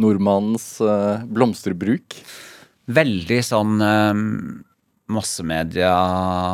nordmannens 0.00 0.66
eh, 0.84 1.24
blomsterbruk? 1.28 2.18
Veldig 2.94 3.40
sånn 3.46 3.78
um, 3.80 4.24
massemedia 5.12 5.92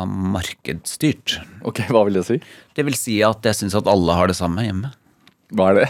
markedsstyrt. 0.05 1.39
Ok, 1.67 1.83
hva 1.91 2.05
vil 2.07 2.19
det 2.19 2.27
si? 2.27 2.39
Det 2.75 2.85
vil 2.87 2.97
si 2.99 3.19
at 3.25 3.43
jeg 3.47 3.63
syns 3.63 3.75
at 3.79 3.89
alle 3.91 4.15
har 4.15 4.31
det 4.31 4.37
samme 4.39 4.63
hjemme. 4.65 4.93
Hva 5.55 5.71
er 5.71 5.81
det? 5.81 5.89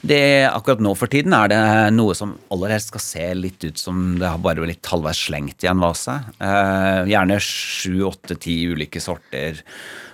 Det, 0.00 0.46
akkurat 0.46 0.80
nå 0.80 0.92
for 0.94 1.10
tiden 1.10 1.34
er 1.34 1.50
det 1.50 1.60
noe 1.96 2.14
som 2.14 2.36
aller 2.54 2.70
helst 2.76 2.92
skal 2.92 3.02
se 3.02 3.24
litt 3.34 3.64
ut 3.66 3.80
som 3.80 4.12
det 4.20 4.28
har 4.30 4.38
bare 4.42 4.66
litt 4.68 4.86
halvveis 4.86 5.24
slengt 5.26 5.64
i 5.66 5.70
en 5.70 5.82
vase. 5.82 6.14
Eh, 6.38 7.00
gjerne 7.10 7.40
sju, 7.42 8.04
åtte, 8.06 8.36
ti 8.38 8.60
ulike 8.70 9.02
sorter. 9.02 9.58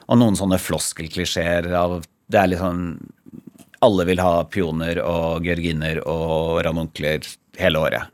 Og 0.09 0.19
noen 0.21 0.37
sånne 0.37 0.59
floskelklisjeer 0.61 1.71
av 1.77 2.03
Det 2.29 2.37
er 2.41 2.49
litt 2.51 2.61
sånn 2.61 2.83
Alle 3.85 4.05
vil 4.09 4.21
ha 4.21 4.45
pioner 4.49 4.99
og 5.05 5.45
georginer 5.45 6.01
og 6.09 6.63
ranunkler 6.65 7.25
hele 7.61 7.81
året. 7.85 8.11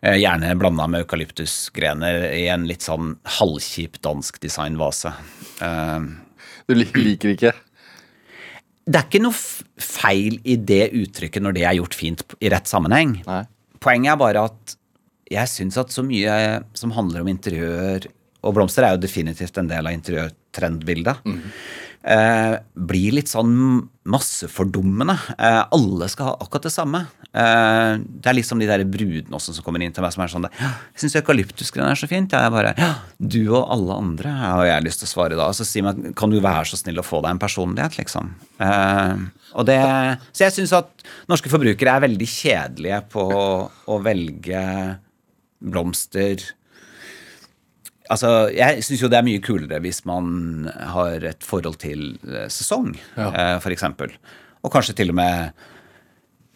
Eh, 0.00 0.16
gjerne 0.20 0.54
blanda 0.56 0.86
med 0.88 1.04
eukalyptusgrener 1.04 2.30
i 2.36 2.46
en 2.52 2.64
litt 2.68 2.84
sånn 2.84 3.14
halvkjip 3.38 4.00
dansk 4.04 4.40
designvase. 4.40 5.12
Eh, 5.60 6.00
Du 6.66 6.74
liker 6.74 7.36
ikke? 7.36 7.52
Det 8.86 9.00
er 9.00 9.06
ikke 9.08 9.22
noe 9.24 9.34
feil 9.82 10.38
i 10.46 10.54
det 10.62 10.92
uttrykket 10.94 11.42
når 11.42 11.56
det 11.56 11.64
er 11.66 11.78
gjort 11.80 11.96
fint 11.98 12.22
i 12.38 12.50
rett 12.52 12.70
sammenheng. 12.70 13.16
Nei. 13.26 13.42
Poenget 13.82 14.12
er 14.12 14.20
bare 14.20 14.44
at 14.46 14.76
jeg 15.32 15.50
syns 15.50 15.78
at 15.80 15.90
så 15.90 16.04
mye 16.06 16.36
som 16.78 16.94
handler 16.94 17.24
om 17.24 17.30
interiør, 17.32 18.06
og 18.46 18.54
blomster 18.54 18.86
er 18.86 18.94
jo 18.94 19.02
definitivt 19.02 19.58
en 19.58 19.70
del 19.70 19.88
av 19.88 19.96
interiørtrendbildet, 19.96 21.24
eh, 22.06 22.56
blir 22.88 23.16
litt 23.18 23.30
sånn 23.30 23.52
massefordummende. 24.06 25.16
Eh, 25.34 25.62
alle 25.74 26.08
skal 26.10 26.30
ha 26.30 26.34
akkurat 26.38 26.68
det 26.68 26.72
samme. 26.74 27.00
Eh, 27.36 27.98
det 27.98 28.30
er 28.30 28.36
liksom 28.38 28.62
de 28.62 28.68
der 28.70 28.84
brudene 28.88 29.36
også 29.36 29.56
som 29.56 29.66
kommer 29.66 29.82
inn 29.82 29.94
til 29.94 30.04
meg 30.04 30.14
som 30.14 30.22
er 30.24 30.32
sånn 30.32 30.46
«Ja, 30.46 30.70
Jeg 30.94 31.02
syns 31.02 31.16
eukalyptusgrønn 31.20 31.90
er 31.90 31.98
så 31.98 32.08
fint. 32.10 32.32
Ja, 32.32 32.46
jeg 32.46 32.54
bare 32.54 32.74
du 33.18 33.40
og 33.50 33.66
alle 33.74 33.98
andre, 33.98 34.34
har 34.40 34.66
jeg 34.68 34.86
lyst 34.86 35.02
til 35.02 35.10
å 35.10 35.12
svare 35.14 35.38
da. 35.38 35.48
Så 35.56 35.66
sier 35.66 35.86
man 35.86 36.14
kan 36.16 36.32
du 36.32 36.38
være 36.40 36.68
så 36.70 36.78
snill 36.80 37.02
å 37.02 37.06
få 37.06 37.22
deg 37.24 37.34
en 37.34 37.42
personlighet, 37.42 37.98
liksom. 37.98 38.30
Eh, 38.62 39.26
og 39.56 39.66
det, 39.68 39.80
så 40.32 40.46
jeg 40.46 40.56
syns 40.58 40.76
at 40.76 41.08
norske 41.30 41.50
forbrukere 41.50 41.96
er 41.96 42.06
veldig 42.06 42.30
kjedelige 42.30 43.02
på 43.14 43.26
å 43.26 43.98
velge 44.04 44.62
blomster 45.66 46.42
Altså, 48.12 48.30
jeg 48.54 48.82
syns 48.86 49.00
jo 49.02 49.08
det 49.12 49.18
er 49.18 49.26
mye 49.26 49.40
kulere 49.42 49.80
hvis 49.82 50.02
man 50.08 50.68
har 50.94 51.24
et 51.32 51.42
forhold 51.46 51.78
til 51.82 52.12
eh, 52.28 52.46
sesong, 52.52 52.92
Ja. 53.16 53.30
f.eks. 53.30 53.62
for 53.64 53.74
eksempel. 53.74 54.12
Og 54.64 54.72
kanskje 54.74 54.94
til 55.00 55.10
og 55.14 55.18
med 55.18 55.50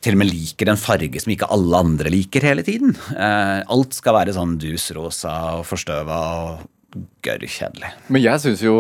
til 0.01 0.15
og 0.17 0.21
med 0.23 0.31
liker 0.33 0.71
en 0.73 0.79
farge 0.81 1.21
som 1.21 1.33
ikke 1.35 1.49
alle 1.53 1.77
andre 1.77 2.09
liker 2.15 2.41
hele 2.47 2.63
tiden. 2.65 2.95
Eh, 3.13 3.59
alt 3.69 3.93
skal 3.99 4.15
være 4.17 4.33
sånn 4.33 4.55
dusrosa 4.63 5.35
og 5.59 5.67
forstøva 5.69 6.21
og 6.41 7.03
gørr 7.27 7.45
kjedelig. 7.45 7.91
Men 8.09 8.23
jeg 8.25 8.41
syns 8.41 8.63
jo 8.65 8.79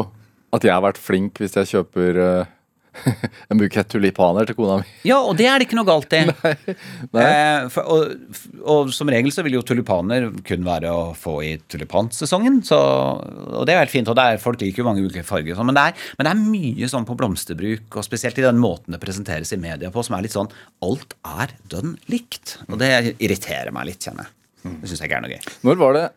at 0.56 0.64
jeg 0.64 0.72
har 0.72 0.80
vært 0.82 0.98
flink 0.98 1.36
hvis 1.38 1.58
jeg 1.60 1.68
kjøper 1.74 2.22
eh, 2.24 2.48
en 3.50 3.60
bukett 3.60 3.88
tulipaner 3.90 4.48
til 4.48 4.56
kona 4.58 4.80
mi. 4.80 4.88
Ja, 5.08 5.18
og 5.22 5.36
det 5.38 5.46
er 5.50 5.60
det 5.60 5.68
ikke 5.68 5.78
noe 5.78 5.88
galt 5.88 6.12
i. 6.16 6.22
Nei. 7.14 7.24
Eh, 7.24 7.66
for, 7.72 7.88
og, 7.90 8.36
og 8.64 8.92
som 8.94 9.10
regel 9.12 9.32
så 9.34 9.44
vil 9.46 9.58
jo 9.58 9.64
tulipaner 9.66 10.28
kun 10.46 10.66
være 10.66 10.92
å 10.92 11.04
få 11.18 11.36
i 11.46 11.52
tulipansesongen. 11.70 12.60
Så, 12.66 12.78
og 12.78 13.64
det 13.68 13.76
er 13.76 13.82
helt 13.84 13.94
fint. 13.94 14.10
Og 14.10 14.20
er, 14.22 14.40
folk 14.42 14.60
liker 14.62 14.82
jo 14.84 14.88
mange 14.90 15.04
ulike 15.04 15.24
farger. 15.26 15.56
sånn, 15.58 15.70
Men 15.70 15.78
det, 15.78 15.86
er, 15.90 16.10
men 16.18 16.28
det 16.28 16.34
er 16.34 16.42
mye 16.56 16.90
sånn 16.92 17.08
på 17.08 17.18
blomsterbruk, 17.20 17.88
og 17.94 18.06
spesielt 18.06 18.38
i 18.40 18.46
den 18.46 18.60
måten 18.62 18.96
det 18.96 19.02
presenteres 19.02 19.52
i 19.56 19.60
media 19.60 19.92
på, 19.92 20.04
som 20.06 20.18
er 20.18 20.26
litt 20.26 20.36
sånn 20.36 20.50
Alt 20.84 21.16
er 21.26 21.56
dønn 21.72 21.96
likt. 22.12 22.58
Og 22.68 22.78
det 22.80 22.92
irriterer 23.18 23.72
meg 23.74 23.90
litt, 23.90 24.04
kjenner 24.04 24.28
jeg. 24.28 24.36
Det 24.80 24.90
syns 24.90 25.00
jeg 25.00 25.08
ikke 25.08 25.20
er 25.20 25.24
noe 25.24 25.36
gøy. 25.36 25.52
Når 25.68 25.78
var 25.80 25.96
det 25.96 26.08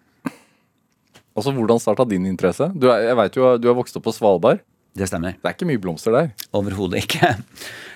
Altså, 1.33 1.49
Hvordan 1.49 1.79
starta 1.81 2.05
din 2.05 2.27
interesse? 2.29 2.67
Du 2.77 2.91
er, 2.91 3.07
jeg 3.07 3.17
vet 3.17 3.37
jo 3.39 3.55
du 3.57 3.65
har 3.71 3.77
vokst 3.77 3.95
opp 3.97 4.05
på 4.05 4.13
Svalbard. 4.13 4.61
Det 4.93 5.07
stemmer. 5.09 5.33
Det 5.39 5.49
er 5.49 5.55
ikke 5.55 5.67
mye 5.69 5.81
blomster 5.81 6.13
der. 6.13 6.29
Overhodet 6.55 7.05
ikke. 7.05 7.33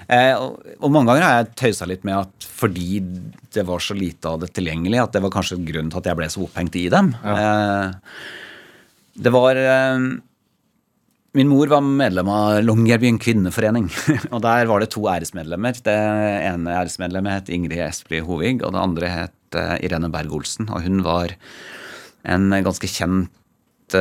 Eh, 0.07 0.37
og, 0.39 0.85
mange 0.87 1.09
ganger 1.09 1.25
har 1.25 1.33
jeg 1.35 1.47
tøysa 1.59 1.83
litt 1.89 2.05
med 2.07 2.15
at 2.15 2.45
fordi 2.47 3.01
det 3.51 3.65
var 3.67 3.81
så 3.83 3.91
lite 3.91 4.29
av 4.29 4.37
det 4.39 4.53
tilgjengelig, 4.55 5.01
at 5.03 5.17
det 5.17 5.19
var 5.25 5.33
kanskje 5.33 5.57
grunnen 5.67 5.89
til 5.91 5.99
at 5.99 6.05
jeg 6.07 6.15
ble 6.15 6.29
så 6.31 6.45
opphengt 6.45 6.77
i 6.79 6.85
dem. 6.93 7.09
Eh, 7.27 8.21
det 9.25 9.33
var 9.35 9.59
eh, 9.59 10.05
Min 11.35 11.51
mor 11.51 11.67
var 11.73 11.83
medlem 11.83 12.31
av 12.31 12.61
Longyearbyen 12.63 13.19
kvinneforening. 13.19 13.89
og 14.33 14.39
der 14.45 14.71
var 14.71 14.79
det 14.79 14.93
to 14.95 15.03
æresmedlemmer. 15.11 15.75
Det 15.83 15.97
ene 16.47 16.77
æresmedlemmet 16.79 17.41
het 17.41 17.51
Ingrid 17.57 17.83
Espelid 17.89 18.23
Hovig, 18.29 18.61
og 18.61 18.71
det 18.77 18.85
andre 18.85 19.11
het 19.11 19.59
Irene 19.83 20.07
Berg-Olsen. 20.13 20.71
Og 20.71 20.87
hun 20.87 21.03
var 21.03 21.35
en 22.23 22.47
ganske 22.63 22.87
kjent 22.89 23.91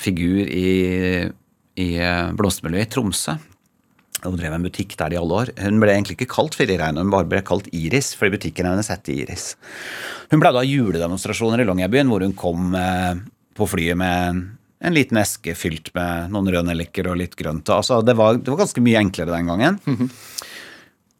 figur 0.00 0.40
i, 0.48 0.72
i 1.78 1.92
eh, 2.02 2.32
blomstermiljøet 2.38 2.88
i 2.88 2.92
Tromsø. 2.92 3.38
Hun 4.24 4.38
drev 4.38 4.56
en 4.56 4.64
butikk 4.66 4.96
der 4.98 5.14
i 5.14 5.18
alle 5.20 5.42
år. 5.44 5.50
Hun 5.62 5.78
ble 5.82 5.92
egentlig 5.94 6.16
ikke 6.18 6.32
kalt 6.32 6.56
Filirein, 6.58 6.98
hun 6.98 7.12
bare 7.12 7.28
ble 7.30 7.42
kalt 7.46 7.68
Iris, 7.70 8.10
fordi 8.18 8.34
butikken 8.34 8.66
hennes 8.66 8.90
het 8.90 9.10
Iris. 9.14 9.52
Hun 10.32 10.42
pleide 10.42 10.58
å 10.58 10.64
ha 10.64 10.66
juledemonstrasjoner 10.66 11.62
i 11.62 11.68
Longyearbyen, 11.68 12.10
hvor 12.10 12.24
hun 12.26 12.34
kom 12.38 12.74
eh, 12.78 13.20
på 13.58 13.68
flyet 13.70 13.98
med 13.98 14.42
en 14.78 14.94
liten 14.94 15.18
eske 15.18 15.54
fylt 15.58 15.92
med 15.94 16.34
noen 16.34 16.50
røde 16.50 16.66
nelliker 16.70 17.10
og 17.10 17.18
litt 17.18 17.38
grønt. 17.38 17.70
Altså, 17.74 18.00
det, 18.06 18.14
var, 18.18 18.38
det 18.38 18.50
var 18.52 18.60
ganske 18.62 18.82
mye 18.82 19.00
enklere 19.02 19.34
den 19.34 19.50
gangen. 19.50 19.78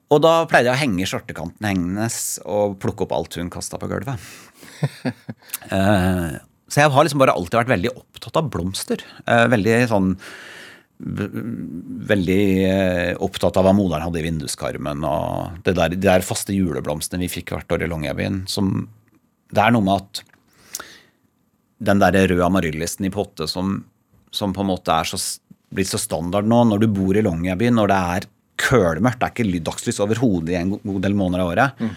Og 0.09 0.23
da 0.25 0.35
pleide 0.49 0.71
jeg 0.71 0.77
å 0.77 0.81
henge 0.81 1.09
skjortekanten 1.11 1.67
hennes 1.69 2.19
og 2.49 2.79
plukke 2.83 3.05
opp 3.05 3.15
alt 3.17 3.39
hun 3.39 3.51
kasta 3.53 3.81
på 3.81 3.91
gulvet. 3.91 4.29
Eh, 5.69 6.35
så 6.69 6.83
jeg 6.83 6.93
har 6.93 7.05
liksom 7.07 7.21
bare 7.23 7.33
alltid 7.37 7.59
vært 7.63 7.73
veldig 7.75 7.93
opptatt 7.97 8.37
av 8.41 8.49
blomster. 8.53 9.03
Eh, 9.27 9.47
veldig 9.55 9.77
sånn 9.91 10.15
Veldig 10.99 12.43
eh, 12.67 13.13
opptatt 13.23 13.55
av 13.61 13.69
hva 13.69 13.73
moderen 13.77 14.03
hadde 14.09 14.19
i 14.19 14.25
vinduskarmen, 14.25 15.05
og 15.07 15.61
det 15.67 15.77
der, 15.79 15.93
de 15.95 16.01
der 16.03 16.25
faste 16.27 16.51
juleblomstene 16.57 17.23
vi 17.23 17.29
fikk 17.31 17.53
hvert 17.55 17.75
år 17.77 17.85
i 17.87 17.89
Longyearbyen. 17.93 18.41
Det 18.49 19.63
er 19.63 19.75
noe 19.77 19.87
med 19.87 19.95
at 20.03 20.23
den 21.89 22.03
der 22.03 22.19
røde 22.19 22.43
amaryllisten 22.49 23.07
i 23.07 23.13
potte 23.15 23.47
som, 23.47 23.77
som 24.35 24.51
på 24.57 24.65
en 24.65 24.73
måte 24.73 24.91
er 24.91 25.07
så, 25.07 25.21
blitt 25.71 25.93
så 25.93 26.01
standard 26.03 26.51
nå, 26.51 26.65
når 26.73 26.83
du 26.83 26.89
bor 26.99 27.15
i 27.15 27.23
Longyearbyen, 27.23 27.79
når 27.79 27.93
det 27.95 28.01
er 28.19 28.29
kølmørkt, 28.59 29.21
det 29.23 29.29
er 29.29 29.37
ikke 29.37 29.47
ly- 29.53 29.63
dagslys 29.71 30.03
overhodet 30.03 30.57
i 30.57 30.59
en 30.65 30.75
god 30.83 30.99
del 31.07 31.15
måneder 31.15 31.45
av 31.45 31.53
året. 31.55 31.89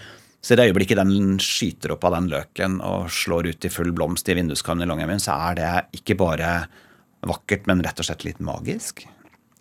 Så 0.41 0.55
i 0.55 0.57
det 0.57 0.71
øyeblikket 0.71 0.97
den 0.97 1.37
skyter 1.41 1.93
opp 1.93 2.05
av 2.07 2.15
den 2.17 2.31
løken 2.31 2.79
og 2.81 3.11
slår 3.13 3.51
ut 3.51 3.67
i 3.67 3.71
full 3.73 3.91
blomst 3.93 4.29
i 4.31 4.35
vinduskarmen 4.37 4.87
i 4.87 4.89
Longyearbyen, 4.89 5.21
så 5.21 5.37
er 5.49 5.59
det 5.59 5.71
ikke 6.01 6.17
bare 6.17 6.51
vakkert, 7.29 7.67
men 7.69 7.83
rett 7.85 7.99
og 8.01 8.07
slett 8.07 8.25
litt 8.25 8.41
magisk. 8.41 9.03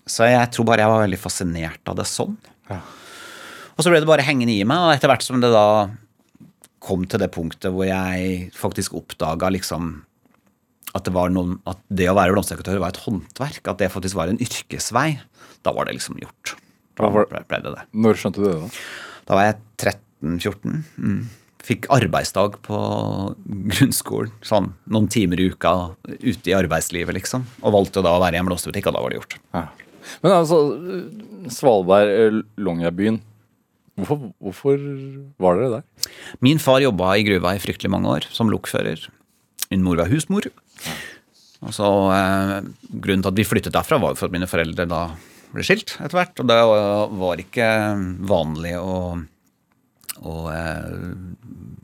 Så 0.09 0.31
jeg 0.31 0.49
tror 0.55 0.67
bare 0.71 0.87
jeg 0.87 0.93
var 0.93 1.05
veldig 1.05 1.21
fascinert 1.21 1.91
av 1.93 1.99
det 2.01 2.09
sånn. 2.09 2.39
Og 2.71 3.85
så 3.85 3.93
ble 3.93 4.01
det 4.01 4.09
bare 4.09 4.25
hengende 4.25 4.57
i 4.57 4.65
meg, 4.65 4.87
og 4.87 4.95
etter 4.95 5.13
hvert 5.13 5.25
som 5.25 5.43
det 5.43 5.53
da 5.53 5.91
kom 6.81 7.05
til 7.05 7.21
det 7.21 7.29
punktet 7.35 7.75
hvor 7.75 7.85
jeg 7.85 8.49
faktisk 8.57 8.97
oppdaga 8.97 9.51
liksom 9.53 9.99
at 10.97 11.05
det, 11.07 11.13
var 11.15 11.31
noen, 11.31 11.59
at 11.71 11.79
det 11.93 12.09
å 12.11 12.17
være 12.17 12.35
blomsterdekoratør 12.35 12.81
var 12.83 12.95
et 12.95 13.05
håndverk, 13.05 13.61
at 13.69 13.79
det 13.79 13.93
faktisk 13.93 14.17
var 14.19 14.33
en 14.33 14.41
yrkesvei, 14.43 15.21
da 15.63 15.75
var 15.77 15.87
det 15.87 15.95
liksom 16.01 16.19
gjort. 16.19 16.57
Da 16.99 17.11
ble, 17.15 17.27
det 17.53 17.61
det. 17.69 17.85
Når 17.95 18.19
skjønte 18.19 18.43
du 18.43 18.49
det, 18.49 18.57
da? 18.65 18.87
Da 19.29 19.37
var 19.39 19.47
jeg 19.47 19.61
13-14. 20.23 20.83
Mm. 20.99 21.21
Fikk 21.61 21.91
arbeidsdag 21.93 22.57
på 22.65 22.79
grunnskolen. 23.45 24.33
Sånn 24.47 24.71
noen 24.89 25.09
timer 25.13 25.41
i 25.43 25.51
uka 25.53 25.75
ute 26.09 26.53
i 26.53 26.57
arbeidslivet, 26.57 27.13
liksom. 27.19 27.45
Og 27.61 27.75
valgte 27.77 28.05
da 28.05 28.15
å 28.17 28.23
være 28.23 28.39
i 28.39 28.41
en 28.41 28.49
blomsterbutikk, 28.49 28.89
og 28.89 28.97
da 28.97 29.05
var 29.05 29.13
det 29.13 29.21
gjort. 29.21 29.37
Ja. 29.57 29.67
Men 30.25 30.37
altså, 30.39 30.61
Svalbard, 31.53 32.09
eh, 32.09 32.41
Longyearbyen. 32.61 33.21
Hvorfor, 34.01 34.33
hvorfor 34.41 34.83
var 35.43 35.59
dere 35.59 35.81
der? 35.81 36.11
Min 36.41 36.61
far 36.63 36.81
jobba 36.81 37.13
i 37.19 37.25
gruva 37.27 37.53
i 37.55 37.61
fryktelig 37.61 37.93
mange 37.93 38.09
år, 38.09 38.29
som 38.33 38.49
lokfører. 38.53 39.03
Min 39.71 39.85
mor 39.85 40.01
var 40.01 40.09
husmor. 40.11 40.49
Og 41.61 41.75
så 41.77 41.89
eh, 42.15 42.55
Grunnen 42.89 43.25
til 43.27 43.33
at 43.33 43.37
vi 43.37 43.49
flyttet 43.49 43.77
derfra, 43.77 44.01
var 44.01 44.17
for 44.17 44.31
at 44.31 44.35
mine 44.35 44.49
foreldre 44.49 44.89
da 44.89 45.03
ble 45.53 45.67
skilt 45.67 45.97
etter 45.99 46.17
hvert. 46.17 46.41
Og 46.41 46.49
det 46.49 46.59
var 47.21 47.43
ikke 47.45 47.69
vanlig 48.31 48.77
å, 48.81 48.95
å 50.21 50.37
eh, 50.53 51.15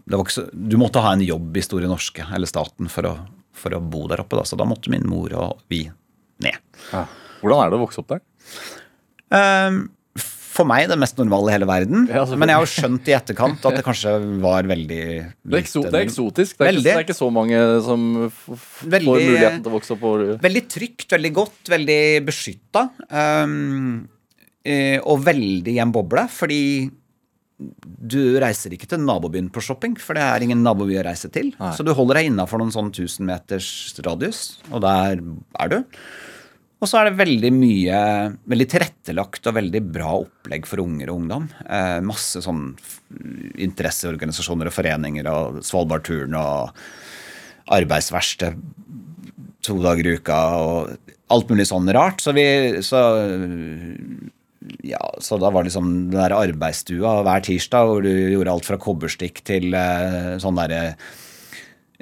det 0.06 0.14
var 0.14 0.22
ikke 0.22 0.36
så, 0.36 0.46
Du 0.52 0.76
måtte 0.80 1.02
ha 1.02 1.14
en 1.16 1.24
jobb 1.24 1.56
i 1.56 1.64
Store 1.64 1.88
Norske 1.90 2.26
eller 2.36 2.50
staten 2.50 2.90
for 2.92 3.08
å, 3.08 3.14
for 3.56 3.74
å 3.74 3.82
bo 3.82 4.06
der 4.10 4.22
oppe. 4.22 4.38
Da. 4.38 4.46
Så 4.46 4.58
da 4.58 4.66
måtte 4.68 4.92
min 4.92 5.06
mor 5.08 5.32
og 5.34 5.62
vi 5.72 5.84
ned. 6.44 6.60
Hvordan 7.40 7.62
er 7.62 7.72
det 7.72 7.78
å 7.78 7.82
vokse 7.82 8.02
opp 8.02 8.12
der? 8.14 8.22
Um, 9.34 9.80
for 10.56 10.68
meg 10.68 10.86
det 10.88 10.96
mest 11.00 11.18
normale 11.20 11.50
i 11.50 11.54
hele 11.56 11.68
verden. 11.68 12.06
Ja, 12.08 12.22
men 12.38 12.48
jeg 12.48 12.58
har 12.58 12.64
jo 12.64 12.70
skjønt 12.70 13.08
i 13.10 13.14
etterkant 13.16 13.66
at 13.68 13.76
det 13.76 13.84
kanskje 13.84 14.14
var 14.40 14.68
veldig 14.68 15.00
Det 15.02 15.52
er, 15.52 15.58
ekso 15.60 15.82
det 15.84 15.92
er 15.92 16.06
eksotisk. 16.06 16.56
Det 16.56 16.68
er, 16.68 16.78
ikke, 16.78 16.84
det 16.86 16.94
er 16.94 17.04
ikke 17.04 17.18
så 17.18 17.30
mange 17.34 17.62
som 17.84 18.06
f 18.28 18.44
får 18.54 18.92
Veldig- 18.96 19.16
muligheten 19.16 19.64
til 19.64 19.72
å 19.72 19.74
vokse 19.76 19.96
opp 19.96 20.04
på 20.04 20.14
Veldig 20.46 20.62
trygt, 20.72 21.08
veldig 21.12 21.32
godt, 21.36 21.58
veldig 21.74 22.00
beskytta. 22.30 22.86
Um, 23.10 24.06
eh, 24.64 24.96
og 25.02 25.26
veldig 25.26 25.76
i 25.76 25.82
en 25.82 25.92
boble, 25.92 26.24
fordi 26.32 26.62
du 27.56 28.36
reiser 28.42 28.74
ikke 28.76 28.88
til 28.90 29.00
nabobyen 29.00 29.48
på 29.52 29.62
shopping, 29.64 29.96
for 30.00 30.18
det 30.18 30.24
er 30.26 30.44
ingen 30.44 30.62
naboby 30.64 30.98
å 31.00 31.06
reise 31.06 31.30
til. 31.32 31.54
Nei. 31.56 31.72
Så 31.76 31.86
du 31.86 31.94
holder 31.96 32.20
deg 32.20 32.30
innafor 32.30 32.60
noen 32.60 32.74
sånn 32.74 32.92
1000 32.92 33.24
meters 33.28 33.68
radius, 34.04 34.42
og 34.70 34.82
der 34.84 35.22
er 35.62 35.72
du. 35.72 35.78
Og 36.76 36.90
så 36.90 37.00
er 37.00 37.08
det 37.08 37.16
veldig 37.22 37.50
mye 37.56 37.98
veldig 38.52 38.66
tilrettelagt 38.68 39.48
og 39.48 39.56
veldig 39.56 39.80
bra 39.94 40.10
opplegg 40.18 40.68
for 40.68 40.82
unger 40.84 41.08
og 41.08 41.22
ungdom. 41.22 41.46
Eh, 41.64 42.00
masse 42.04 42.42
sånn 42.44 42.66
interesseorganisasjoner 43.64 44.68
og 44.68 44.76
foreninger 44.76 45.30
og 45.32 45.62
Svalbardturen 45.64 46.36
og 46.36 46.76
arbeidsverksted 47.72 48.60
to 49.64 49.78
dager 49.82 50.06
i 50.06 50.18
uka 50.20 50.40
og 50.60 51.14
alt 51.32 51.48
mulig 51.50 51.66
sånn 51.70 51.88
rart. 51.96 52.20
Så 52.20 52.36
vi 52.36 52.44
så, 52.84 53.00
ja, 54.86 55.00
så 55.22 55.36
da 55.38 55.50
var 55.52 55.62
det 55.62 55.70
liksom 55.70 55.88
den 56.10 56.16
der 56.16 56.34
arbeidsstua 56.36 57.18
hver 57.26 57.44
tirsdag 57.46 57.86
hvor 57.90 58.02
du 58.06 58.10
gjorde 58.12 58.52
alt 58.54 58.66
fra 58.68 58.78
kobberstikk 58.80 59.42
til 59.46 59.74
uh, 59.76 60.36
sånn 60.42 60.56
derre 60.58 60.80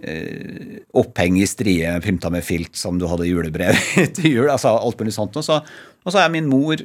uh, 0.03 0.77
oppheng 1.01 1.38
i 1.40 1.47
strie 1.49 1.95
pynta 2.05 2.31
med 2.33 2.45
filt 2.47 2.77
som 2.79 2.99
du 3.01 3.07
hadde 3.11 3.29
julebrev 3.29 3.77
til 4.17 4.31
jul. 4.38 4.51
altså 4.53 4.75
alt 4.77 5.01
mulig 5.01 5.14
sånt. 5.17 5.37
Og 5.40 5.47
så, 5.47 5.61
og 6.05 6.14
så 6.14 6.23
er 6.25 6.33
min 6.35 6.51
mor 6.51 6.83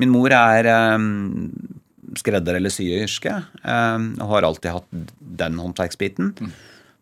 Min 0.00 0.10
mor 0.10 0.32
er 0.34 0.66
um, 0.96 1.50
skredder 2.18 2.56
eller 2.58 2.72
syerske 2.72 3.30
um, 3.62 4.06
og 4.18 4.30
har 4.32 4.46
alltid 4.48 4.72
hatt 4.74 4.86
den 5.42 5.58
håndverksbiten. 5.60 6.30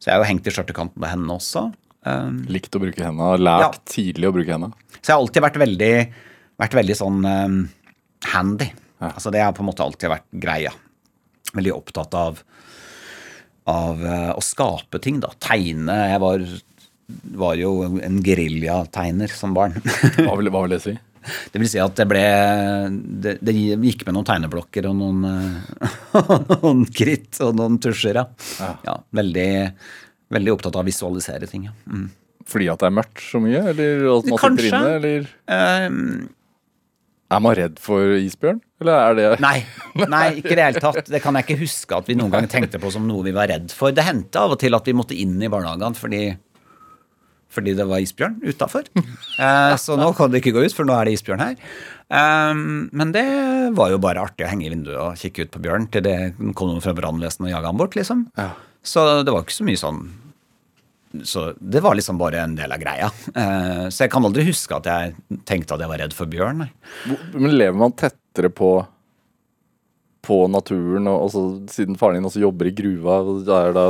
Så 0.03 0.11
jeg 0.11 0.17
har 0.17 0.25
jo 0.25 0.27
hengt 0.29 0.49
i 0.51 0.53
skjørtekanten 0.53 1.01
med 1.01 1.09
henne 1.15 1.37
også. 1.39 1.63
Um, 2.05 2.43
Likt 2.51 2.75
å 2.77 2.83
bruke 2.83 3.07
henda, 3.07 3.31
lært 3.41 3.79
Ja. 3.79 3.85
tidlig 3.95 4.29
å 4.29 4.35
bruke 4.35 4.53
henda. 4.53 4.73
så 4.99 5.07
jeg 5.07 5.15
har 5.15 5.23
alltid 5.23 5.45
vært 5.47 5.59
veldig, 5.63 5.93
vært 6.61 6.79
veldig 6.81 6.97
sånn 6.99 7.27
uh, 7.27 7.59
handy. 8.35 8.71
Ja. 9.01 9.13
Altså 9.15 9.33
Det 9.33 9.43
har 9.43 9.57
på 9.57 9.65
en 9.65 9.71
måte 9.71 9.85
alltid 9.85 10.13
vært 10.13 10.29
greia. 10.43 10.73
Veldig 11.57 11.75
opptatt 11.75 12.17
av, 12.19 12.41
av 13.71 14.03
uh, 14.05 14.33
å 14.37 14.43
skape 14.45 15.01
ting, 15.03 15.23
da. 15.23 15.33
Tegne. 15.43 15.97
Jeg 16.13 16.23
var, 16.23 16.49
var 17.45 17.61
jo 17.61 17.75
en 18.01 18.21
geriljategner 18.25 19.33
som 19.35 19.57
barn. 19.57 19.79
Hva 20.27 20.37
vil, 20.39 20.53
hva 20.53 20.67
vil 20.67 20.77
det 20.77 20.85
si? 20.87 20.97
Det 21.53 21.61
vil 21.61 21.69
si 21.69 21.81
at 21.83 21.97
det 21.99 22.07
ble 22.09 22.23
Det, 22.97 23.35
det 23.45 23.53
gikk 23.53 24.07
med 24.07 24.17
noen 24.17 24.29
tegneblokker 24.29 24.89
og 24.89 24.97
noen, 24.97 25.27
eh, 25.29 26.23
noen 26.63 26.87
kritt 26.89 27.41
og 27.45 27.59
noen 27.59 27.77
tusjer, 27.83 28.17
ja. 28.23 28.25
Ja. 28.61 28.71
ja 28.87 28.97
veldig, 29.21 29.51
veldig 30.33 30.55
opptatt 30.57 30.79
av 30.79 30.85
å 30.85 30.89
visualisere 30.89 31.51
ting, 31.51 31.69
ja. 31.69 31.77
Mm. 31.93 32.09
Fordi 32.51 32.71
at 32.73 32.83
det 32.83 32.89
er 32.89 32.97
mørkt 32.97 33.23
så 33.23 33.41
mye? 33.43 33.63
Eller 33.71 34.07
at 34.15 34.31
man 34.31 34.41
Kanskje. 34.41 34.65
sitter 34.65 34.81
inne? 34.81 34.95
Eller 34.97 35.29
Eh, 35.51 35.89
er 37.31 37.43
man 37.43 37.55
redd 37.57 37.79
for 37.83 38.17
isbjørn? 38.19 38.59
Eller 38.83 38.97
er 38.99 39.17
det 39.19 39.27
Nei, 39.45 39.57
nei, 40.15 40.25
ikke 40.41 40.55
i 40.55 40.59
det 40.59 40.67
hele 40.67 40.83
tatt. 40.83 41.11
Det 41.11 41.23
kan 41.23 41.39
jeg 41.39 41.47
ikke 41.47 41.61
huske 41.63 41.99
at 42.01 42.11
vi 42.11 42.17
noen 42.19 42.33
gang 42.35 42.49
tenkte 42.51 42.81
på 42.83 42.91
som 42.93 43.07
noe 43.09 43.25
vi 43.27 43.35
var 43.37 43.51
redd 43.53 43.71
for. 43.77 43.95
Det 43.95 44.07
hendte 44.07 44.43
av 44.43 44.57
og 44.57 44.61
til 44.63 44.75
at 44.77 44.89
vi 44.89 44.97
måtte 44.97 45.19
inn 45.19 45.37
i 45.39 45.51
barnehagene 45.53 45.99
fordi, 45.99 46.23
fordi 47.55 47.77
det 47.79 47.87
var 47.91 48.03
isbjørn 48.03 48.41
utafor. 48.43 48.91
Eh, 48.97 49.75
så 49.81 49.99
nå 50.01 50.11
kan 50.19 50.33
det 50.33 50.43
ikke 50.43 50.57
gå 50.59 50.65
ut, 50.67 50.75
for 50.75 50.89
nå 50.89 50.97
er 50.97 51.07
det 51.07 51.19
isbjørn 51.19 51.45
her. 51.45 51.61
Eh, 52.11 52.65
men 52.91 53.15
det 53.15 53.27
var 53.79 53.95
jo 53.95 54.03
bare 54.03 54.27
artig 54.27 54.49
å 54.49 54.51
henge 54.51 54.67
i 54.67 54.73
vinduet 54.75 54.99
og 54.99 55.21
kikke 55.21 55.47
ut 55.47 55.55
på 55.55 55.63
bjørn 55.69 55.87
til 55.95 56.07
det 56.09 56.19
kom 56.59 56.73
noen 56.73 56.83
fra 56.83 56.97
brannvesenet 56.99 57.51
og 57.51 57.55
jaga 57.55 57.71
han 57.71 57.79
bort, 57.79 57.95
liksom. 57.99 58.27
Ja. 58.41 58.51
Så 58.83 59.07
det 59.23 59.31
var 59.31 59.45
ikke 59.45 59.61
så 59.61 59.69
mye 59.69 59.79
sånn 59.79 60.03
så 61.27 61.51
det 61.59 61.83
var 61.83 61.97
liksom 61.99 62.19
bare 62.21 62.45
en 62.45 62.55
del 62.59 62.71
av 62.73 62.79
greia. 62.79 63.11
Eh, 63.35 63.89
så 63.91 64.05
jeg 64.05 64.13
kan 64.13 64.25
aldri 64.27 64.47
huske 64.47 64.77
at 64.77 64.87
jeg 64.87 65.41
tenkte 65.49 65.75
at 65.75 65.83
jeg 65.83 65.91
var 65.91 66.03
redd 66.05 66.15
for 66.17 66.31
bjørn. 66.31 66.63
Nei. 66.63 66.71
Men 67.35 67.57
lever 67.57 67.79
man 67.79 67.97
tettere 67.99 68.53
på 68.55 68.79
på 70.21 70.43
naturen, 70.53 71.09
og 71.09 71.27
også, 71.31 71.43
siden 71.73 71.97
faren 71.99 72.19
din 72.19 72.29
også 72.29 72.43
jobber 72.43 72.69
i 72.69 72.75
gruva, 72.77 73.23
og 73.25 73.49
er 73.57 73.73
da 73.73 73.87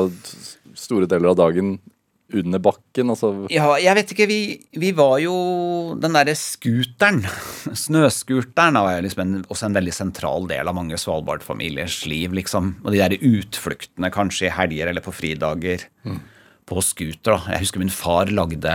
store 0.79 1.09
deler 1.11 1.33
av 1.33 1.41
dagen 1.41 1.73
under 2.31 2.63
bakken? 2.63 3.11
Altså, 3.11 3.33
Ja, 3.51 3.67
jeg 3.83 3.97
vet 3.99 4.13
ikke, 4.15 4.29
vi, 4.31 4.41
vi 4.79 4.93
var 4.97 5.17
jo 5.19 5.35
Den 6.01 6.15
derre 6.15 6.37
scooteren, 6.39 7.25
snøscooteren, 7.75 8.79
var 8.79 9.03
liksom 9.03 9.25
en, 9.25 9.39
også 9.51 9.67
en 9.69 9.79
veldig 9.81 9.95
sentral 9.97 10.47
del 10.51 10.71
av 10.71 10.77
mange 10.79 10.99
Svalbard-familiers 11.01 12.05
liv, 12.11 12.35
liksom. 12.39 12.77
Og 12.85 12.95
de 12.95 13.03
der 13.03 13.17
utfluktene 13.19 14.13
kanskje 14.15 14.47
i 14.49 14.55
helger 14.55 14.93
eller 14.93 15.05
på 15.05 15.15
fridager 15.15 15.89
på 16.71 16.83
scooter, 16.85 17.35
da. 17.35 17.55
Jeg 17.55 17.67
husker 17.67 17.83
min 17.83 17.93
far 17.93 18.31
lagde 18.33 18.75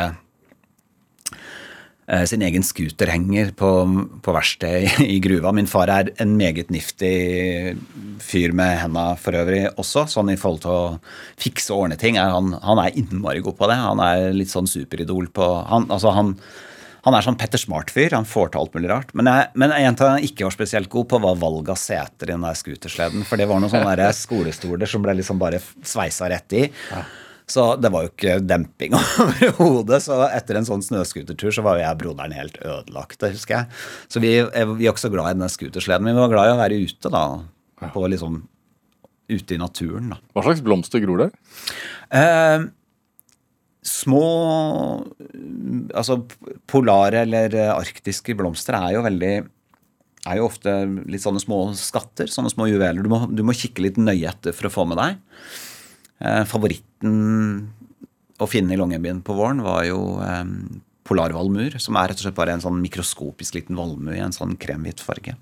eh, 2.07 2.25
sin 2.27 2.43
egen 2.45 2.65
scooterhenger 2.65 3.53
på, 3.57 3.71
på 4.25 4.35
verkstedet 4.35 4.99
i, 5.05 5.17
gruva. 5.23 5.53
Min 5.55 5.69
far 5.71 5.91
er 5.93 6.11
en 6.21 6.35
meget 6.39 6.71
niftig 6.73 7.15
fyr 8.23 8.55
med 8.57 8.77
henda 8.83 9.07
for 9.21 9.37
øvrig 9.39 9.65
også, 9.73 10.05
sånn 10.11 10.33
i 10.33 10.37
forhold 10.39 10.63
til 10.65 10.75
å 10.75 10.85
fikse 11.41 11.73
og 11.73 11.87
ordne 11.87 11.99
ting. 12.01 12.19
Han, 12.19 12.55
han 12.61 12.83
er 12.83 12.95
innmari 12.99 13.43
god 13.45 13.59
på 13.59 13.71
det. 13.71 13.81
Han 13.81 14.03
er 14.03 14.29
litt 14.35 14.53
sånn 14.53 14.69
superidol 14.69 15.31
på 15.33 15.49
han, 15.71 15.89
altså 15.89 16.13
han, 16.15 16.35
han 17.05 17.13
er 17.13 17.25
sånn 17.25 17.37
Petter 17.37 17.61
Smart-fyr. 17.61 18.15
Han 18.17 18.25
får 18.25 18.53
til 18.53 18.63
alt 18.63 18.77
mulig 18.77 18.89
rart. 18.89 19.11
Men, 19.17 19.29
jeg, 19.29 19.51
men 19.61 19.73
en 19.75 19.97
ting 19.97 20.15
han 20.15 20.25
ikke 20.25 20.47
var 20.47 20.55
spesielt 20.55 20.89
god 20.93 21.11
på, 21.11 21.21
var 21.21 21.37
valg 21.41 21.69
av 21.69 21.77
seter 21.77 22.31
i 22.31 22.33
den 22.33 22.47
der 22.47 22.57
scootersleden. 22.57 23.27
For 23.29 23.39
det 23.39 23.45
var 23.51 23.61
noen 23.61 23.71
sånne 23.71 24.09
skolestoler 24.17 24.89
som 24.89 25.05
ble 25.05 25.19
liksom 25.19 25.41
bare 25.41 25.61
sveisa 25.85 26.31
rett 26.33 26.57
i. 26.57 26.65
Så 27.49 27.65
det 27.77 27.91
var 27.93 28.05
jo 28.05 28.09
ikke 28.09 28.39
demping 28.41 28.95
overhodet. 29.25 29.99
Så 30.05 30.17
etter 30.31 30.57
en 30.59 30.67
sånn 30.67 30.83
snøscootertur 30.85 31.53
så 31.53 31.63
var 31.65 31.77
jo 31.77 31.83
jeg 31.85 31.97
og 31.97 32.01
broderen 32.01 32.33
helt 32.37 32.57
ødelagt, 32.63 33.19
det 33.21 33.33
husker 33.35 33.59
jeg. 33.59 33.83
Så 34.09 34.21
vi, 34.23 34.31
vi 34.41 34.87
er 34.87 34.93
ikke 34.93 35.03
så 35.05 35.13
glad 35.13 35.35
i 35.35 35.39
den 35.43 35.53
scootersleden, 35.53 36.07
men 36.07 36.17
vi 36.17 36.23
var 36.23 36.33
glad 36.33 36.49
i 36.49 36.55
å 36.55 36.61
være 36.63 36.79
ute, 36.81 37.13
da. 37.13 37.25
På 37.93 38.07
liksom 38.09 38.43
Ute 39.25 39.55
i 39.55 39.57
naturen, 39.57 40.11
da. 40.13 40.19
hva 40.37 40.43
slags 40.45 40.59
blomster 40.61 41.01
gror 41.01 41.23
der? 41.23 41.31
Eh, 42.13 42.65
Små 43.85 44.19
Altså 45.97 46.19
polare 46.69 47.23
eller 47.25 47.55
arktiske 47.73 48.35
blomster 48.37 48.77
er 48.77 48.95
jo 48.97 49.01
veldig 49.05 49.33
er 50.25 50.39
jo 50.39 50.47
ofte 50.47 50.71
litt 51.05 51.21
sånne 51.21 51.41
små 51.41 51.59
skatter, 51.77 52.29
sånne 52.33 52.49
små 52.49 52.65
juveler. 52.65 53.05
Du 53.05 53.11
må, 53.11 53.19
du 53.29 53.43
må 53.45 53.53
kikke 53.53 53.83
litt 53.85 53.99
nøye 54.01 54.31
etter 54.31 54.55
for 54.57 54.69
å 54.69 54.73
få 54.73 54.85
med 54.89 54.97
deg. 54.97 55.19
Eh, 56.23 56.43
favoritten 56.47 57.15
å 58.39 58.47
finne 58.47 58.75
i 58.75 58.79
Longyearbyen 58.79 59.21
på 59.25 59.35
våren 59.35 59.61
var 59.63 59.83
jo 59.87 59.99
eh, 60.23 60.43
polarvalmuer, 61.05 61.77
som 61.81 61.97
er 61.99 62.11
rett 62.11 62.21
og 62.21 62.27
slett 62.27 62.37
bare 62.37 62.55
en 62.55 62.63
sånn 62.63 62.81
mikroskopisk 62.83 63.59
liten 63.59 63.77
valmue 63.79 64.15
i 64.15 64.23
en 64.23 64.35
sånn 64.35 64.55
kremhvit 64.59 65.03
farge. 65.03 65.35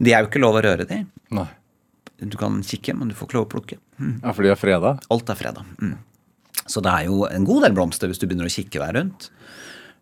De 0.00 0.12
er 0.12 0.22
jo 0.22 0.30
ikke 0.30 0.42
lov 0.42 0.58
å 0.58 0.64
røre, 0.64 0.86
de. 0.88 1.02
Nei. 1.36 1.48
Du 2.20 2.36
kan 2.40 2.60
kikke, 2.64 2.92
men 2.96 3.08
du 3.08 3.16
får 3.16 3.28
ikke 3.28 3.38
lov 3.38 3.46
å 3.46 3.52
plukke. 3.54 3.80
Mm. 4.00 4.14
Ja, 4.20 4.32
for 4.32 4.44
de 4.44 4.52
er 4.52 4.60
freda? 4.60 4.94
Alt 5.12 5.32
er 5.32 5.38
fredag. 5.38 5.68
Mm. 5.80 5.96
Så 6.68 6.82
det 6.84 6.92
er 6.92 7.08
jo 7.08 7.24
en 7.28 7.46
god 7.48 7.64
del 7.64 7.76
blomster 7.76 8.10
hvis 8.10 8.20
du 8.20 8.26
begynner 8.28 8.48
å 8.48 8.52
kikke 8.52 8.80
deg 8.82 8.96
rundt. 8.96 9.30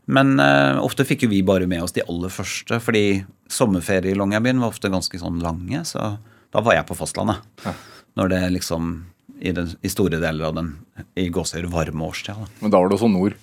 Men 0.09 0.39
uh, 0.41 0.81
ofte 0.81 1.05
fikk 1.07 1.27
jo 1.27 1.31
vi 1.31 1.43
bare 1.47 1.69
med 1.71 1.85
oss 1.85 1.95
de 1.95 2.05
aller 2.09 2.33
første, 2.33 2.79
fordi 2.83 3.21
sommerferie 3.53 4.15
i 4.15 4.19
Longyearbyen 4.19 4.63
var 4.63 4.73
ofte 4.73 4.91
ganske 4.93 5.21
sånn 5.21 5.43
lange, 5.45 5.83
så 5.87 6.15
da 6.55 6.63
var 6.65 6.79
jeg 6.79 6.89
på 6.89 6.97
fastlandet. 6.97 7.45
Ja. 7.65 7.75
Når 8.19 8.33
det 8.33 8.43
liksom 8.57 8.93
i, 9.39 9.53
den, 9.55 9.71
i, 9.83 9.91
store 9.93 10.21
deler 10.21 10.49
av 10.49 10.57
den 10.57 10.73
i 11.19 11.29
gåsehud 11.33 11.69
varme 11.73 12.09
årstida. 12.09 12.49
Men 12.63 12.73
da 12.73 12.81
var 12.81 12.91
det 12.91 12.99
også 12.99 13.11
nord? 13.13 13.37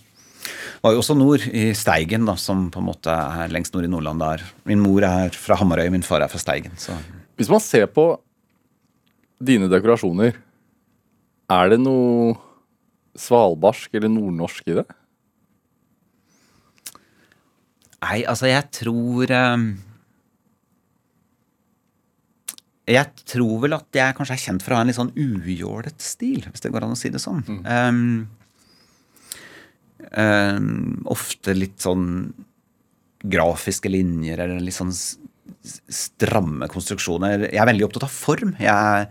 Det 0.45 0.83
var 0.85 0.93
jo 0.93 1.01
også 1.01 1.15
nord, 1.17 1.45
i 1.49 1.69
Steigen, 1.77 2.27
da, 2.27 2.35
som 2.37 2.67
på 2.73 2.81
en 2.81 2.89
måte 2.89 3.13
er 3.13 3.53
lengst 3.53 3.73
nord 3.73 3.87
i 3.87 3.89
Nordland. 3.89 4.21
der. 4.21 4.43
Min 4.69 4.83
mor 4.83 5.05
er 5.07 5.33
fra 5.33 5.57
Hamarøy, 5.57 5.89
min 5.93 6.05
far 6.05 6.21
er 6.21 6.29
fra 6.29 6.41
Steigen. 6.41 6.75
Så. 6.77 6.93
Hvis 7.39 7.49
man 7.49 7.63
ser 7.63 7.87
på 7.89 8.11
dine 9.41 9.69
dekorasjoner, 9.71 10.37
er 11.49 11.71
det 11.73 11.79
noe 11.81 12.35
svalbarsk 13.17 13.95
eller 13.95 14.11
nordnorsk 14.11 14.69
i 14.69 14.77
det? 14.81 14.85
Nei, 18.05 18.21
altså, 18.29 18.49
jeg 18.51 18.69
tror 18.75 19.31
um, 19.55 19.69
Jeg 22.85 23.25
tror 23.25 23.61
vel 23.63 23.73
at 23.79 23.97
jeg 23.97 24.13
kanskje 24.17 24.35
er 24.35 24.43
kjent 24.43 24.63
for 24.63 24.73
å 24.73 24.77
ha 24.77 24.83
en 24.85 24.89
litt 24.91 24.99
sånn 24.99 25.15
ujålet 25.17 26.03
stil, 26.03 26.43
hvis 26.45 26.61
det 26.61 26.69
går 26.73 26.85
an 26.85 26.93
å 26.93 26.99
si 26.99 27.09
det 27.13 27.21
sånn. 27.23 27.41
Mm. 27.47 27.61
Um, 27.65 28.27
um, 30.13 30.67
ofte 31.15 31.55
litt 31.57 31.81
sånn 31.81 32.05
grafiske 33.25 33.89
linjer 33.89 34.43
eller 34.43 34.61
litt 34.61 34.77
sånn 34.77 34.93
stramme 35.65 36.69
konstruksjoner. 36.69 37.47
Jeg 37.49 37.61
er 37.61 37.71
veldig 37.71 37.87
opptatt 37.87 38.05
av 38.05 38.13
form. 38.13 38.53
Jeg, 38.61 39.09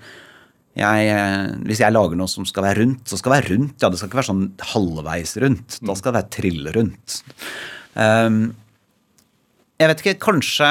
jeg, 0.78 1.18
hvis 1.66 1.82
jeg 1.82 1.94
lager 1.96 2.18
noe 2.18 2.30
som 2.30 2.46
skal 2.46 2.68
være 2.68 2.84
rundt, 2.84 3.02
så 3.10 3.18
skal 3.18 3.34
det 3.34 3.40
være 3.40 3.52
rundt. 3.56 3.76
Ja, 3.82 3.90
det 3.90 3.98
skal 3.98 4.12
ikke 4.12 4.20
være 4.20 4.30
sånn 4.30 4.46
halvveis 4.74 5.34
rundt. 5.42 5.80
Da 5.82 5.98
skal 5.98 6.12
det 6.12 6.20
være 6.20 6.34
trillrundt. 6.38 7.18
Um, 7.98 8.40
jeg 9.82 9.90
vet 9.90 10.02
ikke, 10.04 10.18
kanskje 10.30 10.70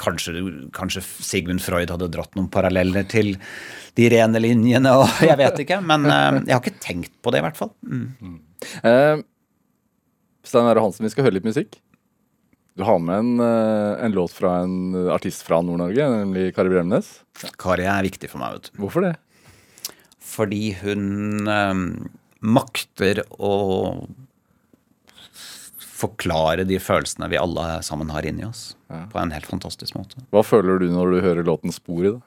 Kanskje, 0.00 0.34
kanskje, 0.76 1.02
Sigmund 1.24 1.62
Freud 1.64 1.90
hadde 1.92 2.10
dratt 2.12 2.36
noen 2.38 2.50
paralleller 2.52 3.06
til 3.10 3.34
de 3.96 4.10
rene 4.12 4.42
linjene, 4.42 4.92
og 5.00 5.08
jeg 5.28 5.38
vet 5.40 5.64
ikke. 5.64 5.80
Men 5.84 6.06
uh, 6.08 6.42
jeg 6.42 6.54
har 6.54 6.62
ikke 6.62 6.82
tenkt 6.82 7.16
på 7.24 7.32
det, 7.32 7.42
i 7.42 7.46
hvert 7.46 7.58
fall. 7.58 7.72
Mm. 7.86 8.38
Uh, 8.84 9.24
Stein 10.46 10.70
Are 10.70 10.84
Hansen, 10.84 11.06
vi 11.06 11.12
skal 11.14 11.28
høre 11.28 11.38
litt 11.38 11.48
musikk. 11.48 11.78
Du 12.76 12.84
har 12.84 13.00
med 13.00 13.22
en, 13.22 13.32
uh, 13.40 13.96
en 14.04 14.16
låt 14.16 14.34
fra 14.36 14.58
en 14.66 15.08
artist 15.14 15.46
fra 15.46 15.62
Nord-Norge, 15.64 16.10
nemlig 16.12 16.50
Kari 16.56 16.74
Bremnes. 16.74 17.08
Kari 17.60 17.88
er 17.88 18.04
viktig 18.06 18.30
for 18.32 18.42
meg, 18.42 18.58
vet 18.58 18.70
du. 18.70 18.82
Hvorfor 18.84 19.06
det? 19.06 19.14
Fordi 20.26 20.74
hun 20.82 21.46
makter 22.42 23.22
å 23.40 23.52
forklare 25.96 26.66
de 26.68 26.78
følelsene 26.82 27.28
vi 27.32 27.40
alle 27.40 27.80
sammen 27.86 28.10
har 28.12 28.26
inni 28.28 28.44
oss. 28.46 28.74
Ja. 28.92 29.04
På 29.12 29.20
en 29.22 29.32
helt 29.34 29.48
fantastisk 29.48 29.96
måte. 29.96 30.20
Hva 30.34 30.44
føler 30.44 30.80
du 30.82 30.90
når 30.92 31.14
du 31.14 31.20
hører 31.24 31.46
låten 31.46 31.72
'Sporet'? 31.74 32.20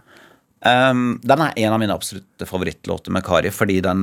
Um, 0.60 1.22
den 1.24 1.40
er 1.40 1.56
en 1.56 1.74
av 1.74 1.80
mine 1.80 1.96
absolutte 1.96 2.46
favorittlåter 2.46 3.14
med 3.16 3.24
Kari, 3.24 3.52
fordi 3.52 3.80
den 3.86 4.02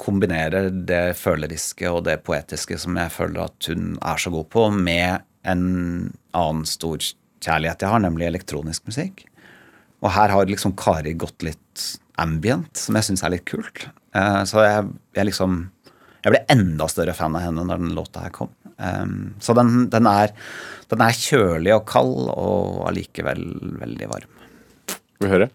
kombinerer 0.00 0.70
det 0.72 1.16
føleriske 1.18 1.90
og 1.92 2.06
det 2.06 2.22
poetiske 2.26 2.78
som 2.80 2.96
jeg 2.98 3.12
føler 3.14 3.44
at 3.44 3.68
hun 3.68 3.98
er 4.00 4.18
så 4.18 4.32
god 4.32 4.48
på, 4.50 4.64
med 4.72 5.26
en 5.44 5.66
annen 6.32 6.64
stor 6.66 7.04
kjærlighet 7.44 7.84
jeg 7.84 7.92
har, 7.92 8.00
nemlig 8.00 8.30
elektronisk 8.30 8.88
musikk. 8.88 9.26
Og 10.00 10.10
her 10.16 10.32
har 10.32 10.48
liksom 10.48 10.74
Kari 10.76 11.12
gått 11.20 11.44
litt 11.44 11.84
ambient, 12.20 12.72
som 12.78 12.96
jeg 12.96 13.10
syns 13.10 13.24
er 13.24 13.36
litt 13.36 13.46
kult. 13.48 13.86
Uh, 14.16 14.42
så 14.48 14.64
jeg, 14.64 14.90
jeg 15.16 15.32
liksom 15.32 15.64
Jeg 16.24 16.32
ble 16.32 16.38
enda 16.48 16.86
større 16.88 17.12
fan 17.12 17.34
av 17.36 17.42
henne 17.44 17.66
når 17.68 17.82
den 17.82 17.90
låta 17.92 18.22
her 18.24 18.30
kom. 18.32 18.48
Um, 18.78 19.34
så 19.42 19.54
den, 19.54 19.86
den, 19.92 20.08
er, 20.10 20.32
den, 20.90 21.04
er, 21.04 21.18
kjølig 21.18 21.74
og 21.76 21.84
kald, 21.90 22.30
og 22.32 22.80
allikevel 22.90 23.44
veldig 23.82 24.10
varm. 24.10 24.40
Vi 25.22 25.30
høre? 25.30 25.50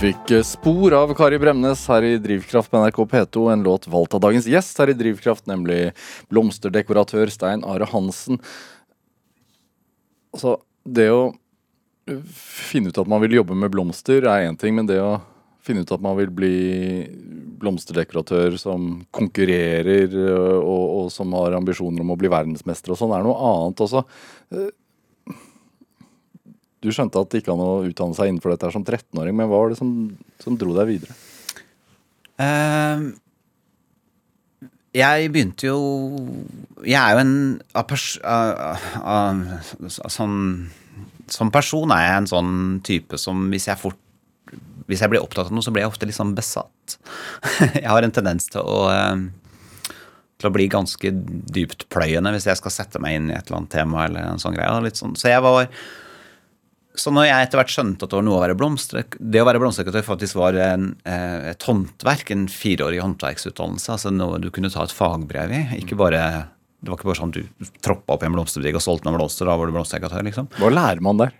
Fikk 0.00 0.30
eh, 0.32 0.44
spor 0.46 0.94
av 0.96 1.10
Kari 1.16 1.36
Bremnes 1.40 1.80
her 1.90 2.04
i 2.06 2.14
Drivkraft 2.22 2.70
på 2.72 2.80
NRK 2.80 2.98
P2, 3.10 3.42
en 3.52 3.64
låt 3.66 3.88
valgt 3.90 4.14
av 4.16 4.22
dagens 4.24 4.46
gjest 4.48 4.78
her 4.80 4.92
i 4.92 4.96
Drivkraft, 4.96 5.44
nemlig 5.50 5.90
blomsterdekoratør 6.32 7.28
Stein 7.32 7.64
Are 7.68 7.88
Hansen. 7.90 8.40
Altså, 10.32 10.56
det 10.88 11.10
å 11.12 11.26
finne 12.32 12.88
ut 12.88 13.02
at 13.02 13.10
man 13.10 13.20
vil 13.26 13.36
jobbe 13.40 13.58
med 13.58 13.72
blomster 13.74 14.24
er 14.24 14.46
én 14.46 14.56
ting, 14.60 14.78
men 14.78 14.88
det 14.88 15.02
å 15.04 15.18
finne 15.66 15.84
ut 15.84 15.92
at 15.92 16.00
man 16.00 16.16
vil 16.16 16.32
bli 16.32 16.54
blomsterdekoratør 17.60 18.56
som 18.62 19.02
konkurrerer 19.12 20.08
eh, 20.08 20.58
og, 20.60 20.84
og 20.96 21.12
som 21.12 21.36
har 21.36 21.58
ambisjoner 21.58 22.06
om 22.06 22.14
å 22.14 22.20
bli 22.20 22.32
verdensmester 22.32 22.94
og 22.94 23.02
sånn, 23.02 23.12
er 23.18 23.26
noe 23.26 23.36
annet 23.52 23.84
også. 23.84 24.06
Du 26.80 26.88
skjønte 26.88 27.20
at 27.20 27.32
det 27.32 27.42
ikke 27.42 27.52
an 27.54 27.62
å 27.64 27.72
utdanne 27.84 28.16
seg 28.16 28.30
innenfor 28.30 28.54
dette 28.54 28.70
som 28.72 28.84
13-åring, 28.84 29.36
men 29.36 29.50
hva 29.50 29.58
var 29.60 29.72
det 29.72 29.80
som, 29.80 29.90
som 30.40 30.56
dro 30.60 30.72
deg 30.78 30.88
videre? 30.88 31.16
Uh, 32.40 33.10
jeg 34.96 35.28
begynte 35.30 35.68
jo 35.68 35.80
Jeg 36.82 36.96
er 36.96 37.12
jo 37.14 37.20
en 37.20 37.34
uh, 37.76 38.78
uh, 39.04 39.98
sånn, 40.10 40.38
Som 41.30 41.52
person 41.54 41.92
er 41.94 42.06
jeg 42.06 42.16
en 42.22 42.30
sånn 42.30 42.54
type 42.86 43.20
som 43.20 43.44
hvis 43.52 43.68
jeg 43.68 43.78
fort 43.78 44.00
Hvis 44.88 45.04
jeg 45.04 45.12
blir 45.12 45.22
opptatt 45.22 45.50
av 45.50 45.54
noe, 45.54 45.62
så 45.62 45.70
blir 45.74 45.84
jeg 45.84 45.92
ofte 45.92 46.08
litt 46.08 46.16
sånn 46.16 46.32
besatt. 46.34 46.96
jeg 47.76 47.86
har 47.86 48.02
en 48.02 48.16
tendens 48.16 48.48
til 48.50 48.64
å 48.64 48.80
til 50.40 50.48
å 50.48 50.54
bli 50.54 50.70
ganske 50.72 51.10
dyptpløyende 51.52 52.30
hvis 52.32 52.46
jeg 52.48 52.56
skal 52.56 52.72
sette 52.72 53.00
meg 53.02 53.18
inn 53.18 53.26
i 53.28 53.34
et 53.36 53.44
eller 53.44 53.58
annet 53.58 53.74
tema. 53.74 54.06
eller 54.06 54.24
en 54.24 54.40
sånn 54.40 54.54
greie. 54.56 54.92
Sånn. 54.96 55.12
Så 55.12 55.28
jeg 55.28 55.42
var 55.44 55.68
så 57.00 57.12
når 57.14 57.28
jeg 57.30 57.46
etter 57.46 57.60
hvert 57.60 57.72
skjønte 57.72 58.04
at 58.04 58.12
det 58.12 58.18
var 58.18 58.24
noe 58.26 58.38
å 58.38 58.44
være 58.44 58.56
blomster, 58.60 59.06
det 59.18 59.40
å 59.40 59.48
være 59.48 59.62
blomsterdekoratør 59.62 60.06
faktisk 60.06 60.36
var 60.36 60.58
en, 60.60 60.90
eh, 61.08 61.50
et 61.54 61.66
håndverk, 61.66 62.32
en 62.34 62.46
fireårig 62.52 63.00
håndverksutdannelse, 63.00 63.94
altså 63.96 64.12
noe 64.12 64.40
du 64.42 64.50
kunne 64.52 64.72
ta 64.72 64.84
et 64.84 64.94
fagbrev 64.94 65.54
i. 65.56 65.62
ikke 65.80 65.98
bare 66.00 66.24
det 66.80 66.88
var 66.88 66.96
ikke 66.96 67.10
bare 67.10 67.20
sånn 67.20 67.32
du 67.36 67.42
troppa 67.84 68.14
opp 68.16 68.22
i 68.24 68.28
en 68.28 68.36
blomsterbutikk 68.36 68.78
og 68.78 68.84
solgte 68.84 69.08
noen 69.08 69.18
blomster. 69.18 69.48
da 69.48 69.56
var 69.56 69.68
du 69.68 69.76
blomsterdekoratør, 69.76 70.24
liksom. 70.28 70.48
Hva 70.56 70.70
lærer 70.72 71.02
man 71.04 71.20
der? 71.20 71.34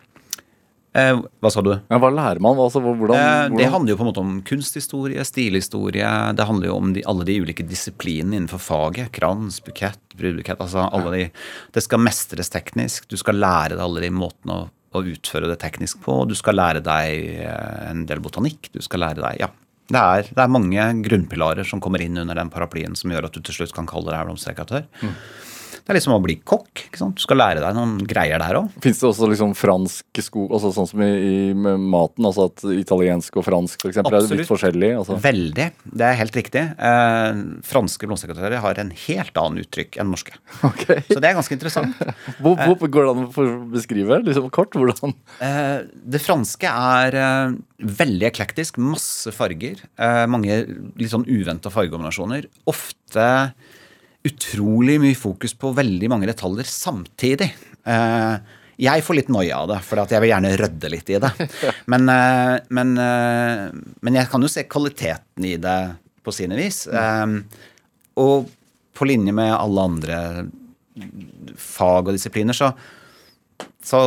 Eh, 0.92 1.14
hva 1.16 1.51
sa 1.55 1.62
du? 1.62 1.70
Ja, 1.70 2.01
hva 2.03 2.11
lærer 2.11 2.40
man? 2.42 2.59
Altså, 2.59 2.83
hvordan, 2.83 3.07
hvordan? 3.07 3.53
Eh, 3.55 3.59
det 3.61 3.68
handler 3.70 3.94
jo 3.94 3.99
på 4.01 4.05
en 4.05 4.11
måte 4.11 4.25
om 4.25 4.35
kunsthistorie, 4.46 5.25
stilhistorie. 5.25 6.09
Det 6.37 6.46
handler 6.49 6.68
jo 6.68 6.77
om 6.81 6.92
de, 6.96 7.05
alle 7.09 7.25
de 7.29 7.38
ulike 7.40 7.64
disiplinene 7.64 8.40
innenfor 8.40 8.61
faget. 8.64 9.12
Krans, 9.14 9.61
bukett, 9.64 10.03
brudbukett. 10.18 10.61
altså 10.61 10.88
alle 10.90 11.14
de, 11.14 11.23
Det 11.73 11.85
skal 11.87 12.03
mestres 12.03 12.51
teknisk. 12.53 13.09
Du 13.09 13.16
skal 13.20 13.38
lære 13.38 13.79
deg 13.79 13.85
alle 13.87 14.05
de 14.05 14.12
måtene 14.12 14.59
å 14.59 14.68
å 14.90 15.03
utføre 15.07 15.50
det 15.50 15.61
teknisk 15.62 16.00
på. 16.05 16.22
Du 16.26 16.37
skal 16.38 16.59
lære 16.59 16.83
deg 16.85 17.42
eh, 17.44 17.90
en 17.90 18.07
del 18.09 18.22
botanikk. 18.22 18.72
Du 18.74 18.81
skal 18.85 19.07
lære 19.07 19.24
deg 19.24 19.44
Ja. 19.46 19.53
Det 19.90 19.98
er, 19.98 20.29
det 20.31 20.38
er 20.38 20.50
mange 20.55 20.83
grunnpilarer 21.03 21.66
som 21.66 21.81
kommer 21.83 21.98
inn 22.05 22.14
under 22.20 22.37
den 22.38 22.50
paraplyen 22.53 22.92
som 22.94 23.11
gjør 23.11 23.26
at 23.26 23.35
du 23.35 23.40
til 23.42 23.57
slutt 23.57 23.72
kan 23.74 23.88
kalle 23.90 24.12
deg 24.14 24.29
blomsterekatør. 24.29 24.85
Mm. 25.03 25.16
Det 25.90 25.96
er 25.96 25.98
liksom 25.98 26.12
å 26.14 26.22
bli 26.22 26.37
kokk. 26.46 26.85
ikke 26.87 26.98
sant? 27.00 27.16
Du 27.18 27.24
skal 27.24 27.40
lære 27.40 27.62
deg 27.64 27.74
noen 27.74 27.96
greier 28.07 28.38
der 28.38 28.61
òg. 28.61 28.74
Fins 28.85 29.00
det 29.03 29.09
også 29.09 29.26
liksom 29.26 29.57
fransk 29.59 30.20
sko, 30.22 30.44
altså 30.46 30.68
sånn 30.76 30.87
som 30.87 31.00
i, 31.03 31.09
i 31.11 31.48
maten? 31.59 32.29
altså 32.29 32.44
At 32.46 32.62
italiensk 32.70 33.40
og 33.40 33.42
fransk 33.42 33.83
for 33.83 33.90
eksempel, 33.90 34.14
er 34.20 34.38
litt 34.38 34.46
forskjellig? 34.46 34.90
Altså. 35.00 35.16
Veldig. 35.24 35.66
Det 35.90 36.07
er 36.07 36.14
helt 36.20 36.38
riktig. 36.38 36.62
Eh, 36.79 37.40
franske 37.66 38.07
blomsterdekoratører 38.07 38.62
har 38.62 38.79
en 38.85 38.92
helt 39.03 39.42
annen 39.42 39.64
uttrykk 39.64 39.98
enn 39.98 40.14
norske. 40.14 40.38
Okay. 40.70 41.00
Så 41.09 41.18
det 41.18 41.26
er 41.26 41.35
ganske 41.35 41.55
interessant. 41.57 41.98
hvor, 42.38 42.55
hvor, 42.55 42.88
går 42.94 43.09
det 43.09 43.11
an 43.11 43.24
å 43.26 43.44
beskrive 43.72 44.20
liksom 44.22 44.46
kort? 44.55 44.76
Hvordan? 44.79 45.16
Eh, 45.42 45.88
det 46.14 46.22
franske 46.22 46.70
er 46.70 47.18
eh, 47.18 47.59
veldig 47.98 48.29
eklektisk. 48.31 48.79
Masse 48.79 49.35
farger. 49.35 49.83
Eh, 49.98 50.22
mange 50.31 50.62
litt 50.70 51.11
sånn 51.11 51.26
uventa 51.26 51.74
fargekombinasjoner. 51.74 52.46
Ofte 52.70 53.26
utrolig 54.26 54.98
mye 55.00 55.16
fokus 55.16 55.54
på 55.56 55.72
veldig 55.76 56.11
mange 56.12 56.28
detaljer 56.28 56.68
samtidig. 56.68 57.50
Eh, 57.88 58.56
jeg 58.80 59.04
får 59.04 59.16
litt 59.16 59.33
noia 59.33 59.62
av 59.62 59.70
det, 59.72 59.80
for 59.85 60.00
jeg 60.02 60.22
vil 60.24 60.33
gjerne 60.33 60.52
rydde 60.61 60.92
litt 60.92 61.12
i 61.12 61.18
det. 61.22 61.30
Men, 61.92 62.09
eh, 62.12 62.54
men, 62.68 62.94
eh, 63.00 63.66
men, 64.00 64.16
jeg 64.16 64.31
kan 64.33 64.44
jo 64.44 64.50
se 64.52 64.64
kvaliteten 64.68 65.48
i 65.48 65.56
det 65.60 65.81
på 66.25 66.33
sine 66.37 66.56
vis. 66.58 66.85
Og 68.21 68.48
på 68.96 69.08
linje 69.08 69.33
med 69.33 69.52
alle 69.56 69.85
andre 69.88 70.16
fag 71.56 72.10
og 72.10 72.16
disipliner, 72.16 72.56
så, 72.56 72.73
så 73.85 74.00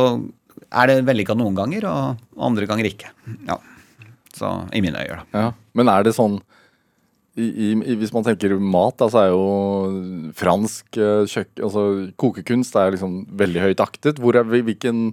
er 0.70 0.90
det 0.90 1.06
vellykka 1.08 1.34
noen 1.38 1.56
ganger, 1.58 1.86
og 1.90 2.42
andre 2.46 2.68
ganger 2.70 2.86
ikke. 2.90 3.10
Ja. 3.48 3.58
Så 4.34 4.50
i 4.74 4.82
mine 4.82 5.02
øyne, 5.02 5.22
da. 5.22 5.46
Ja. 5.46 5.50
Men 5.78 5.90
er 5.90 6.06
det 6.06 6.14
sånn 6.16 6.38
i, 7.34 7.72
i, 7.74 7.94
hvis 7.98 8.12
man 8.14 8.22
tenker 8.26 8.54
mat, 8.62 8.94
da, 9.00 9.08
så 9.10 9.24
er 9.24 9.32
jo 9.32 9.46
fransk 10.38 10.98
eh, 11.00 11.24
kjøkken 11.26 11.64
Altså 11.66 11.86
kokekunst 12.20 12.76
er 12.78 12.94
liksom 12.94 13.24
veldig 13.34 13.64
høyt 13.64 13.82
aktet. 13.82 14.20
Hvor 14.22 14.38
er, 14.38 14.46
hvilken, 14.46 15.08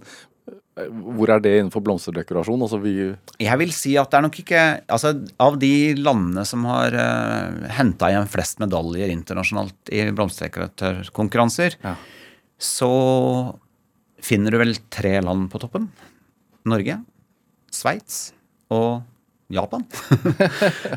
eh, 0.77 0.91
hvor 1.17 1.33
er 1.33 1.41
det 1.41 1.55
innenfor 1.57 1.81
blomsterdekorasjon? 1.87 2.61
Altså 2.61 2.77
vi 2.83 2.93
Jeg 3.41 3.61
vil 3.63 3.73
si 3.73 3.95
at 3.97 4.13
det 4.13 4.19
er 4.19 4.25
nok 4.27 4.37
ikke 4.43 4.65
Altså 4.85 5.15
av 5.41 5.57
de 5.61 5.73
landene 5.97 6.45
som 6.45 6.67
har 6.69 6.93
uh, 6.93 7.65
eh, 7.65 7.73
henta 7.79 8.11
igjen 8.13 8.29
flest 8.29 8.61
medaljer 8.61 9.09
internasjonalt 9.09 9.89
i 9.89 10.05
blomsterdekoratørkonkurranser, 10.13 11.79
ja. 11.81 11.95
så 12.61 12.91
finner 14.21 14.53
du 14.53 14.61
vel 14.61 14.77
tre 14.93 15.17
land 15.25 15.49
på 15.49 15.63
toppen. 15.63 15.89
Norge, 16.69 17.01
Sveits 17.73 18.27
og 18.69 19.01
Japan. 19.55 19.85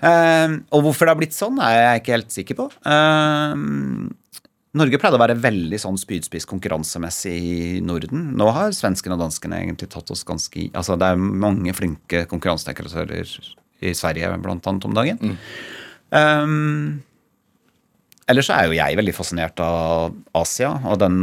um, 0.01 0.59
og 0.75 0.87
hvorfor 0.87 1.07
det 1.07 1.15
har 1.15 1.21
blitt 1.21 1.37
sånn, 1.37 1.59
er 1.63 1.79
jeg 1.79 2.03
ikke 2.03 2.17
helt 2.17 2.35
sikker 2.35 2.59
på. 2.61 2.69
Um, 2.89 4.13
Norge 4.75 4.99
pleide 4.99 5.19
å 5.19 5.23
være 5.23 5.37
veldig 5.39 5.79
sånn 5.79 5.99
spydspiss 6.01 6.49
konkurransemessig 6.51 7.35
i 7.35 7.81
Norden. 7.85 8.33
Nå 8.35 8.49
har 8.57 8.75
svenskene 8.75 9.15
og 9.15 9.23
danskene 9.23 9.61
egentlig 9.63 9.91
tatt 9.93 10.11
oss 10.11 10.25
ganske 10.27 10.67
Altså 10.75 10.97
det 10.99 11.13
er 11.13 11.21
mange 11.21 11.75
flinke 11.79 12.25
konkurransedekoratører 12.31 13.37
i 13.85 13.95
Sverige 13.95 14.33
blant 14.43 14.67
annet 14.67 14.87
om 14.89 14.97
dagen. 14.97 15.21
Mm. 15.23 15.37
Um, 16.15 17.03
ellers 18.31 18.51
er 18.51 18.67
jo 18.67 18.75
jeg 18.75 18.99
veldig 18.99 19.15
fascinert 19.15 19.63
av 19.63 20.17
Asia 20.43 20.73
og 20.83 20.99
den 21.05 21.19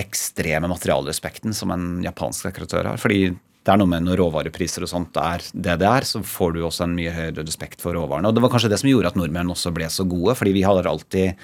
ekstreme 0.00 0.68
materialrespekten 0.68 1.56
som 1.56 1.72
en 1.72 1.88
japansk 2.04 2.50
dekoratør 2.50 2.92
har. 2.92 3.00
Fordi 3.00 3.30
det 3.60 3.72
er 3.74 3.80
noe 3.80 3.90
med 3.90 4.06
når 4.06 4.22
råvarepriser 4.22 4.86
og 4.86 4.88
sånt 4.88 5.18
er 5.20 5.44
det 5.52 5.76
det 5.82 5.88
er, 5.88 6.06
så 6.08 6.22
får 6.24 6.54
du 6.56 6.62
også 6.64 6.86
en 6.86 6.96
mye 6.96 7.12
høyere 7.12 7.44
respekt 7.44 7.82
for 7.84 7.96
råvarene. 7.96 8.30
Og 8.30 8.36
det 8.36 8.42
var 8.44 8.52
kanskje 8.54 8.70
det 8.72 8.80
som 8.80 8.88
gjorde 8.88 9.12
at 9.12 9.18
nordmenn 9.20 9.52
også 9.52 9.72
ble 9.76 9.88
så 9.92 10.06
gode, 10.08 10.34
fordi 10.38 10.54
vi 10.56 10.64
har 10.64 10.88
alltid 10.88 11.36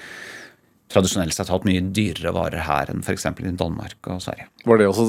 tradisjonelt 0.91 1.35
sett 1.35 1.51
hatt 1.51 1.67
mye 1.67 1.83
dyrere 1.93 2.33
varer 2.33 2.63
her 2.65 2.89
enn 2.91 3.03
f.eks. 3.03 3.27
i 3.29 3.55
Danmark 3.59 4.09
og 4.09 4.21
Sverige. 4.23 4.47
Var 4.65 4.79
det 4.79 4.89
også 4.89 5.07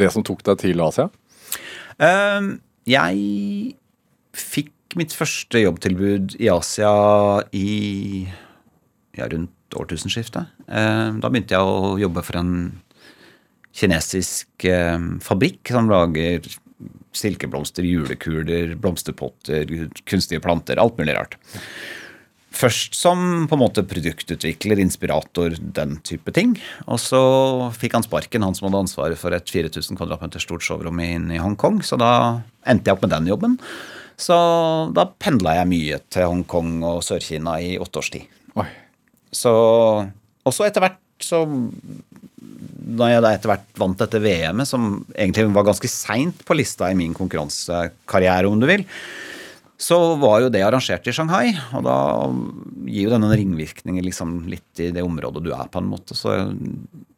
det 0.00 0.10
som 0.14 0.24
tok 0.26 0.42
deg 0.48 0.62
til 0.64 0.82
Asia? 0.82 1.10
Uh, 2.00 2.56
jeg 2.88 3.76
fikk 4.34 4.96
mitt 4.98 5.14
første 5.14 5.60
jobbtilbud 5.60 6.38
i 6.42 6.50
Asia 6.50 6.94
i 7.54 8.24
ja, 9.14 9.28
rundt 9.28 9.78
årtusenskiftet. 9.78 10.50
Uh, 10.66 11.14
da 11.20 11.30
begynte 11.30 11.54
jeg 11.54 11.62
å 11.62 11.94
jobbe 12.00 12.24
for 12.26 12.40
en 12.40 12.56
kinesisk 13.74 14.68
eh, 14.68 15.08
fabrikk 15.24 15.72
som 15.74 15.90
lager 15.90 16.46
silkeblomster, 17.14 17.86
julekuler, 17.86 18.74
blomsterpotter, 18.80 19.70
kunstige 20.08 20.42
planter. 20.42 20.80
Alt 20.82 20.98
mulig 20.98 21.14
rart. 21.16 21.38
Først 22.54 22.94
som 22.94 23.48
på 23.50 23.56
en 23.56 23.62
måte 23.64 23.82
produktutvikler, 23.90 24.78
inspirator, 24.82 25.56
den 25.58 25.96
type 26.06 26.30
ting. 26.34 26.54
Og 26.86 27.00
så 27.02 27.20
fikk 27.74 27.96
han 27.98 28.06
sparken, 28.06 28.46
han 28.46 28.54
som 28.54 28.68
hadde 28.68 28.84
ansvaret 28.84 29.18
for 29.18 29.34
et 29.34 29.50
4000 29.50 29.98
kvadratmeter 29.98 30.42
stort 30.42 30.62
showrom 30.66 31.02
i 31.02 31.40
Hongkong. 31.42 31.82
Så 31.86 31.98
da 31.98 32.12
endte 32.70 32.90
jeg 32.90 32.98
opp 32.98 33.06
med 33.06 33.14
den 33.16 33.30
jobben. 33.32 33.58
Så 34.20 34.36
da 34.94 35.08
pendla 35.18 35.56
jeg 35.58 35.70
mye 35.72 35.98
til 36.14 36.30
Hongkong 36.30 36.76
og 36.86 37.02
Sør-Kina 37.02 37.56
i 37.58 37.74
åtte 37.82 37.98
års 37.98 38.12
tid. 38.14 38.28
Oi. 38.54 38.68
Så, 39.34 39.50
og 40.06 40.54
så 40.54 40.68
etter 40.68 40.84
hvert 40.84 41.00
så 41.22 41.42
da 42.84 43.10
jeg 43.10 43.22
da 43.24 43.32
etter 43.34 43.50
hvert 43.52 43.78
vant 43.80 44.00
dette 44.00 44.20
VM-et, 44.22 44.68
som 44.68 44.98
egentlig 45.14 45.46
var 45.54 45.66
ganske 45.70 45.90
seint 45.90 46.44
på 46.46 46.56
lista 46.58 46.90
i 46.90 46.98
min 46.98 47.14
konkurransekarriere, 47.16 48.50
om 48.50 48.60
du 48.60 48.68
vil, 48.68 48.84
så 49.80 49.98
var 50.20 50.44
jo 50.44 50.52
det 50.52 50.62
arrangert 50.62 51.06
i 51.08 51.14
Shanghai. 51.14 51.50
Og 51.74 51.82
da 51.86 51.96
gir 52.86 53.08
jo 53.08 53.12
det 53.12 53.18
noen 53.22 53.34
ringvirkninger 53.40 54.06
liksom 54.06 54.44
litt 54.50 54.82
i 54.82 54.92
det 54.94 55.02
området 55.04 55.42
du 55.44 55.50
er, 55.56 55.66
på 55.72 55.82
en 55.82 55.90
måte. 55.90 56.16
Så 56.16 56.36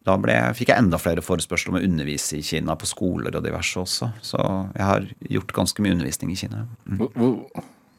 da 0.06 0.16
ble, 0.20 0.38
fikk 0.56 0.72
jeg 0.72 0.84
enda 0.84 1.00
flere 1.02 1.24
forespørsler 1.24 1.74
om 1.74 1.80
å 1.80 1.84
undervise 1.84 2.38
i 2.38 2.44
Kina, 2.46 2.78
på 2.78 2.88
skoler 2.88 3.36
og 3.36 3.44
diverse 3.44 3.80
også. 3.82 4.10
Så 4.24 4.40
jeg 4.40 4.88
har 4.88 5.08
gjort 5.36 5.56
ganske 5.60 5.84
mye 5.84 5.96
undervisning 5.98 6.32
i 6.32 6.40
Kina. 6.40 6.64
Mm. 6.88 7.08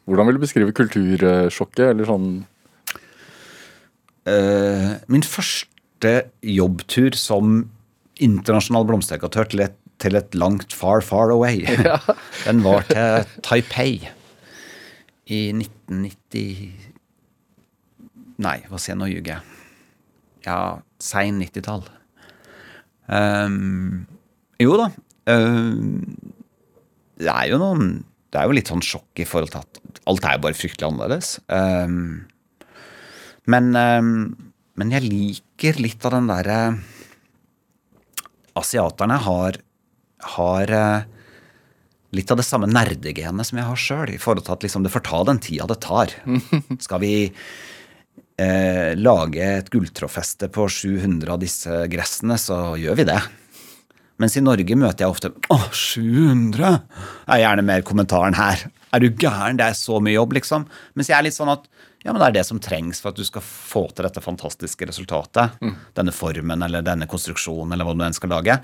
Hvordan 0.08 0.28
vil 0.28 0.38
du 0.38 0.44
beskrive 0.44 0.76
kultursjokket, 0.76 1.90
eller 1.92 2.08
sånn? 2.08 2.30
Uh, 4.28 4.96
min 5.08 5.24
første 5.24 5.77
første 5.98 6.30
jobbtur 6.42 7.16
som 7.16 7.68
internasjonal 8.18 8.86
blomsterdekoratør 8.86 9.48
til, 9.50 9.68
til, 9.98 10.16
et 10.16 10.34
langt 10.34 10.72
far, 10.72 11.00
far 11.02 11.30
away. 11.30 11.64
Ja. 11.66 11.98
Den 12.46 12.62
var 12.62 12.82
til 12.86 13.26
Taipei. 13.42 14.08
i 15.28 15.52
1990 15.52 16.94
Nei, 18.38 18.62
hva 18.70 18.78
sier 18.78 18.94
jeg, 18.94 18.98
nå 19.00 19.06
ljuger 19.10 19.32
jeg. 19.32 19.42
Ja, 20.46 20.78
sein 21.02 21.40
90-tall. 21.42 21.82
Um, 23.10 24.06
jo 24.62 24.76
da. 24.78 24.92
Um, 25.26 26.04
det 27.18 27.32
er 27.32 27.48
jo 27.50 27.58
noen 27.58 28.04
Det 28.30 28.38
er 28.38 28.46
jo 28.46 28.54
litt 28.54 28.70
sånn 28.70 28.84
sjokk 28.84 29.18
i 29.18 29.26
forhold 29.26 29.50
til 29.50 29.64
at 29.64 30.00
alt 30.06 30.24
er 30.28 30.36
jo 30.36 30.44
bare 30.44 30.56
fryktelig 30.56 30.86
annerledes. 30.86 31.32
Um, 31.50 32.28
men, 33.50 33.72
men 34.78 34.94
jeg 34.94 35.06
liker 35.08 35.80
litt 35.82 36.04
av 36.06 36.14
den 36.14 36.30
derre 36.30 36.58
Asiaterne 38.58 39.18
har, 39.22 39.58
har 40.34 40.72
litt 42.16 42.30
av 42.32 42.40
det 42.40 42.46
samme 42.46 42.68
nerdegenet 42.70 43.46
som 43.46 43.58
jeg 43.60 43.68
har 43.68 43.80
sjøl, 43.80 44.12
i 44.14 44.20
forhold 44.20 44.46
til 44.46 44.54
at 44.56 44.64
liksom 44.66 44.86
det 44.86 44.92
får 44.94 45.04
ta 45.06 45.22
den 45.28 45.40
tida 45.44 45.66
det 45.68 45.78
tar. 45.84 46.14
Skal 46.86 47.02
vi 47.02 47.12
eh, 47.28 48.94
lage 48.96 49.50
et 49.58 49.70
gulltrådfeste 49.72 50.48
på 50.54 50.68
700 50.72 51.34
av 51.34 51.42
disse 51.42 51.82
gressene, 51.92 52.38
så 52.40 52.78
gjør 52.80 52.98
vi 53.02 53.08
det. 53.12 53.20
Mens 54.18 54.34
i 54.34 54.42
Norge 54.42 54.74
møter 54.74 55.04
jeg 55.04 55.14
ofte 55.14 55.30
Å, 55.54 55.58
700? 55.70 56.72
er 57.30 57.42
gjerne 57.44 57.66
mer 57.68 57.84
kommentaren 57.86 58.34
her. 58.34 58.64
Er 58.90 59.04
du 59.04 59.12
gæren? 59.12 59.60
Det 59.60 59.68
er 59.68 59.76
så 59.78 60.00
mye 60.02 60.16
jobb, 60.16 60.34
liksom. 60.40 60.64
Mens 60.98 61.12
jeg 61.12 61.18
er 61.18 61.28
litt 61.28 61.36
sånn 61.36 61.52
at 61.52 61.68
ja, 62.04 62.12
men 62.12 62.20
det 62.22 62.28
er 62.28 62.36
det 62.38 62.44
som 62.46 62.60
trengs 62.62 63.00
for 63.02 63.10
at 63.10 63.18
du 63.18 63.26
skal 63.26 63.42
få 63.44 63.82
til 63.90 64.06
dette 64.06 64.22
fantastiske 64.22 64.86
resultatet. 64.86 65.58
Mm. 65.58 65.74
Denne 65.98 66.14
formen 66.14 66.62
eller 66.62 66.84
denne 66.86 67.08
konstruksjonen 67.10 67.74
eller 67.74 67.88
hva 67.88 67.96
du 67.96 68.04
enn 68.06 68.16
skal 68.16 68.30
lage. 68.36 68.54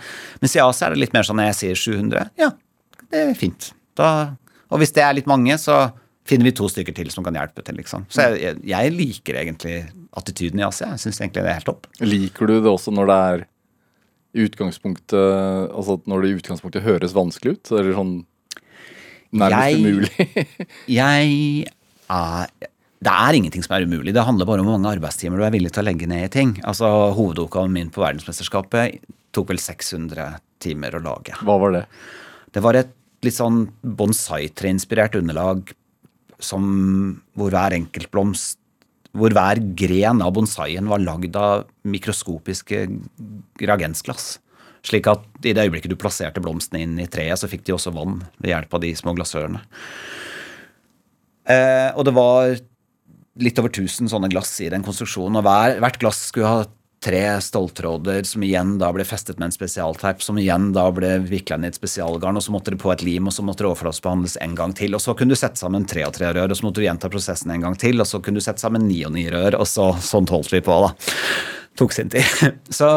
Mens 0.42 0.54
i 0.54 0.62
Asia 0.62 0.86
er 0.86 0.94
det 0.94 1.02
litt 1.02 1.16
mer 1.16 1.26
sånn 1.26 1.40
når 1.42 1.50
jeg 1.50 1.58
sier 1.60 1.82
700, 1.82 2.30
ja, 2.40 2.52
det 3.10 3.24
er 3.24 3.34
fint. 3.38 3.72
Da, 3.98 4.08
og 4.70 4.82
hvis 4.82 4.94
det 4.94 5.02
er 5.02 5.16
litt 5.18 5.30
mange, 5.30 5.58
så 5.60 5.88
finner 6.24 6.48
vi 6.48 6.54
to 6.56 6.68
stykker 6.70 6.94
til 6.96 7.10
som 7.12 7.26
kan 7.26 7.36
hjelpe 7.36 7.64
til. 7.66 7.76
liksom. 7.78 8.06
Så 8.12 8.30
jeg, 8.38 8.60
jeg 8.64 8.92
liker 8.94 9.40
egentlig 9.42 9.80
attityden 10.16 10.62
i 10.62 10.66
Asia. 10.66 10.92
Jeg 10.94 11.04
syns 11.04 11.20
egentlig 11.20 11.44
det 11.44 11.50
er 11.50 11.58
helt 11.58 11.68
topp. 11.68 11.88
Liker 12.04 12.48
du 12.48 12.56
det 12.56 12.70
også 12.70 12.94
når 12.94 13.10
det 13.10 13.18
er 13.32 13.44
utgangspunktet 14.34 15.70
Altså 15.70 15.94
når 16.10 16.24
det 16.24 16.30
i 16.30 16.36
utgangspunktet 16.40 16.86
høres 16.86 17.14
vanskelig 17.14 17.58
ut? 17.58 17.72
Eller 17.74 17.98
sånn 17.98 18.14
nærmest 19.34 19.82
umulig? 19.82 20.56
jeg 21.00 21.66
er 22.14 22.70
det 23.02 23.12
er 23.12 23.36
ingenting 23.36 23.64
som 23.64 23.74
er 23.76 23.86
umulig. 23.88 24.14
Det 24.16 24.24
handler 24.24 24.48
bare 24.48 24.62
om 24.62 24.68
hvor 24.70 24.78
mange 24.78 24.94
arbeidstimer 24.96 25.40
du 25.40 25.44
er 25.46 25.54
villig 25.54 25.72
til 25.74 25.82
å 25.82 25.88
legge 25.88 26.08
ned 26.08 26.26
i 26.26 26.32
ting. 26.32 26.56
Altså 26.64 26.88
Hovedoppgaven 27.16 27.74
min 27.74 27.92
på 27.92 28.04
verdensmesterskapet 28.04 29.02
tok 29.34 29.50
vel 29.50 29.60
600 29.60 30.38
timer 30.62 30.96
å 30.96 31.02
lage. 31.04 31.36
Hva 31.44 31.58
var 31.60 31.74
det? 31.74 31.86
Det 32.54 32.62
var 32.64 32.78
et 32.78 32.92
litt 33.24 33.36
sånn 33.36 33.64
bonsai-tre-inspirert 33.82 35.18
underlag 35.18 35.72
som, 36.42 36.64
hvor 37.36 37.52
hver 37.54 37.76
enkelt 37.76 38.12
blomst 38.12 38.60
hvor 39.14 39.30
hver 39.30 39.60
gren 39.78 40.22
av 40.24 40.32
bonsaien 40.34 40.88
var 40.90 41.02
lagd 41.02 41.36
av 41.38 41.68
mikroskopiske 41.86 42.80
reagensglass. 43.62 44.40
Slik 44.84 45.06
at 45.08 45.22
i 45.46 45.54
det 45.54 45.62
øyeblikket 45.64 45.92
du 45.92 45.96
plasserte 46.00 46.42
blomstene 46.42 46.82
inn 46.82 46.98
i 47.00 47.06
treet, 47.08 47.38
så 47.38 47.48
fikk 47.48 47.62
de 47.64 47.76
også 47.76 47.94
vann 47.94 48.18
ved 48.40 48.50
hjelp 48.50 48.74
av 48.74 48.82
de 48.82 48.90
små 48.98 49.14
glassørene. 49.16 49.62
Eh, 51.46 51.90
og 51.94 52.02
det 52.08 52.14
var 52.16 52.56
litt 53.40 53.58
over 53.58 53.72
1000 53.72 54.10
sånne 54.12 54.30
glass 54.32 54.52
i 54.62 54.70
den 54.72 54.84
konstruksjonen, 54.86 55.40
og 55.40 55.46
hver, 55.46 55.78
hvert 55.82 56.00
glass 56.02 56.20
skulle 56.28 56.50
ha 56.50 56.64
tre 57.04 57.40
ståltråder 57.40 58.24
som 58.24 58.42
igjen 58.46 58.78
da 58.80 58.88
ble 58.94 59.04
festet 59.04 59.36
med 59.36 59.50
en 59.50 59.54
spesialteip, 59.54 60.22
som 60.24 60.38
igjen 60.40 60.70
da 60.72 60.86
ble 60.94 61.18
vikla 61.28 61.58
inn 61.58 61.66
i 61.66 61.68
et 61.68 61.76
spesialgarn, 61.76 62.38
og 62.40 62.44
så 62.46 62.54
måtte 62.54 62.72
det 62.72 62.80
på 62.80 62.92
et 62.94 63.04
lim, 63.04 63.28
og 63.28 63.34
så 63.36 63.44
måtte 63.44 63.64
det 63.64 63.68
overflatebehandles 63.68 64.38
en 64.44 64.54
gang 64.56 64.72
til. 64.76 64.96
Og 64.96 65.02
så 65.04 65.12
kunne 65.18 65.36
du 65.36 65.38
sette 65.38 65.60
sammen 65.60 65.84
tre 65.90 66.06
og 66.06 66.14
tre 66.16 66.32
rør, 66.32 66.48
og 66.48 66.56
så 66.56 66.64
måtte 66.64 66.80
du 66.80 66.86
gjenta 66.86 67.10
prosessen 67.12 67.52
en 67.52 67.66
gang 67.66 67.76
til, 67.80 68.00
og 68.00 68.08
så 68.08 68.22
kunne 68.24 68.40
du 68.40 68.46
sette 68.46 68.64
sammen 68.64 68.86
ni 68.88 69.02
og 69.04 69.12
ni 69.16 69.26
rør, 69.32 69.58
og 69.60 69.68
så 69.68 69.90
sånn 70.00 70.30
holdt 70.32 70.54
vi 70.54 70.62
på, 70.64 70.78
da. 70.86 70.94
Tok 71.76 71.92
sin 71.92 72.12
tid. 72.12 72.24
Så 72.78 72.88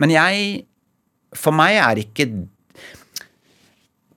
Men 0.00 0.12
jeg 0.12 0.64
For 1.36 1.52
meg 1.52 1.76
er 1.76 1.98
ikke 2.00 2.24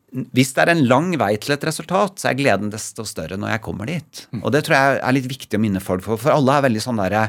hvis 0.10 0.54
det 0.56 0.64
er 0.64 0.72
en 0.74 0.86
lang 0.90 1.12
vei 1.22 1.34
til 1.42 1.54
et 1.54 1.66
resultat, 1.68 2.18
så 2.18 2.32
er 2.32 2.38
gleden 2.40 2.72
desto 2.74 3.06
større 3.06 3.38
når 3.38 3.54
jeg 3.54 3.64
kommer 3.66 3.90
dit. 3.90 4.22
Og 4.42 4.52
det 4.56 4.64
tror 4.66 4.78
jeg 4.78 5.02
er 5.06 5.16
litt 5.18 5.30
viktig 5.30 5.60
å 5.60 5.62
minne 5.62 5.82
folk 5.84 6.06
for, 6.06 6.22
for 6.22 6.34
alle 6.34 6.56
er 6.58 6.66
veldig 6.70 6.86
sånn 6.86 7.02
derre 7.02 7.28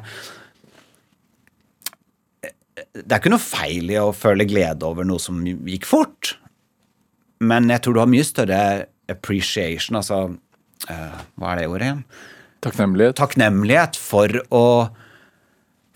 det 2.95 3.13
er 3.13 3.21
ikke 3.21 3.33
noe 3.33 3.43
feil 3.43 3.91
i 3.93 3.99
å 4.01 4.11
føle 4.17 4.47
glede 4.49 4.87
over 4.89 5.07
noe 5.07 5.21
som 5.23 5.41
gikk 5.45 5.87
fort. 5.89 6.35
Men 7.45 7.71
jeg 7.73 7.85
tror 7.85 7.97
du 7.97 8.01
har 8.03 8.11
mye 8.11 8.27
større 8.27 8.61
appreciation, 9.11 9.99
altså 10.01 10.23
uh, 10.31 11.21
Hva 11.39 11.53
er 11.53 11.61
det 11.61 11.69
ordet 11.71 11.89
igjen? 11.89 12.03
Takknemlighet. 12.65 13.17
Takknemlighet 13.21 14.01
for 14.01 14.43
å 14.53 14.65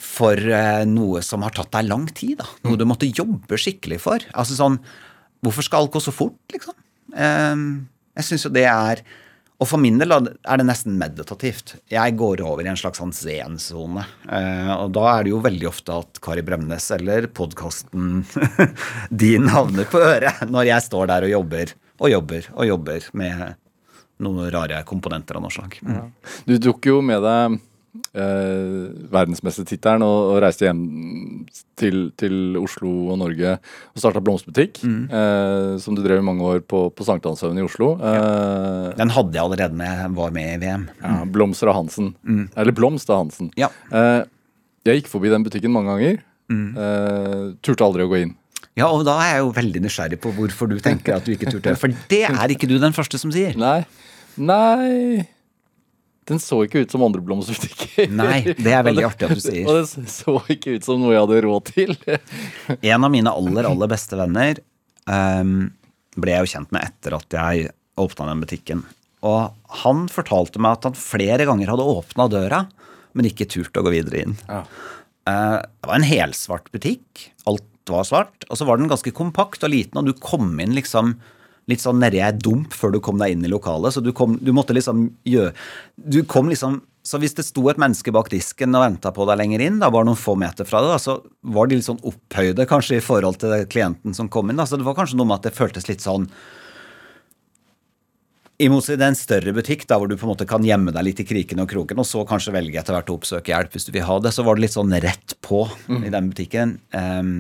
For 0.05 0.39
uh, 0.39 0.85
noe 0.89 1.23
som 1.25 1.45
har 1.47 1.55
tatt 1.57 1.73
deg 1.77 1.89
lang 1.89 2.07
tid. 2.13 2.39
da. 2.41 2.49
Noe 2.67 2.81
du 2.81 2.87
måtte 2.89 3.11
jobbe 3.11 3.59
skikkelig 3.61 4.01
for. 4.05 4.25
Altså 4.35 4.57
sånn 4.59 4.81
Hvorfor 5.45 5.67
skal 5.67 5.85
alt 5.85 5.93
gå 5.95 6.03
så 6.03 6.15
fort, 6.15 6.41
liksom? 6.53 6.77
Uh, 7.15 7.85
jeg 8.19 8.31
syns 8.31 8.49
jo 8.49 8.55
det 8.55 8.67
er 8.71 9.05
og 9.63 9.69
for 9.71 9.81
min 9.81 10.01
del 10.01 10.11
er 10.13 10.59
det 10.59 10.67
nesten 10.67 10.97
meditativt. 10.99 11.77
Jeg 11.93 12.17
går 12.19 12.43
over 12.45 12.67
i 12.67 12.71
en 12.73 12.79
slags 12.79 12.99
sånn 13.01 13.15
zen-sone. 13.15 14.03
Eh, 14.27 14.73
og 14.75 14.91
da 14.97 15.05
er 15.13 15.25
det 15.25 15.31
jo 15.31 15.43
veldig 15.45 15.69
ofte 15.71 15.99
at 16.03 16.19
Kari 16.25 16.43
Bremnes 16.45 16.89
eller 16.97 17.29
podkasten 17.33 18.25
din 19.25 19.47
havner 19.55 19.87
på 19.89 20.03
øret 20.03 20.43
når 20.51 20.69
jeg 20.73 20.87
står 20.89 21.13
der 21.13 21.29
og 21.29 21.35
jobber 21.37 21.77
og 22.03 22.11
jobber 22.11 22.49
og 22.57 22.69
jobber 22.69 23.07
med 23.15 23.45
noen 24.25 24.51
rare 24.53 24.83
komponenter 24.89 25.39
av 25.39 25.47
noe 25.47 25.55
slag. 25.55 25.79
Mm. 25.87 25.95
Ja. 25.95 26.05
Du 26.51 26.57
tok 26.69 26.91
jo 26.91 26.99
med 27.07 27.23
deg 27.23 27.57
eh, 28.15 28.91
verdensmestertittelen 29.13 30.05
og, 30.07 30.35
og 30.35 30.41
reiste 30.45 30.67
hjem 30.67 30.83
til, 31.79 32.11
til, 32.21 32.59
Oslo 32.61 32.91
og 33.15 33.19
Norge 33.23 33.57
og 33.57 34.03
starta 34.03 34.23
blomsterbutikk. 34.25 34.83
Mm. 34.85 35.01
Eh, 35.09 35.71
som 35.83 35.97
du 35.97 36.03
drev 36.05 36.23
i 36.23 36.27
mange 36.27 36.47
år 36.47 36.63
på, 36.67 36.87
på 36.95 37.07
Sankthanshaugen 37.07 37.61
i 37.61 37.67
Oslo. 37.67 37.95
Ja. 38.01 38.15
Eh, 38.21 38.93
Den 39.01 39.15
hadde 39.15 39.37
jeg 39.37 39.45
allerede 39.45 39.79
med 39.79 39.91
jeg 40.05 40.15
var 40.19 40.35
med 40.35 40.53
i 40.53 40.61
VM. 40.65 40.87
Mm. 40.93 41.03
Ja, 41.09 41.17
Blomster 41.37 41.73
av 41.73 41.81
Hansen. 41.81 42.15
Mm. 42.23 42.47
Eller 42.55 42.77
Blomst 42.77 43.11
av 43.11 43.25
Hansen. 43.25 43.51
Ja. 43.61 43.71
Eh, 43.93 44.23
jeg 44.85 45.03
gikk 45.03 45.13
forbi 45.13 45.33
den 45.33 45.47
butikken 45.47 45.75
mange 45.75 45.95
ganger. 45.95 46.25
Mm. 46.53 46.67
Eh, 46.77 47.45
turte 47.65 47.87
aldri 47.87 48.07
å 48.07 48.11
gå 48.11 48.25
inn. 48.25 48.35
Ja, 48.75 48.89
og 48.91 49.05
da 49.07 49.15
er 49.23 49.37
jeg 49.37 49.45
jo 49.45 49.53
veldig 49.55 49.85
nysgjerrig 49.85 50.19
på 50.23 50.33
hvorfor 50.35 50.67
du 50.71 50.81
tenker 50.83 51.15
at 51.17 51.27
du 51.27 51.31
ikke 51.37 51.53
turte. 51.53 51.77
For 51.79 51.95
det 52.11 52.25
er 52.27 52.51
ikke 52.51 52.67
du 52.67 52.75
den 52.83 52.97
første 52.97 53.21
som 53.23 53.31
sier. 53.35 53.55
Nei. 53.61 53.85
Nei 54.35 55.29
den 56.29 56.41
så 56.41 56.61
ikke 56.65 56.85
ut 56.85 56.93
som 56.95 57.05
andre 57.05 57.23
blomsterbutikker. 57.25 58.11
Nei, 58.17 58.41
det 58.57 58.73
er 58.73 58.85
veldig 58.87 59.07
artig 59.07 59.29
at 59.29 59.39
du 59.39 59.43
sier. 59.45 59.67
Og 59.69 59.81
den 59.81 60.09
så 60.11 60.37
ikke 60.53 60.77
ut 60.77 60.87
som 60.87 61.03
noe 61.03 61.15
jeg 61.15 61.25
hadde 61.25 61.41
råd 61.45 61.73
til. 61.73 61.95
en 62.95 63.07
av 63.09 63.13
mine 63.13 63.33
aller, 63.33 63.69
aller 63.69 63.91
beste 63.93 64.19
venner 64.19 64.61
um, 65.05 65.69
ble 66.17 66.37
jeg 66.37 66.47
jo 66.47 66.53
kjent 66.55 66.73
med 66.75 66.87
etter 66.89 67.19
at 67.19 67.39
jeg 67.39 67.69
åpna 68.01 68.31
den 68.31 68.45
butikken. 68.45 68.83
Og 69.25 69.53
han 69.85 70.07
fortalte 70.13 70.61
meg 70.63 70.79
at 70.79 70.89
han 70.89 70.99
flere 70.99 71.47
ganger 71.49 71.73
hadde 71.73 71.93
åpna 71.95 72.29
døra, 72.33 72.65
men 73.15 73.29
ikke 73.29 73.49
turt 73.51 73.77
å 73.79 73.85
gå 73.87 73.95
videre 73.95 74.25
inn. 74.25 74.37
Ja. 74.49 74.65
Uh, 75.25 75.61
det 75.61 75.89
var 75.89 76.01
en 76.01 76.09
helsvart 76.09 76.73
butikk. 76.75 77.29
Alt 77.49 77.69
var 77.89 78.09
svart. 78.09 78.49
Og 78.49 78.59
så 78.59 78.67
var 78.69 78.81
den 78.81 78.91
ganske 78.91 79.13
kompakt 79.17 79.65
og 79.65 79.73
liten, 79.73 80.01
og 80.01 80.09
du 80.09 80.17
kom 80.17 80.53
inn 80.61 80.77
liksom 80.77 81.17
litt 81.71 81.83
sånn 81.85 82.01
nedi 82.03 82.21
ei 82.23 82.33
dump 82.37 82.75
før 82.77 82.95
du 82.95 83.01
kom 83.05 83.21
deg 83.21 83.35
inn 83.35 83.45
i 83.47 83.53
lokalet. 83.53 83.95
Så 83.95 84.03
du, 84.05 84.13
kom, 84.17 84.39
du 84.41 84.53
måtte 84.57 84.77
liksom 84.77 85.07
gjøre 85.29 85.55
Du 85.97 86.23
kom 86.29 86.51
liksom 86.53 86.83
så 87.05 87.19
hvis 87.21 87.35
det 87.37 87.45
sto 87.45 87.67
et 87.69 87.77
menneske 87.77 88.09
bak 88.17 88.31
disken 88.33 88.73
og 88.79 88.81
venta 88.81 89.11
på 89.13 89.27
deg 89.29 89.37
lenger 89.37 89.61
inn, 89.61 89.75
da 89.77 89.91
var 89.93 90.07
noen 90.09 90.17
få 90.17 90.39
meter 90.41 90.65
fra 90.65 90.81
deg, 90.81 90.95
så 91.03 91.19
var 91.53 91.69
de 91.69 91.77
litt 91.77 91.85
sånn 91.85 92.01
opphøyde 92.01 92.65
kanskje 92.65 92.97
i 92.97 93.03
forhold 93.05 93.37
til 93.43 93.53
klienten 93.69 94.17
som 94.17 94.31
kom 94.33 94.49
inn. 94.49 94.57
Da. 94.57 94.65
Så 94.65 94.79
det 94.81 94.87
var 94.87 94.97
kanskje 94.97 95.19
noe 95.21 95.29
med 95.29 95.37
at 95.37 95.51
det 95.51 95.59
føltes 95.59 95.85
litt 95.91 96.01
sånn 96.01 96.25
i 98.63 98.71
motsetning 98.71 99.03
til 99.03 99.11
en 99.11 99.19
større 99.19 99.53
butikk 99.53 99.85
da, 99.91 99.99
hvor 99.99 100.09
du 100.09 100.17
på 100.17 100.25
en 100.25 100.33
måte 100.33 100.47
kan 100.49 100.65
gjemme 100.65 100.95
deg 100.95 101.05
litt 101.05 101.21
i 101.21 101.27
kriken 101.27 101.61
og 101.61 101.69
kroken, 101.69 102.01
og 102.01 102.09
så 102.09 102.23
kanskje 102.29 102.55
velge 102.55 102.81
etter 102.81 102.97
hvert 102.97 103.11
å 103.11 103.19
oppsøke 103.19 103.53
hjelp 103.53 103.75
hvis 103.75 103.89
du 103.89 103.93
vil 103.97 104.07
ha 104.09 104.19
det, 104.25 104.33
så 104.33 104.45
var 104.47 104.57
det 104.57 104.65
litt 104.65 104.77
sånn 104.77 104.95
rett 105.05 105.37
på 105.45 105.65
mm. 105.91 106.05
i 106.07 106.13
den 106.15 106.31
butikken. 106.31 106.77
Um, 106.95 107.35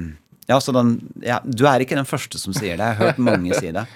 ja, 0.50 0.58
så 0.60 0.74
den, 0.76 0.98
ja, 1.24 1.38
Du 1.44 1.64
er 1.70 1.80
ikke 1.80 1.96
den 1.96 2.08
første 2.08 2.36
som 2.36 2.52
sier 2.52 2.76
det. 2.76 2.84
Jeg 2.84 2.98
har 2.98 3.14
hørt 3.14 3.22
mange 3.22 3.56
si 3.56 3.70
det. 3.72 3.86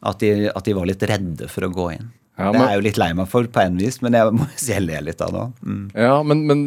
At 0.00 0.22
de, 0.22 0.48
at 0.48 0.64
de, 0.64 0.74
var 0.76 0.88
litt 0.88 1.02
redde 1.04 1.48
for 1.52 1.66
å 1.66 1.72
gå 1.72 1.90
inn. 1.96 2.10
Ja, 2.40 2.48
men, 2.48 2.56
det 2.56 2.60
er 2.62 2.70
jeg 2.72 2.80
jo 2.80 2.86
litt 2.86 3.00
lei 3.02 3.10
meg 3.18 3.28
for 3.28 3.48
på 3.52 3.60
en 3.60 3.80
vis, 3.80 3.98
men 4.00 4.16
jeg 4.16 4.32
må 4.32 4.46
si 4.56 4.72
jeg 4.72 4.86
ler 4.86 5.04
litt 5.04 5.20
av 5.24 5.34
det. 5.36 5.46
Mm. 5.60 5.82
Ja, 5.92 6.14
men, 6.24 6.44
men, 6.48 6.62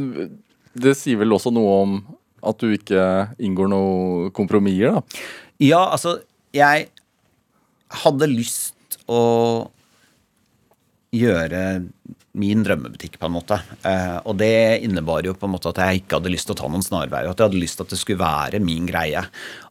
det 0.73 0.95
sier 0.97 1.21
vel 1.21 1.33
også 1.33 1.53
noe 1.53 1.73
om 1.83 1.95
at 2.43 2.59
du 2.61 2.73
ikke 2.75 3.03
inngår 3.41 3.69
noen 3.71 4.33
kompromisser, 4.35 4.97
da? 4.97 5.23
Ja, 5.61 5.85
altså 5.93 6.17
Jeg 6.53 6.89
hadde 8.03 8.27
lyst 8.29 8.97
å 9.09 9.21
gjøre 11.13 11.61
min 12.33 12.63
drømmebutikk, 12.65 13.19
på 13.21 13.29
en 13.29 13.35
måte. 13.35 13.59
Eh, 13.85 14.17
og 14.25 14.37
det 14.41 14.81
innebar 14.85 15.25
jo 15.25 15.35
på 15.37 15.45
en 15.45 15.53
måte 15.53 15.69
at 15.69 15.81
jeg 15.83 16.01
ikke 16.01 16.17
hadde 16.17 16.31
lyst 16.33 16.49
til 16.49 16.55
å 16.55 16.61
ta 16.63 16.69
noen 16.71 16.85
snarveier. 16.85 17.29
At 17.29 17.37
jeg 17.37 17.51
hadde 17.51 17.61
lyst 17.61 17.77
til 17.77 17.85
at 17.85 17.93
det 17.93 17.99
skulle 18.01 18.23
være 18.23 18.61
min 18.63 18.87
greie. 18.89 19.21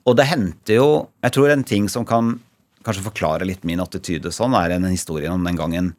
Og 0.07 0.17
det 0.19 0.29
hendte 0.31 0.79
jo 0.79 0.89
Jeg 1.23 1.35
tror 1.35 1.53
en 1.53 1.67
ting 1.67 1.89
som 1.91 2.07
kan 2.07 2.37
kanskje 2.85 3.07
forklare 3.07 3.49
litt 3.49 3.65
min 3.69 3.83
attityde 3.83 4.33
sånn, 4.35 4.57
er 4.59 4.77
en 4.77 4.91
historie 4.91 5.31
om 5.31 5.45
den 5.47 5.59
gangen 5.59 5.95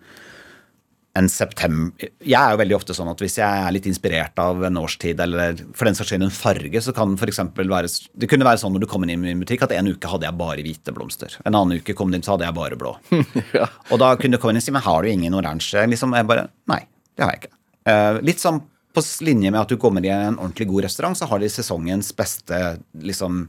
en 1.14 1.28
september 1.30 1.94
Jeg 2.26 2.40
er 2.40 2.56
jo 2.56 2.60
veldig 2.64 2.76
ofte 2.76 2.96
sånn 2.98 3.12
at 3.12 3.20
hvis 3.22 3.36
jeg 3.38 3.46
er 3.46 3.74
litt 3.76 3.86
inspirert 3.90 4.40
av 4.42 4.64
en 4.66 4.80
årstid, 4.82 5.20
eller 5.22 5.60
for 5.78 5.86
den 5.86 5.98
saks 5.98 6.10
skyld 6.10 6.26
en 6.26 6.34
farge, 6.34 6.82
så 6.82 6.94
kan 6.96 7.14
for 7.20 7.30
være 7.30 7.92
Det 8.18 8.30
kunne 8.32 8.48
være 8.48 8.62
sånn 8.64 8.74
når 8.74 8.86
du 8.86 8.90
kommer 8.90 9.10
inn 9.10 9.22
i 9.22 9.30
min 9.30 9.44
butikk 9.44 9.68
at 9.68 9.76
en 9.78 9.92
uke 9.94 10.10
hadde 10.10 10.26
jeg 10.26 10.40
bare 10.40 10.66
hvite 10.66 10.96
blomster. 10.96 11.38
En 11.46 11.54
annen 11.54 11.84
uke 11.84 11.94
kom 11.98 12.10
du 12.10 12.18
inn, 12.18 12.26
så 12.26 12.34
hadde 12.34 12.48
jeg 12.50 12.58
bare 12.58 12.80
blå. 12.80 12.96
Ja. 13.54 13.68
Og 13.94 14.00
da 14.02 14.14
kunne 14.18 14.38
du 14.38 14.42
komme 14.42 14.56
inn 14.56 14.62
og 14.62 14.66
si 14.66 14.74
men 14.74 14.82
har 14.82 15.04
du 15.04 15.10
ingen 15.12 15.36
oransje? 15.38 15.84
Liksom, 15.90 16.16
jeg 16.18 16.26
bare 16.26 16.48
Nei, 16.72 16.80
det 17.14 17.26
har 17.26 17.36
jeg 17.36 17.44
ikke. 17.44 17.58
Uh, 17.86 18.18
litt 18.26 18.42
sånn 18.42 18.64
på 18.94 19.02
linje 19.26 19.52
med 19.52 19.60
at 19.62 19.72
du 19.74 19.78
kommer 19.82 20.06
i 20.06 20.12
en 20.14 20.38
ordentlig 20.38 20.68
god 20.70 20.86
restaurant, 20.88 21.18
så 21.18 21.28
har 21.30 21.42
de 21.42 21.50
sesongens 21.50 22.12
beste 22.18 22.60
liksom 23.02 23.48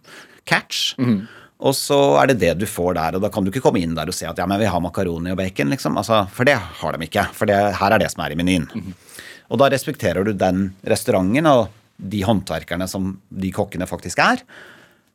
catch. 0.48 0.94
Og 1.64 1.72
så 1.76 1.96
er 2.20 2.28
det 2.28 2.40
det 2.42 2.52
du 2.60 2.66
får 2.68 2.96
der, 2.98 3.16
og 3.16 3.24
da 3.24 3.30
kan 3.32 3.44
du 3.44 3.48
ikke 3.48 3.62
komme 3.64 3.80
inn 3.80 3.94
der 3.96 4.10
og 4.10 4.16
si 4.16 4.26
at 4.28 4.36
ja, 4.36 4.44
men 4.48 4.60
vi 4.60 4.68
har 4.68 4.82
makaroni 4.84 5.32
og 5.32 5.38
bacon, 5.40 5.72
liksom. 5.72 5.96
Altså, 6.00 6.24
for 6.34 6.44
det 6.48 6.58
har 6.60 6.96
de 6.96 7.08
ikke. 7.08 7.24
For 7.36 7.48
det, 7.48 7.56
her 7.80 7.94
er 7.94 8.02
det 8.02 8.10
som 8.12 8.24
er 8.24 8.34
i 8.34 8.38
menyen. 8.38 8.68
Og 9.48 9.60
da 9.60 9.70
respekterer 9.72 10.26
du 10.26 10.34
den 10.36 10.66
restauranten 10.84 11.48
og 11.48 11.72
de 11.96 12.20
håndverkerne 12.26 12.88
som 12.90 13.14
de 13.28 13.52
kokkene 13.54 13.88
faktisk 13.88 14.20
er. 14.20 14.42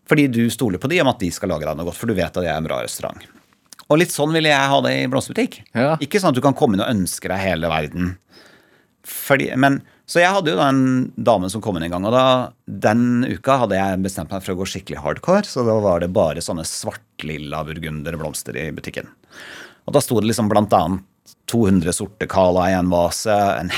Fordi 0.10 0.26
du 0.32 0.42
stoler 0.50 0.82
på 0.82 0.90
de 0.90 1.02
om 1.04 1.12
at 1.12 1.22
de 1.22 1.30
skal 1.34 1.52
lage 1.54 1.68
deg 1.68 1.78
noe 1.78 1.92
godt, 1.92 2.00
for 2.00 2.10
du 2.10 2.18
vet 2.18 2.32
at 2.32 2.42
det 2.42 2.50
er 2.50 2.58
en 2.58 2.66
bra 2.66 2.82
restaurant. 2.82 3.22
Og 3.90 4.02
litt 4.02 4.14
sånn 4.14 4.34
ville 4.34 4.50
jeg 4.50 4.72
ha 4.72 4.82
det 4.86 4.96
i 4.96 5.06
blomsterbutikk. 5.10 5.60
Ja. 5.78 5.96
Ikke 6.02 6.22
sånn 6.22 6.34
at 6.34 6.38
du 6.38 6.46
kan 6.46 6.58
komme 6.58 6.78
inn 6.78 6.86
og 6.86 6.92
ønske 6.92 7.30
deg 7.30 7.42
hele 7.42 7.70
verden. 7.70 8.16
Fordi, 9.06 9.50
men, 9.58 9.80
så 10.10 10.24
jeg 10.24 10.34
hadde 10.34 10.50
jo 10.50 10.58
da 10.58 10.72
en 10.72 11.12
dame 11.14 11.52
som 11.54 11.62
kom 11.62 11.78
inn 11.78 11.86
en 11.86 11.92
gang, 11.94 12.06
og 12.10 12.16
da, 12.16 12.26
den 12.66 13.28
uka 13.30 13.60
hadde 13.62 13.78
jeg 13.78 14.00
bestemt 14.02 14.32
meg 14.34 14.42
for 14.42 14.56
å 14.56 14.62
gå 14.64 14.66
skikkelig 14.72 15.04
hardcore, 15.04 15.46
så 15.46 15.62
da 15.68 15.76
var 15.84 16.02
det 16.02 16.10
bare 16.16 16.42
sånne 16.42 16.66
svartlilla 16.66 17.62
burgunderblomster 17.68 18.58
i 18.58 18.72
butikken. 18.74 19.12
Og 19.86 19.94
da 19.94 20.02
sto 20.02 20.18
det 20.18 20.32
liksom 20.32 20.50
blant 20.50 20.74
annet 20.74 21.06
200 21.50 21.94
sorte 21.94 22.26
kala 22.30 22.72
i 22.72 22.78
en 22.78 22.90
vase, 22.90 23.36
en 23.36 23.70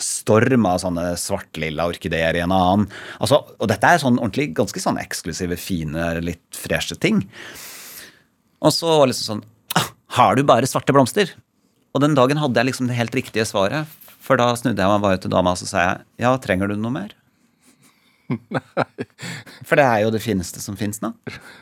storm 0.00 0.64
av 0.68 0.80
sånne 0.80 1.04
svartlilla 1.20 1.86
orkideer 1.88 2.36
i 2.36 2.42
en 2.44 2.56
annen. 2.56 2.88
Altså, 3.20 3.42
og 3.56 3.68
dette 3.68 3.88
er 3.88 4.00
sånn 4.00 4.16
ordentlig 4.20 4.50
ganske 4.56 4.80
sånn 4.80 5.00
eksklusive, 5.00 5.60
fine, 5.60 6.08
litt 6.24 6.56
freshe 6.56 6.96
ting. 7.00 7.20
Og 8.64 8.72
så 8.72 8.88
var 8.88 9.04
det 9.04 9.12
liksom 9.12 9.28
sånn 9.28 9.44
ah, 9.76 9.88
Har 10.16 10.36
du 10.36 10.44
bare 10.48 10.68
svarte 10.68 10.96
blomster? 10.96 11.36
Og 11.92 12.00
den 12.04 12.16
dagen 12.16 12.40
hadde 12.40 12.60
jeg 12.60 12.70
liksom 12.70 12.88
det 12.88 12.96
helt 12.96 13.16
riktige 13.16 13.48
svaret. 13.48 13.88
For 14.26 14.40
da 14.40 14.50
snudde 14.58 14.82
jeg 14.82 14.90
meg 14.90 15.04
bare 15.04 15.20
til 15.22 15.32
dama 15.32 15.54
og 15.54 15.60
så 15.60 15.68
sa 15.70 15.84
jeg, 15.84 16.06
ja, 16.24 16.32
trenger 16.42 16.72
du 16.72 16.76
noe 16.80 16.94
mer? 16.94 17.14
Nei. 18.56 18.62
For 19.66 19.78
det 19.78 19.84
er 19.86 20.02
jo 20.02 20.10
det 20.14 20.22
fineste 20.24 20.62
som 20.62 20.78
fins 20.78 20.98
nå. 21.04 21.12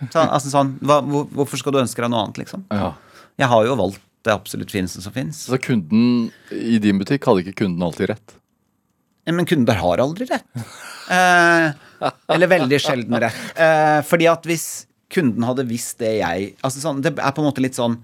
Så, 0.09 0.23
altså, 0.23 0.49
sånn, 0.53 0.75
hva, 0.85 1.03
hvor, 1.05 1.27
hvorfor 1.29 1.61
skal 1.61 1.77
du 1.77 1.83
ønske 1.83 2.01
deg 2.01 2.13
noe 2.13 2.23
annet, 2.25 2.41
liksom? 2.41 2.65
Ja. 2.73 2.95
Jeg 3.41 3.51
har 3.53 3.69
jo 3.69 3.77
valgt 3.81 4.01
det 4.25 4.33
absolutt 4.33 4.73
fineste 4.73 5.03
som 5.05 5.13
fins. 5.13 5.43
Så 5.51 5.59
kunden 5.61 6.31
i 6.55 6.79
din 6.81 7.01
butikk 7.01 7.27
hadde 7.29 7.45
ikke 7.45 7.65
kunden 7.65 7.85
alltid 7.85 8.15
rett? 8.15 8.37
Men 9.29 9.49
kunder 9.49 9.77
har 9.81 10.01
aldri 10.05 10.29
rett. 10.29 10.65
Eh, 11.05 12.11
eller 12.33 12.49
veldig 12.49 12.81
sjelden 12.81 13.19
rett. 13.21 13.41
Eh, 13.61 14.01
fordi 14.09 14.29
at 14.31 14.49
hvis 14.49 14.67
kunden 15.13 15.45
hadde 15.45 15.67
visst 15.69 15.99
det 16.01 16.15
jeg 16.19 16.55
altså 16.65 16.81
sånn, 16.81 17.03
Det 17.05 17.13
er 17.13 17.35
på 17.37 17.43
en 17.43 17.49
måte 17.51 17.63
litt 17.65 17.77
sånn 17.77 17.99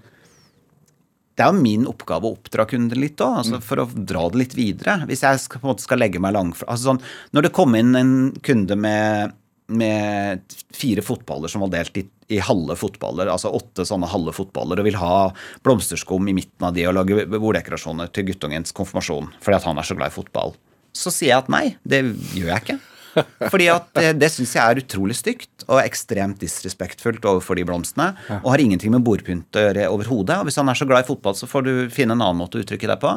Det 1.35 1.45
er 1.45 1.53
jo 1.53 1.63
min 1.63 1.87
oppgave 1.89 2.27
å 2.27 2.35
oppdra 2.35 2.65
kunden 2.69 2.99
litt 2.99 3.21
òg, 3.23 3.37
altså 3.41 3.61
for 3.63 3.83
å 3.83 3.89
dra 3.91 4.25
det 4.31 4.41
litt 4.41 4.55
videre. 4.57 4.99
Hvis 5.09 5.23
jeg 5.25 5.39
skal, 5.43 5.61
på 5.61 5.67
en 5.67 5.73
måte 5.73 5.85
skal 5.85 6.01
legge 6.01 6.21
meg 6.23 6.35
langfra 6.35 6.67
altså 6.69 6.91
sånn, 6.91 7.03
Når 7.35 7.47
det 7.47 7.53
kom 7.55 7.77
inn 7.79 7.95
en 7.97 8.15
kunde 8.43 8.75
med, 8.75 9.37
med 9.71 10.57
fire 10.75 11.03
fotballer 11.05 11.51
som 11.51 11.63
var 11.63 11.71
delt 11.77 12.01
i, 12.01 12.05
i 12.35 12.41
halve 12.43 12.75
fotballer, 12.79 13.31
altså 13.31 13.53
åtte 13.55 13.87
sånne 13.87 14.11
halve 14.11 14.35
fotballer, 14.35 14.81
og 14.81 14.87
vil 14.87 14.99
ha 14.99 15.31
blomsterskum 15.65 16.27
i 16.27 16.35
midten 16.35 16.67
av 16.67 16.75
de 16.75 16.85
og 16.89 16.97
lage 16.99 17.25
borddekorasjoner 17.31 18.11
til 18.11 18.27
guttungens 18.31 18.75
konfirmasjon 18.75 19.31
fordi 19.39 19.57
at 19.57 19.67
han 19.69 19.79
er 19.79 19.87
så 19.87 19.97
glad 19.97 20.11
i 20.11 20.17
fotball, 20.19 20.55
så 20.91 21.11
sier 21.13 21.31
jeg 21.31 21.45
at 21.45 21.51
nei, 21.51 21.65
det 21.87 22.03
gjør 22.35 22.51
jeg 22.51 22.65
ikke. 22.65 22.81
Fordi 23.51 23.67
at 23.71 23.89
det, 23.97 24.11
det 24.21 24.29
syns 24.31 24.53
jeg 24.55 24.63
er 24.63 24.79
utrolig 24.79 25.17
stygt 25.19 25.60
og 25.71 25.79
ekstremt 25.81 26.37
disrespektfullt 26.43 27.23
overfor 27.31 27.55
de 27.59 27.63
blomstene. 27.67 28.11
Og 28.41 28.51
har 28.53 28.63
ingenting 28.63 28.91
med 28.93 29.05
bordpynt 29.07 29.55
å 29.55 29.63
gjøre 29.67 29.87
overhodet. 29.93 30.37
Og 30.41 30.49
hvis 30.49 30.59
han 30.59 30.69
er 30.71 30.77
så 30.77 30.87
glad 30.89 31.05
i 31.05 31.09
fotball, 31.09 31.37
så 31.39 31.47
får 31.49 31.65
du 31.67 31.73
finne 31.95 32.13
en 32.17 32.21
annen 32.25 32.41
måte 32.43 32.59
å 32.59 32.65
uttrykke 32.65 32.89
deg 32.91 32.99
på. 33.01 33.13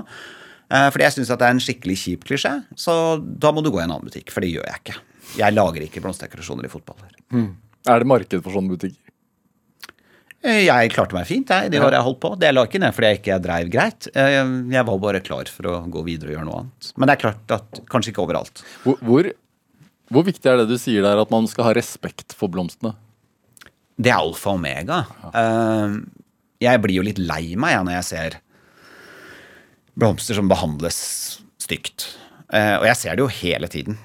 Eh, 0.71 0.89
Fordi 0.95 1.05
jeg 1.09 1.17
syns 1.19 1.33
det 1.35 1.43
er 1.45 1.53
en 1.57 1.61
skikkelig 1.67 1.99
kjip 2.01 2.25
klisjé, 2.31 2.55
så 2.79 2.95
da 3.21 3.51
må 3.53 3.61
du 3.65 3.69
gå 3.75 3.83
i 3.83 3.85
en 3.85 3.93
annen 3.97 4.07
butikk. 4.07 4.31
For 4.33 4.41
det 4.47 4.53
gjør 4.55 4.65
jeg 4.71 4.81
ikke. 4.85 4.99
Jeg 5.43 5.57
lager 5.57 5.83
ikke 5.89 6.01
blomsterdekorasjoner 6.05 6.69
i 6.69 6.73
fotballer. 6.73 7.11
Er 7.85 7.99
det 8.01 8.07
marked 8.09 8.41
for 8.45 8.55
sånne 8.55 8.73
butikker? 8.77 9.01
Eh, 10.45 10.67
Jeg 10.69 10.91
klarte 10.93 11.17
meg 11.17 11.25
fint 11.29 11.49
jeg, 11.49 11.71
de 11.73 11.79
årene 11.81 11.97
jeg 11.97 12.05
holdt 12.05 12.21
på. 12.21 12.31
Det 12.41 12.51
la 12.53 12.65
ikke 12.69 12.81
ned 12.83 12.93
fordi 12.97 13.09
jeg 13.11 13.21
ikke 13.23 13.39
dreiv 13.45 13.71
greit. 13.73 14.09
Eh, 14.15 14.41
Jeg 14.75 14.85
var 14.91 14.99
bare 15.01 15.21
klar 15.25 15.49
for 15.49 15.71
å 15.71 15.77
gå 15.89 16.03
videre 16.05 16.33
og 16.33 16.37
gjøre 16.37 16.49
noe 16.51 16.59
annet. 16.65 16.91
Men 17.01 17.09
det 17.09 17.15
er 17.17 17.23
klart 17.25 17.55
at 17.57 17.81
kanskje 17.93 18.13
ikke 18.13 18.25
overalt. 18.27 18.61
Hvor, 18.85 18.99
hvor, 19.01 19.31
hvor 20.13 20.25
viktig 20.27 20.51
er 20.51 20.61
det 20.61 20.69
du 20.69 20.77
sier 20.81 21.03
der, 21.05 21.21
at 21.23 21.31
man 21.33 21.47
skal 21.51 21.69
ha 21.71 21.75
respekt 21.77 22.35
for 22.37 22.53
blomstene? 22.53 22.95
Det 23.97 24.11
er 24.11 24.19
alfa 24.19 24.51
og 24.53 24.59
omega. 24.59 25.05
Eh, 25.33 25.95
Jeg 26.65 26.81
blir 26.83 26.97
jo 26.99 27.05
litt 27.07 27.19
lei 27.23 27.55
meg 27.61 27.77
når 27.87 27.97
jeg 28.01 28.09
ser 28.11 28.37
blomster 29.99 30.35
som 30.35 30.49
behandles 30.51 30.99
stygt. 31.63 32.09
Eh, 32.53 32.77
Og 32.81 32.87
jeg 32.89 32.97
ser 33.01 33.17
det 33.17 33.23
jo 33.25 33.31
hele 33.31 33.69
tiden. 33.71 33.97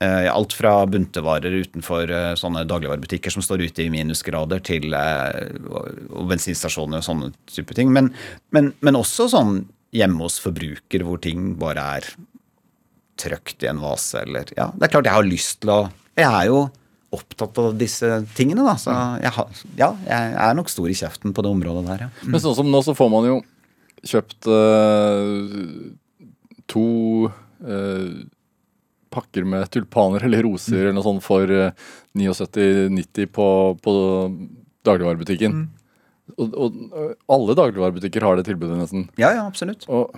Eh, 0.00 0.28
Alt 0.32 0.52
fra 0.56 0.86
buntevarer 0.86 1.52
utenfor 1.64 2.08
sånne 2.36 2.66
dagligvarebutikker 2.68 3.32
som 3.32 3.42
står 3.44 3.64
ute 3.66 3.84
i 3.84 3.90
minusgrader, 3.92 4.60
til 4.64 4.92
og 4.94 6.28
bensinstasjoner 6.30 7.00
og 7.00 7.04
sånne 7.08 7.32
type 7.48 7.74
ting. 7.76 7.92
Men, 7.92 8.12
men, 8.52 8.72
men 8.80 8.96
også 8.96 9.28
sånn 9.32 9.64
hjemme 9.96 10.22
hos 10.22 10.38
forbruker 10.38 11.02
hvor 11.04 11.18
ting 11.20 11.56
bare 11.58 11.82
er 11.98 12.10
trøkt 13.20 13.64
i 13.64 13.70
en 13.70 13.80
vase, 13.82 14.24
eller 14.24 14.52
Ja, 14.56 14.70
det 14.74 14.86
er 14.86 14.94
klart 14.94 15.08
jeg 15.10 15.18
har 15.18 15.26
lyst 15.26 15.60
til 15.62 15.74
å 15.74 15.80
Jeg 16.18 16.28
er 16.28 16.50
jo 16.50 16.64
opptatt 17.10 17.56
av 17.58 17.72
disse 17.78 18.06
tingene, 18.38 18.62
da. 18.62 18.76
Så 18.78 18.94
jeg, 19.18 19.32
har, 19.34 19.62
ja, 19.78 19.88
jeg 20.06 20.34
er 20.44 20.58
nok 20.58 20.70
stor 20.70 20.90
i 20.90 20.94
kjeften 20.94 21.34
på 21.34 21.42
det 21.42 21.50
området 21.50 21.86
der, 21.88 22.04
ja. 22.06 22.10
Men 22.22 22.42
sånn 22.42 22.54
som 22.60 22.70
nå, 22.70 22.82
så 22.86 22.94
får 22.94 23.10
man 23.10 23.26
jo 23.26 23.40
kjøpt 24.06 24.46
uh, 24.48 25.90
to 26.70 26.84
uh, 27.66 28.12
pakker 29.10 29.48
med 29.48 29.66
tulpaner 29.74 30.24
eller 30.28 30.46
roser 30.46 30.84
eller 30.84 30.96
noe 30.96 31.08
sånt 31.08 31.26
for 31.26 31.50
uh, 31.50 31.74
79,90 32.14 33.26
på, 33.34 33.48
på 33.82 33.96
dagligvarebutikken. 34.86 35.60
Og, 36.38 36.54
og 36.54 36.76
eh, 36.94 37.14
alle 37.34 37.56
dagligvarebutikker 37.58 38.24
har 38.24 38.38
det 38.38 38.46
tilbudet, 38.48 38.78
nesten. 38.78 39.06
Ja, 39.20 39.32
ja, 39.34 39.46
absolutt. 39.46 39.86
Og 39.90 40.14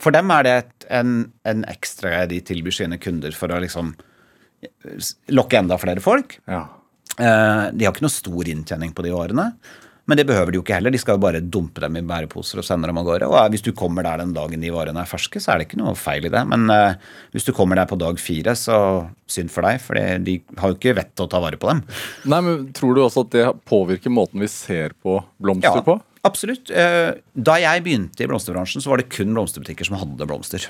For 0.00 0.14
dem 0.16 0.30
er 0.32 0.46
det 0.46 0.52
et, 0.62 0.86
en, 1.00 1.10
en 1.44 1.64
ekstra 1.68 2.22
de 2.30 2.40
tilbyr 2.48 2.72
sine 2.72 2.96
kunder 3.02 3.34
for 3.36 3.52
å 3.52 3.60
liksom 3.60 3.92
lokke 5.32 5.58
enda 5.60 5.78
flere 5.80 6.00
folk. 6.04 6.38
ja. 6.48 6.66
Eh, 7.20 7.64
De 7.76 7.84
har 7.84 7.92
ikke 7.92 8.04
noe 8.06 8.12
stor 8.12 8.48
inntjening 8.48 8.92
på 8.96 9.02
de 9.04 9.10
årene. 9.12 9.50
Men 10.08 10.16
det 10.18 10.24
behøver 10.26 10.50
de 10.50 10.56
jo 10.58 10.62
ikke 10.64 10.74
heller. 10.78 10.90
De 10.94 10.98
skal 10.98 11.18
jo 11.18 11.22
bare 11.22 11.42
dumpe 11.44 11.82
dem 11.84 11.98
i 11.98 12.02
bæreposer 12.06 12.58
og 12.62 12.64
sende 12.66 12.88
dem 12.88 12.96
av 12.98 13.04
gårde. 13.06 13.28
Og 13.28 13.36
eh, 13.38 13.48
hvis 13.52 13.62
du 13.66 13.70
kommer 13.76 14.06
der 14.06 14.22
den 14.22 14.32
dagen 14.34 14.62
de 14.64 14.70
varene 14.72 15.02
er 15.04 15.10
ferske, 15.10 15.38
så 15.42 15.52
er 15.52 15.60
det 15.60 15.68
ikke 15.68 15.80
noe 15.82 15.92
feil 15.98 16.24
i 16.26 16.32
det. 16.32 16.42
Men 16.48 16.64
eh, 16.72 16.96
hvis 17.34 17.44
du 17.46 17.52
kommer 17.56 17.76
der 17.78 17.90
på 17.90 17.98
dag 18.00 18.18
fire, 18.22 18.54
så 18.58 18.78
synd 19.30 19.52
for 19.52 19.68
deg, 19.68 19.82
for 19.84 20.00
de 20.00 20.38
har 20.62 20.72
jo 20.72 20.78
ikke 20.80 20.96
vett 20.98 21.12
til 21.14 21.28
å 21.28 21.30
ta 21.30 21.42
vare 21.44 21.60
på 21.60 21.68
dem. 21.70 21.82
Nei, 22.32 22.40
men 22.46 22.64
Tror 22.76 22.96
du 22.96 23.02
også 23.04 23.26
at 23.26 23.36
det 23.36 23.46
påvirker 23.68 24.12
måten 24.16 24.40
vi 24.42 24.48
ser 24.50 24.96
på 25.04 25.18
blomster 25.42 25.84
på? 25.86 25.98
Absolutt. 26.24 26.70
Eh, 26.70 27.14
Da 27.40 27.54
jeg 27.56 27.82
begynte 27.84 28.20
i 28.20 28.26
blomsterbransjen, 28.28 28.82
så 28.82 28.90
var 28.90 28.98
det 29.00 29.08
kun 29.08 29.32
blomsterbutikker 29.32 29.86
som 29.86 29.96
hadde 29.96 30.26
blomster. 30.28 30.66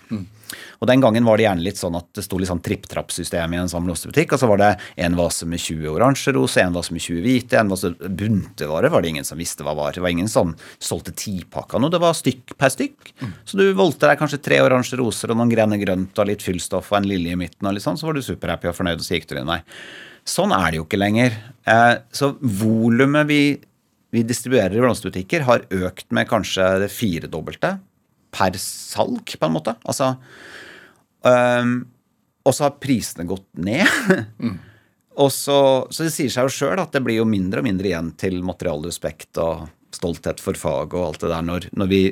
Og 0.80 0.86
den 0.86 1.01
gangen 1.03 1.24
var 1.26 1.36
det 1.38 1.44
gjerne 1.46 1.62
litt 1.64 1.78
sånn 1.80 1.96
at 1.98 2.07
det 2.14 2.22
sto 2.24 2.38
litt 2.38 2.48
sånn 2.51 2.62
tripp-trapp-system 2.62 3.55
i 3.55 3.59
en 3.59 3.68
sånn 3.70 3.84
blomsterbutikk. 3.86 4.32
Og 4.34 4.38
så 4.42 4.48
var 4.51 4.59
det 4.62 4.70
en 4.96 5.16
vase 5.18 5.46
med 5.46 5.59
20 5.59 5.88
oransje 5.90 6.32
roser, 6.36 6.62
en 6.66 6.72
vase 6.76 6.92
med 6.94 7.03
20 7.03 7.22
hvite, 7.24 7.59
en 7.59 7.68
vase 7.72 7.90
Buntevare 7.98 8.90
var 8.90 9.03
det 9.03 9.09
ingen 9.14 9.24
som 9.26 9.38
visste 9.38 9.64
hva 9.66 9.74
var. 9.74 9.92
Det 9.92 10.03
var 10.05 10.11
ingen 10.14 10.28
som 10.30 10.55
solgte 10.78 11.14
tipakka 11.16 11.80
noe, 11.80 11.90
det 11.90 12.01
var 12.03 12.14
stykk 12.14 12.55
per 12.61 12.70
stykk. 12.74 13.12
Så 13.44 13.57
du 13.59 13.72
voldte 13.74 14.07
deg 14.07 14.18
kanskje 14.20 14.42
tre 14.42 14.61
oransje 14.62 14.98
roser 15.01 15.30
og 15.32 15.40
noen 15.40 15.51
grene 15.51 15.80
grønt 15.82 16.18
og 16.18 16.26
litt 16.30 16.42
fyllstoff 16.46 16.92
og 16.92 16.98
en 17.01 17.09
lilje 17.11 17.32
i 17.32 17.40
midten, 17.40 17.66
og 17.66 17.74
litt 17.74 17.82
sånn, 17.86 17.98
så 17.98 18.07
var 18.07 18.14
du 18.14 18.22
superhappy 18.22 18.68
og 18.70 18.76
fornøyd, 18.78 19.01
og 19.01 19.07
så 19.07 19.16
gikk 19.18 19.26
du 19.30 19.34
din 19.36 19.46
vei. 19.51 19.61
Sånn 20.26 20.53
er 20.53 20.70
det 20.70 20.76
jo 20.78 20.84
ikke 20.84 20.98
lenger. 21.01 21.32
Eh, 21.66 21.96
Så 22.12 22.34
volumet 22.40 23.26
vi 23.26 23.40
vi 24.11 24.25
distribuerer 24.27 24.75
i 24.75 24.83
blomsterbutikker, 24.83 25.47
har 25.47 25.67
økt 25.71 26.09
med 26.15 26.29
kanskje 26.31 26.67
det 26.83 26.91
firedobbelte 26.93 27.77
per 28.35 28.57
salg, 28.63 29.35
på 29.39 29.47
en 29.47 29.55
måte. 29.55 29.75
Altså, 29.85 30.15
øhm, 31.27 31.77
og 32.47 32.57
så 32.57 32.67
har 32.67 32.81
prisene 32.83 33.27
gått 33.29 33.47
ned. 33.59 33.87
og 35.23 35.31
så, 35.35 35.61
så 35.91 36.07
det 36.07 36.15
sier 36.15 36.33
seg 36.33 36.49
jo 36.49 36.57
sjøl 36.57 36.83
at 36.83 36.95
det 36.95 37.05
blir 37.07 37.21
jo 37.21 37.29
mindre 37.29 37.63
og 37.63 37.69
mindre 37.69 37.91
igjen 37.91 38.15
til 38.21 38.41
materialrespekt 38.47 39.41
og 39.43 39.69
stolthet 39.95 40.43
for 40.43 40.59
faget 40.59 40.95
og 40.95 41.07
alt 41.09 41.25
det 41.25 41.33
der 41.33 41.47
når, 41.47 41.71
når 41.77 41.91
vi 41.91 42.03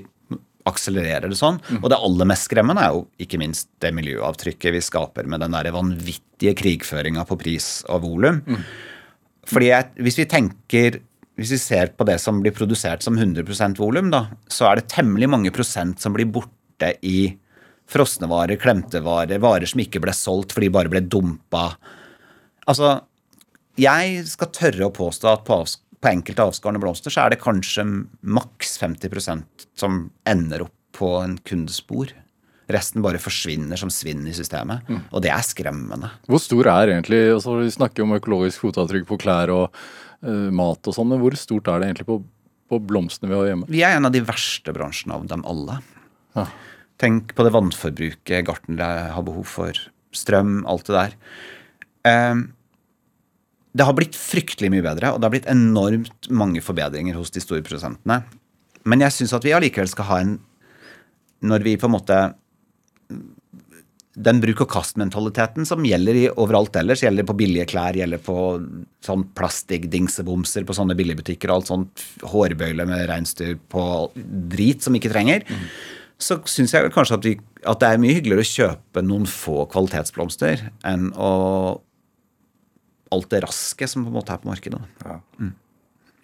akselererer 0.68 1.30
det 1.30 1.38
sånn. 1.38 1.60
Og 1.80 1.88
det 1.90 1.98
aller 1.98 2.28
mest 2.28 2.48
skremmende 2.48 2.84
er 2.84 2.94
jo 2.96 3.06
ikke 3.22 3.40
minst 3.40 3.70
det 3.82 3.94
miljøavtrykket 3.96 4.74
vi 4.74 4.84
skaper 4.84 5.28
med 5.30 5.42
den 5.44 5.54
der 5.56 5.70
vanvittige 5.74 6.54
krigføringa 6.58 7.24
på 7.28 7.38
pris 7.40 7.68
og 7.88 8.02
volum. 8.04 8.42
Fordi 9.48 9.70
jeg, 9.70 9.88
hvis 10.04 10.18
vi 10.20 10.28
tenker 10.28 10.98
hvis 11.38 11.52
vi 11.54 11.60
ser 11.62 11.92
på 11.94 12.06
det 12.08 12.16
som 12.18 12.40
blir 12.42 12.54
produsert 12.54 13.04
som 13.04 13.18
100 13.18 13.46
volum, 13.78 14.10
da, 14.10 14.26
så 14.50 14.66
er 14.68 14.80
det 14.80 14.90
temmelig 14.90 15.28
mange 15.30 15.52
prosent 15.54 16.02
som 16.02 16.16
blir 16.16 16.26
borte 16.26 16.96
i 17.06 17.30
frosne 17.88 18.28
varer, 18.28 18.58
klemte 18.60 19.00
varer, 19.04 19.38
varer 19.40 19.70
som 19.70 19.80
ikke 19.80 20.02
ble 20.02 20.12
solgt 20.16 20.52
fordi 20.52 20.68
de 20.68 20.74
bare 20.74 20.92
ble 20.92 21.04
dumpa. 21.06 21.70
Altså, 22.68 22.98
jeg 23.78 24.24
skal 24.28 24.50
tørre 24.52 24.88
å 24.88 24.94
påstå 24.94 25.30
at 25.30 25.46
på, 25.46 25.60
avs 25.62 25.78
på 25.98 26.10
enkelte 26.10 26.44
avskårne 26.46 26.80
blomster 26.82 27.14
så 27.14 27.24
er 27.24 27.34
det 27.34 27.42
kanskje 27.42 27.84
maks 28.22 28.76
50% 28.82 29.68
som 29.78 30.08
ender 30.28 30.66
opp 30.66 30.74
på 30.98 31.12
en 31.22 31.36
kundespor. 31.46 32.12
Resten 32.68 33.02
bare 33.02 33.20
forsvinner 33.22 33.80
som 33.80 33.90
svinn 33.92 34.26
i 34.28 34.34
systemet. 34.36 34.84
Mm. 34.90 35.00
Og 35.10 35.22
det 35.24 35.32
er 35.32 35.46
skremmende. 35.46 36.10
Hvor 36.28 36.42
stor 36.42 36.68
er 36.68 36.92
egentlig 36.92 37.22
altså 37.32 37.56
Vi 37.62 37.70
snakker 37.72 38.04
om 38.04 38.16
økologisk 38.18 38.66
fotavtrykk 38.66 39.08
på 39.08 39.18
klær 39.22 39.54
og 39.54 39.78
mat 40.24 40.88
og 40.90 40.96
sånn, 40.96 41.12
men 41.12 41.20
hvor 41.22 41.36
stort 41.38 41.68
er 41.70 41.78
det 41.78 41.90
egentlig 41.90 42.08
på, 42.08 42.18
på, 42.70 42.80
blomstene 42.88 43.30
vi 43.30 43.36
har 43.38 43.50
hjemme? 43.52 43.68
Vi 43.70 43.84
er 43.86 43.98
en 43.98 44.08
av 44.08 44.14
de 44.14 44.24
verste 44.26 44.74
bransjene 44.74 45.14
av 45.14 45.28
dem 45.30 45.44
alle. 45.46 45.78
Ja. 46.34 46.48
Tenk 46.98 47.34
på 47.38 47.46
det 47.46 47.54
vannforbruket 47.54 48.46
gartnere 48.48 49.12
har 49.14 49.26
behov 49.26 49.46
for. 49.46 49.78
Strøm, 50.16 50.64
alt 50.66 50.88
det 50.88 50.96
der. 50.96 51.14
Um, 52.08 52.48
det 53.78 53.86
har 53.86 53.94
blitt 53.94 54.16
fryktelig 54.18 54.72
mye 54.72 54.82
bedre, 54.82 55.12
og 55.12 55.20
det 55.20 55.28
har 55.28 55.34
blitt 55.36 55.50
enormt 55.52 56.30
mange 56.34 56.62
forbedringer 56.64 57.14
hos 57.18 57.30
de 57.34 57.42
store 57.44 57.62
produsentene. 57.62 58.22
Men 58.88 59.04
jeg 59.04 59.14
syns 59.14 59.36
at 59.36 59.46
vi 59.46 59.54
allikevel 59.54 59.90
skal 59.90 60.08
ha 60.08 60.20
en 60.24 60.38
Når 61.38 61.62
vi 61.62 61.76
på 61.78 61.86
en 61.86 61.92
måte 61.94 62.14
den 64.18 64.40
bruk-og-kast-mentaliteten 64.42 65.66
som 65.68 65.84
gjelder 65.86 66.16
i 66.18 66.24
overalt 66.30 66.74
ellers, 66.80 67.04
gjelder 67.04 67.26
på 67.28 67.36
billige 67.38 67.68
klær, 67.70 67.96
gjelder 67.96 68.20
på 68.22 68.36
sånn 69.04 69.24
plastikkdingsebomser 69.38 70.66
på 70.66 70.74
sånne 70.76 70.96
billigbutikker 70.98 71.50
og 71.50 71.60
alt 71.60 71.70
sånt 71.70 72.04
hårbøyle 72.32 72.86
med 72.88 73.04
reinsdyr 73.10 73.54
på 73.70 73.84
drit 74.52 74.82
som 74.84 74.96
ikke 74.98 75.12
trenger, 75.12 75.44
mm. 75.46 75.68
så 76.18 76.40
syns 76.50 76.74
jeg 76.74 76.90
kanskje 76.94 77.18
at, 77.20 77.28
vi, 77.28 77.36
at, 77.62 77.78
det 77.82 77.92
er 77.92 78.02
mye 78.02 78.16
hyggeligere 78.16 78.46
å 78.46 78.50
kjøpe 78.50 79.04
noen 79.06 79.28
få 79.30 79.68
kvalitetsblomster 79.70 80.66
enn 80.88 81.12
å 81.14 81.32
alt 83.14 83.30
det 83.32 83.44
raske 83.46 83.86
som 83.88 84.02
på 84.04 84.10
en 84.10 84.18
måte 84.18 84.34
er 84.34 84.42
på 84.42 84.50
markedet. 84.50 84.82
Ja. 85.04 85.20
Mm. 85.40 85.54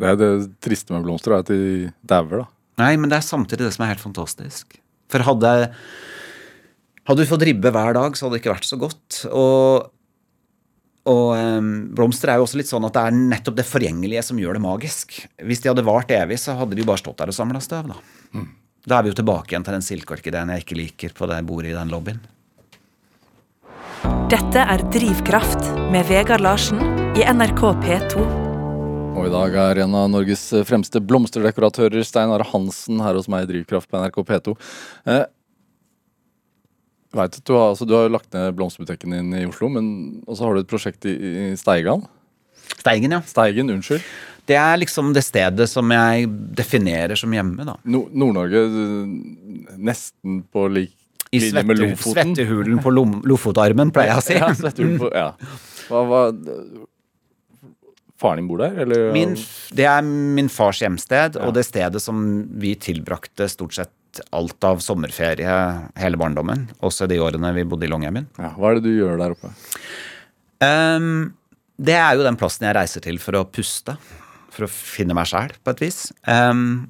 Det 0.03 0.11
er 0.11 0.19
det 0.19 0.33
triste 0.65 0.93
med 0.93 1.07
blomster, 1.07 1.33
er 1.33 1.45
at 1.45 1.53
de 1.53 1.93
dauer, 2.03 2.43
da. 2.43 2.51
Nei, 2.83 2.95
men 2.99 3.13
det 3.13 3.21
er 3.21 3.25
samtidig 3.25 3.69
det 3.69 3.77
som 3.77 3.87
er 3.87 3.95
helt 3.95 4.03
fantastisk. 4.03 4.75
For 5.13 5.23
hadde 5.23 5.53
hadde 7.09 7.25
du 7.25 7.29
fått 7.29 7.45
ribbe 7.47 7.73
hver 7.75 7.97
dag, 7.97 8.17
så 8.17 8.27
hadde 8.27 8.39
det 8.39 8.43
ikke 8.43 8.55
vært 8.55 8.69
så 8.69 8.79
godt. 8.81 9.21
Og, 9.29 9.89
og 11.13 11.27
um, 11.37 11.71
blomster 11.97 12.33
er 12.33 12.41
jo 12.41 12.49
også 12.49 12.61
litt 12.61 12.71
sånn 12.71 12.87
at 12.89 12.97
det 12.97 13.07
er 13.07 13.17
nettopp 13.19 13.59
det 13.61 13.69
forgjengelige 13.69 14.25
som 14.25 14.41
gjør 14.41 14.59
det 14.59 14.65
magisk. 14.65 15.17
Hvis 15.45 15.65
de 15.65 15.73
hadde 15.73 15.87
vart 15.87 16.13
evig, 16.17 16.41
så 16.41 16.57
hadde 16.59 16.77
de 16.77 16.85
jo 16.85 16.89
bare 16.89 17.03
stått 17.03 17.21
der 17.21 17.33
og 17.33 17.37
samla 17.37 17.63
støv, 17.65 17.93
da. 17.93 17.99
Mm. 18.37 18.53
Da 18.85 18.99
er 18.99 19.07
vi 19.07 19.15
jo 19.15 19.19
tilbake 19.21 19.53
igjen 19.53 19.65
til 19.65 19.79
den 19.79 19.85
silkeorkideen 19.85 20.51
jeg 20.53 20.65
ikke 20.65 20.77
liker 20.77 21.13
på 21.17 21.29
det 21.31 21.41
bordet 21.49 21.73
i 21.73 21.77
den 21.77 21.93
lobbyen. 21.93 22.21
Dette 24.29 24.61
er 24.61 24.83
Drivkraft 24.93 25.71
med 25.93 26.05
Vegard 26.11 26.45
Larsen 26.45 26.81
i 27.17 27.25
NRK 27.25 27.63
P2. 27.81 28.25
Og 29.15 29.29
i 29.29 29.33
dag 29.33 29.57
er 29.63 29.81
en 29.85 29.95
av 29.97 30.09
Norges 30.11 30.43
fremste 30.67 31.01
blomsterdekoratører, 31.01 32.03
Stein 32.05 32.33
Are 32.35 32.45
Hansen, 32.51 32.99
her 33.05 33.17
hos 33.17 33.29
meg 33.31 33.47
i 33.47 33.51
Drivkraft 33.53 33.89
på 33.89 34.01
NRK 34.03 34.19
P2. 34.29 34.55
Eh, 35.09 35.23
vet 37.19 37.39
at 37.41 37.47
du 37.47 37.55
har, 37.57 37.73
altså, 37.73 37.87
du 37.89 37.95
har 37.97 38.13
lagt 38.13 38.33
ned 38.35 38.55
blomsterbutikken 38.59 39.15
din 39.15 39.33
i 39.39 39.47
Oslo, 39.49 39.71
men 39.73 39.87
også 40.27 40.47
har 40.47 40.55
du 40.55 40.63
et 40.65 40.71
prosjekt 40.71 41.09
i, 41.11 41.15
i 41.15 41.49
Steigan? 41.61 42.05
Steigen, 42.79 43.15
ja. 43.17 43.21
Steigen, 43.29 43.73
unnskyld. 43.75 44.05
Det 44.45 44.57
er 44.61 44.77
liksom 44.77 45.15
det 45.17 45.25
stedet 45.25 45.67
som 45.71 45.93
jeg 45.95 46.29
definerer 46.57 47.17
som 47.17 47.33
hjemme, 47.33 47.65
da. 47.65 47.79
No, 47.89 48.05
Nord-Norge 48.13 48.65
nesten 49.81 50.43
på 50.53 50.67
lik 50.73 50.93
I? 51.33 51.41
Svettehulen 51.49 52.83
på 52.85 52.93
Lofotarmen, 52.93 53.93
pleier 53.95 54.13
jeg 54.13 54.21
å 54.21 54.27
si. 54.27 54.37
ja, 54.37 54.51
svettehulen 54.55 55.01
på, 55.01 55.09
ja. 55.15 55.31
Hva, 55.89 56.03
hva, 56.11 56.21
faren 58.21 58.43
din 58.43 58.51
bor 58.51 58.61
der, 58.63 58.77
eller? 58.85 59.09
Min, 59.17 59.35
det 59.75 59.89
er 59.91 60.05
min 60.05 60.53
fars 60.53 60.83
hjemsted, 60.85 61.39
ja. 61.41 61.47
og 61.49 61.57
det 61.57 61.65
stedet 61.67 62.03
som 62.05 62.21
vi 62.61 62.75
tilbrakte 62.81 63.49
stort 63.51 63.77
sett 63.77 63.93
alt 64.35 64.67
av 64.67 64.83
sommerferie 64.85 65.55
hele 66.01 66.21
barndommen. 66.21 66.69
Også 66.85 67.09
de 67.11 67.21
årene 67.23 67.53
vi 67.57 67.67
bodde 67.69 67.87
i 67.87 67.93
Longyearbyen. 67.93 68.29
Ja, 68.41 68.53
hva 68.59 68.71
er 68.71 68.79
det 68.79 68.89
du 68.89 68.97
gjør 68.97 69.21
der 69.21 69.37
oppe? 69.37 69.53
Um, 70.65 71.35
det 71.77 71.97
er 71.99 72.15
jo 72.17 72.27
den 72.27 72.39
plassen 72.41 72.69
jeg 72.69 72.77
reiser 72.77 73.05
til 73.05 73.21
for 73.23 73.41
å 73.41 73.47
puste. 73.49 73.97
For 74.55 74.67
å 74.67 74.71
finne 74.71 75.17
meg 75.19 75.27
sjæl, 75.31 75.57
på 75.65 75.75
et 75.75 75.83
vis. 75.83 76.01
Um, 76.31 76.87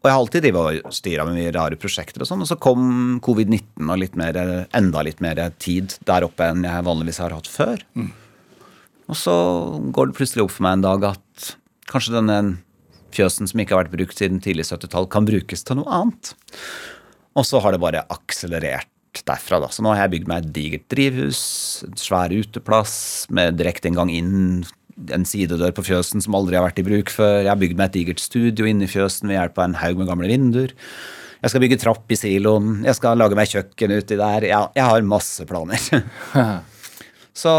og 0.00 0.08
jeg 0.08 0.14
har 0.16 0.22
alltid 0.22 0.46
og 0.56 0.94
styra 0.96 1.24
med 1.28 1.36
mye 1.36 1.52
rare 1.52 1.76
prosjekter 1.80 2.24
og 2.24 2.28
sånn. 2.28 2.40
Og 2.44 2.48
så 2.48 2.56
kom 2.60 3.20
covid-19 3.24 3.84
og 3.84 4.00
litt 4.00 4.16
mer, 4.16 4.38
enda 4.76 5.04
litt 5.04 5.20
mer 5.20 5.42
tid 5.60 5.98
der 6.08 6.24
oppe 6.24 6.48
enn 6.48 6.64
jeg 6.64 6.86
vanligvis 6.86 7.20
har 7.20 7.36
hatt 7.36 7.50
før. 7.50 7.84
Mm. 7.92 8.08
Og 9.10 9.18
så 9.18 9.34
går 9.92 10.08
det 10.08 10.16
plutselig 10.16 10.46
opp 10.46 10.54
for 10.54 10.64
meg 10.64 10.78
en 10.78 10.86
dag 10.86 11.06
at 11.10 11.50
kanskje 11.90 12.14
denne 12.16 12.38
fjøsen 13.16 13.50
som 13.50 13.60
ikke 13.62 13.76
har 13.76 13.84
vært 13.84 13.96
brukt 13.96 14.18
siden 14.20 14.40
tidlig 14.44 14.68
70-tall, 14.68 15.08
kan 15.10 15.28
brukes 15.28 15.66
til 15.66 15.80
noe 15.80 16.00
annet. 16.00 16.34
Og 17.38 17.46
så 17.46 17.60
har 17.62 17.74
det 17.74 17.82
bare 17.82 18.06
akselerert 18.10 18.88
derfra. 19.26 19.60
da. 19.60 19.70
Så 19.72 19.82
nå 19.82 19.92
har 19.94 20.04
jeg 20.04 20.14
bygd 20.16 20.28
meg 20.30 20.44
et 20.44 20.52
digert 20.54 20.86
drivhus, 20.92 21.40
en 21.86 21.96
svær 21.98 22.32
uteplass 22.34 22.94
med 23.34 23.58
direkteinngang 23.58 24.12
inn, 24.14 24.34
en 25.10 25.24
sidedør 25.24 25.72
på 25.74 25.86
fjøsen 25.86 26.22
som 26.22 26.36
aldri 26.36 26.58
har 26.58 26.66
vært 26.66 26.82
i 26.82 26.86
bruk 26.86 27.12
før. 27.12 27.40
Jeg 27.42 27.52
har 27.52 27.60
bygd 27.60 27.78
meg 27.78 27.90
et 27.90 27.98
digert 27.98 28.22
studio 28.22 28.68
inne 28.68 28.86
i 28.86 28.90
fjøsen 28.90 29.30
ved 29.30 29.38
hjelp 29.38 29.58
av 29.58 29.68
en 29.68 29.78
haug 29.80 30.02
med 30.02 30.10
gamle 30.10 30.30
vinduer. 30.30 30.74
Jeg 31.40 31.52
skal 31.52 31.62
bygge 31.64 31.78
trapp 31.80 32.12
i 32.12 32.18
siloen, 32.20 32.82
jeg 32.84 32.98
skal 32.98 33.16
lage 33.16 33.38
meg 33.38 33.48
kjøkken 33.48 33.94
uti 33.96 34.18
der. 34.20 34.44
Ja, 34.50 34.64
jeg 34.76 34.84
har 34.84 35.06
masse 35.08 35.46
planer. 35.48 35.80
Så 37.40 37.52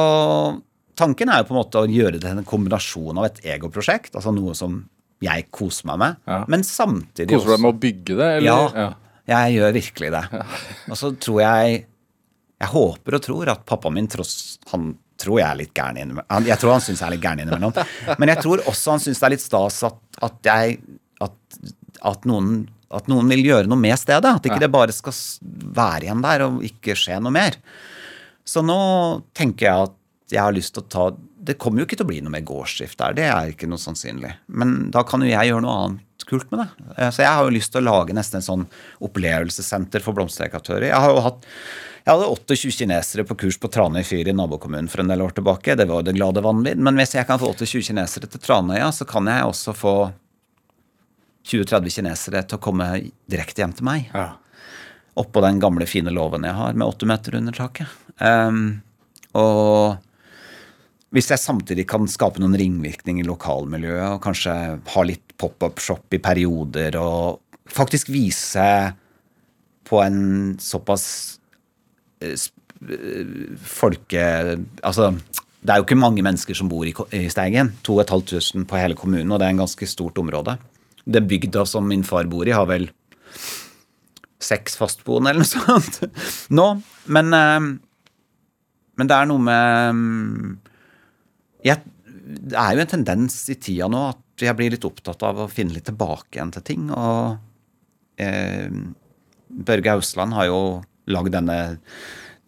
tanken 1.00 1.32
er 1.32 1.42
jo 1.42 1.48
på 1.50 1.56
en 1.56 1.62
måte 1.64 1.82
å 1.82 1.90
gjøre 1.90 2.20
det 2.20 2.28
til 2.28 2.44
en 2.44 2.48
kombinasjon 2.48 3.18
av 3.18 3.32
et 3.32 3.42
egoprosjekt, 3.56 4.14
altså 4.14 4.34
noe 4.36 4.54
som 4.58 4.84
jeg 5.22 5.48
koser 5.54 5.88
meg 5.92 6.02
med. 6.02 6.20
Ja. 6.30 6.42
Men 6.52 6.66
samtidig 6.66 7.30
Koser 7.36 7.52
du 7.52 7.54
deg 7.56 7.64
med 7.64 7.72
å 7.72 7.80
bygge 7.86 8.18
det? 8.18 8.30
Eller? 8.40 8.50
Ja, 8.50 8.90
ja, 9.30 9.40
jeg 9.46 9.60
gjør 9.60 9.76
virkelig 9.78 10.12
det. 10.16 10.24
Ja. 10.34 10.44
Og 10.90 11.00
så 11.00 11.14
tror 11.22 11.42
jeg 11.44 11.80
Jeg 12.62 12.70
håper 12.70 13.18
og 13.18 13.24
tror 13.26 13.52
at 13.54 13.62
pappaen 13.66 13.96
min 13.98 14.10
tross 14.12 14.60
Han 14.74 14.92
tror 15.22 15.40
jeg 15.40 15.48
er 15.48 15.60
litt 15.60 15.74
gæren 15.78 16.00
innimellom. 16.02 16.50
Jeg 16.50 16.58
tror 16.62 16.74
han 16.74 16.82
syns 16.82 17.02
jeg 17.02 17.08
er 17.08 17.14
litt 17.14 17.24
gæren 17.24 17.44
innimellom. 17.44 17.76
Men 18.22 18.34
jeg 18.34 18.42
tror 18.42 18.64
også 18.66 18.96
han 18.96 19.04
syns 19.04 19.22
det 19.22 19.28
er 19.28 19.34
litt 19.36 19.44
stas 19.44 19.78
at, 19.86 20.00
at 20.26 20.50
jeg 20.50 20.80
at, 21.22 21.58
at, 22.10 22.26
noen, 22.26 22.64
at, 22.90 23.06
noen, 23.12 23.30
vil 23.30 23.46
gjøre 23.46 23.70
noe 23.70 23.78
med 23.78 23.94
stedet. 24.02 24.26
At 24.26 24.50
ikke 24.50 24.64
det 24.64 24.72
bare 24.74 24.96
skal 24.96 25.14
være 25.78 26.08
igjen 26.08 26.26
der 26.26 26.48
og 26.48 26.66
ikke 26.66 26.98
skje 26.98 27.20
noe 27.22 27.36
mer. 27.38 27.60
Så 28.50 28.66
nå 28.66 28.80
tenker 29.38 29.68
jeg 29.68 29.90
at 29.92 30.34
jeg 30.34 30.42
har 30.42 30.56
lyst 30.56 30.74
til 30.74 30.88
å 30.88 30.90
ta 30.90 31.06
Det 31.42 31.58
kommer 31.62 31.82
jo 31.82 31.88
ikke 31.88 31.98
til 31.98 32.06
å 32.06 32.12
bli 32.12 32.22
noe 32.22 32.34
mer 32.36 32.46
gårdsdrift 32.46 33.00
der, 33.02 33.16
det 33.18 33.28
er 33.28 33.52
ikke 33.54 33.70
noe 33.70 33.82
sannsynlig. 33.82 34.36
Men 34.54 34.92
da 34.94 35.02
kan 35.08 35.24
jo 35.26 35.32
jeg 35.32 35.50
gjøre 35.50 35.66
noe 35.66 35.78
annet 35.86 36.26
kult 36.30 36.52
med 36.54 36.62
det. 36.62 36.90
Eh, 36.98 37.10
så 37.10 37.24
jeg 37.24 37.34
har 37.34 37.48
jo 37.48 37.56
lyst 37.56 37.74
til 37.74 37.82
å 37.82 37.88
lage 37.90 38.16
nesten 38.16 38.40
en 38.40 38.46
sånn 38.46 38.66
opplevelsessenter 39.04 40.04
for 40.06 40.18
blomsterdekoratører. 40.18 40.92
Jeg 40.92 41.02
har 41.02 41.16
jo 41.16 41.24
hatt 41.26 41.48
jeg 42.02 42.16
hadde 42.16 42.30
28 42.34 42.72
kinesere 42.74 43.24
på 43.30 43.36
kurs 43.44 43.60
på 43.62 43.70
Tranøy 43.70 44.02
fyr 44.02 44.32
i 44.32 44.34
nabokommunen 44.34 44.88
for 44.90 45.04
en 45.04 45.12
del 45.12 45.22
år 45.22 45.36
tilbake. 45.38 45.76
Det 45.78 45.86
var 45.86 46.02
jo 46.02 46.08
det 46.08 46.16
glade 46.18 46.42
vanvidd. 46.42 46.82
Men 46.82 46.98
hvis 46.98 47.14
jeg 47.14 47.28
kan 47.30 47.38
få 47.38 47.52
28 47.54 47.84
kinesere 47.92 48.30
til 48.30 48.42
Tranøya, 48.42 48.88
så 48.90 49.06
kan 49.06 49.30
jeg 49.30 49.46
også 49.46 49.76
få 49.78 49.94
20-30 51.46 51.94
kinesere 51.94 52.42
til 52.42 52.58
å 52.58 52.64
komme 52.64 52.88
direkte 53.30 53.62
hjem 53.62 53.76
til 53.78 53.86
meg. 53.86 54.10
Ja. 54.18 54.32
Oppå 55.22 55.44
den 55.46 55.62
gamle, 55.62 55.86
fine 55.90 56.14
låven 56.16 56.48
jeg 56.48 56.58
har 56.58 56.74
med 56.74 56.88
åtte 56.88 57.10
meter 57.10 57.38
under 57.38 57.54
taket. 57.54 57.94
Um, 58.18 58.82
og 59.38 60.02
hvis 61.12 61.28
jeg 61.34 61.44
samtidig 61.44 61.86
kan 61.92 62.08
skape 62.08 62.40
noen 62.40 62.56
ringvirkninger 62.60 63.26
i 63.26 63.28
lokalmiljøet, 63.28 64.16
og 64.16 64.24
kanskje 64.24 64.56
ha 64.94 65.04
litt 65.04 65.36
pop-up-shop 65.42 66.16
i 66.16 66.22
perioder, 66.24 66.96
og 67.02 67.42
faktisk 67.72 68.12
vise 68.14 68.68
på 69.88 70.00
en 70.06 70.22
såpass 70.62 71.06
eh, 72.24 72.38
eh, 72.40 73.36
folke... 73.60 74.24
Altså, 74.80 75.12
det 75.62 75.74
er 75.74 75.82
jo 75.82 75.86
ikke 75.86 76.00
mange 76.00 76.24
mennesker 76.26 76.58
som 76.58 76.72
bor 76.72 76.88
i 76.88 77.26
Steigen. 77.30 77.74
2500 77.86 78.64
på 78.72 78.80
hele 78.80 78.98
kommunen, 78.98 79.36
og 79.36 79.42
det 79.42 79.50
er 79.50 79.58
en 79.58 79.64
ganske 79.66 79.92
stort 79.92 80.18
område. 80.18 80.56
Den 81.04 81.28
bygda 81.28 81.68
som 81.68 81.92
min 81.92 82.08
far 82.08 82.32
bor 82.32 82.48
i, 82.48 82.56
har 82.56 82.72
vel 82.72 82.88
seks 84.42 84.80
fastboende 84.80 85.30
eller 85.30 85.44
noe 85.44 85.52
sånt 85.52 86.00
nå. 86.58 86.72
Men, 87.12 87.36
eh, 87.36 87.72
men 88.96 89.12
det 89.12 89.20
er 89.20 89.28
noe 89.28 89.44
med 89.52 90.61
jeg, 91.66 91.78
det 92.52 92.58
er 92.58 92.72
jo 92.76 92.82
en 92.84 92.94
tendens 92.96 93.36
i 93.52 93.56
tida 93.60 93.88
nå 93.92 94.02
at 94.12 94.46
jeg 94.46 94.58
blir 94.58 94.72
litt 94.74 94.88
opptatt 94.88 95.22
av 95.28 95.36
å 95.44 95.52
finne 95.52 95.76
litt 95.76 95.88
tilbake 95.90 96.32
igjen 96.38 96.54
til 96.56 96.64
ting. 96.66 96.84
Og 96.90 97.20
eh, 98.22 98.70
Børge 99.52 99.94
Ausland 99.98 100.32
har 100.38 100.46
jo 100.50 100.60
lagd 101.12 101.32
denne 101.36 101.58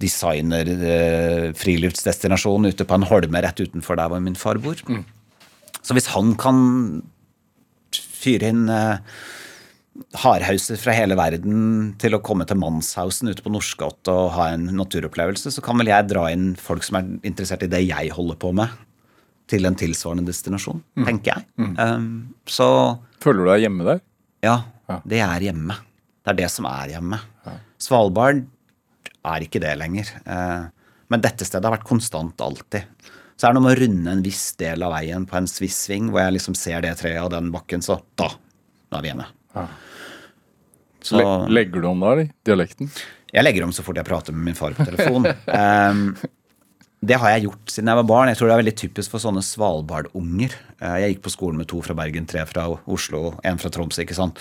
designer-friluftsdestinasjonen 0.04 2.66
eh, 2.68 2.72
ute 2.74 2.84
på 2.88 2.96
en 2.98 3.10
holme 3.10 3.40
rett 3.46 3.60
utenfor 3.62 3.96
der 4.00 4.10
hvor 4.12 4.22
min 4.24 4.40
far 4.40 4.58
bor. 4.64 4.78
Mm. 4.90 5.04
Så 5.84 5.92
hvis 5.98 6.12
han 6.14 6.28
kan 6.40 6.58
fyre 8.24 8.46
inn 8.54 8.64
eh, 8.72 8.98
hardhauser 10.24 10.78
fra 10.82 10.94
hele 10.98 11.16
verden 11.20 11.58
til 12.02 12.12
å 12.16 12.24
komme 12.26 12.46
til 12.50 12.60
Mannshausen 12.62 13.30
ute 13.30 13.44
på 13.46 13.54
Norskott 13.54 14.04
og 14.12 14.34
ha 14.38 14.44
en 14.54 14.66
naturopplevelse, 14.74 15.50
så 15.54 15.60
kan 15.66 15.78
vel 15.82 15.92
jeg 15.92 16.10
dra 16.10 16.24
inn 16.34 16.46
folk 16.60 16.84
som 16.88 16.96
er 17.00 17.06
interessert 17.28 17.66
i 17.66 17.72
det 17.72 17.84
jeg 17.86 18.06
holder 18.16 18.38
på 18.42 18.50
med, 18.58 18.70
til 19.48 19.66
en 19.68 19.76
tilsvarende 19.76 20.26
destinasjon, 20.26 20.82
Mm. 20.98 21.06
tenker 21.06 21.34
jeg. 21.36 21.46
Um, 21.78 22.34
så 22.48 23.00
Føler 23.24 23.44
du 23.46 23.50
deg 23.52 23.62
hjemme 23.66 23.84
der? 23.88 24.02
ja, 24.44 24.58
Ja. 24.90 25.02
det 25.06 25.20
er 25.22 25.40
hjemme. 25.50 25.76
Det 26.24 26.32
er 26.32 26.40
det 26.44 26.50
som 26.52 26.66
er 26.66 26.88
hjemme. 26.96 27.20
Svalbard 27.80 28.46
er 29.26 29.40
ikke 29.44 29.60
det 29.60 29.78
lenger. 29.78 30.08
Uh, 30.28 30.70
men 31.10 31.22
dette 31.22 31.44
stedet 31.46 31.64
har 31.68 31.76
vært 31.78 31.88
konstant 31.88 32.40
alltid. 32.42 32.84
Så 33.38 33.48
er 33.48 33.54
det 33.54 33.60
noe 33.60 33.66
med 33.68 33.76
å 33.78 33.82
runde 33.82 34.12
en 34.12 34.24
viss 34.24 34.56
del 34.56 34.84
av 34.84 34.94
veien 34.94 35.26
på 35.28 35.36
en 35.38 35.48
svissving, 35.50 36.10
hvor 36.12 36.22
jeg 36.24 36.34
liksom 36.38 36.56
ser 36.56 36.82
det 36.86 36.96
treet 37.00 37.22
og 37.24 37.32
den 37.32 37.52
bakken, 37.52 37.82
så 37.84 38.00
da, 38.16 38.30
da 38.92 38.98
er 39.00 39.02
vi 39.02 39.10
hjemme. 39.12 39.26
Ja. 39.56 39.68
Så 41.04 41.20
legger 41.52 41.82
du 41.84 41.88
om 41.90 42.00
da, 42.00 42.14
eller? 42.16 42.30
Dialekten? 42.48 42.90
jeg 43.34 43.44
legger 43.44 43.64
om 43.66 43.72
så 43.74 43.82
fort 43.84 43.98
jeg 43.98 44.06
prater 44.06 44.32
med 44.36 44.46
min 44.46 44.56
far 44.56 44.76
på 44.78 44.86
telefon. 44.86 45.26
Em, 45.48 46.04
det 47.04 47.18
har 47.20 47.34
jeg 47.34 47.46
gjort 47.48 47.72
siden 47.74 47.90
jeg 47.92 48.00
var 48.00 48.08
barn. 48.10 48.30
Jeg 48.32 48.38
tror 48.40 48.50
det 48.50 48.54
er 48.56 48.62
veldig 48.64 48.76
typisk 48.80 49.12
for 49.14 49.20
sånne 49.24 49.42
Svalbard-unger. 49.44 50.54
Eh, 50.80 50.96
Jeg 51.04 51.16
gikk 51.16 51.24
på 51.26 51.34
skolen 51.34 51.58
med 51.60 51.68
to 51.72 51.82
fra 51.84 51.96
Bergen, 51.98 52.26
tre 52.30 52.46
fra 52.50 52.66
Oslo, 52.88 53.34
en 53.44 53.58
fra 53.62 53.72
Troms. 53.74 54.00
ikke 54.00 54.16
sant? 54.18 54.40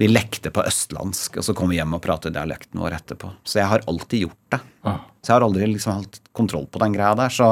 Vi 0.00 0.08
lekte 0.08 0.50
på 0.50 0.64
østlandsk, 0.66 1.36
og 1.38 1.44
så 1.46 1.54
kom 1.54 1.70
vi 1.70 1.76
hjem 1.78 1.94
og 1.94 2.02
pratet 2.02 2.32
dialekten 2.34 2.80
vår 2.80 2.96
etterpå. 2.98 3.30
Så 3.44 3.60
jeg 3.60 3.68
har 3.70 3.84
alltid 3.86 4.24
gjort 4.26 4.40
det. 4.56 4.60
Ah. 4.84 4.98
Så 5.22 5.30
jeg 5.32 5.36
har 5.38 5.46
aldri 5.46 5.68
liksom 5.74 5.98
hatt 6.00 6.20
kontroll 6.32 6.66
på 6.72 6.80
den 6.82 6.94
greia 6.96 7.14
der. 7.18 7.28
Så 7.28 7.50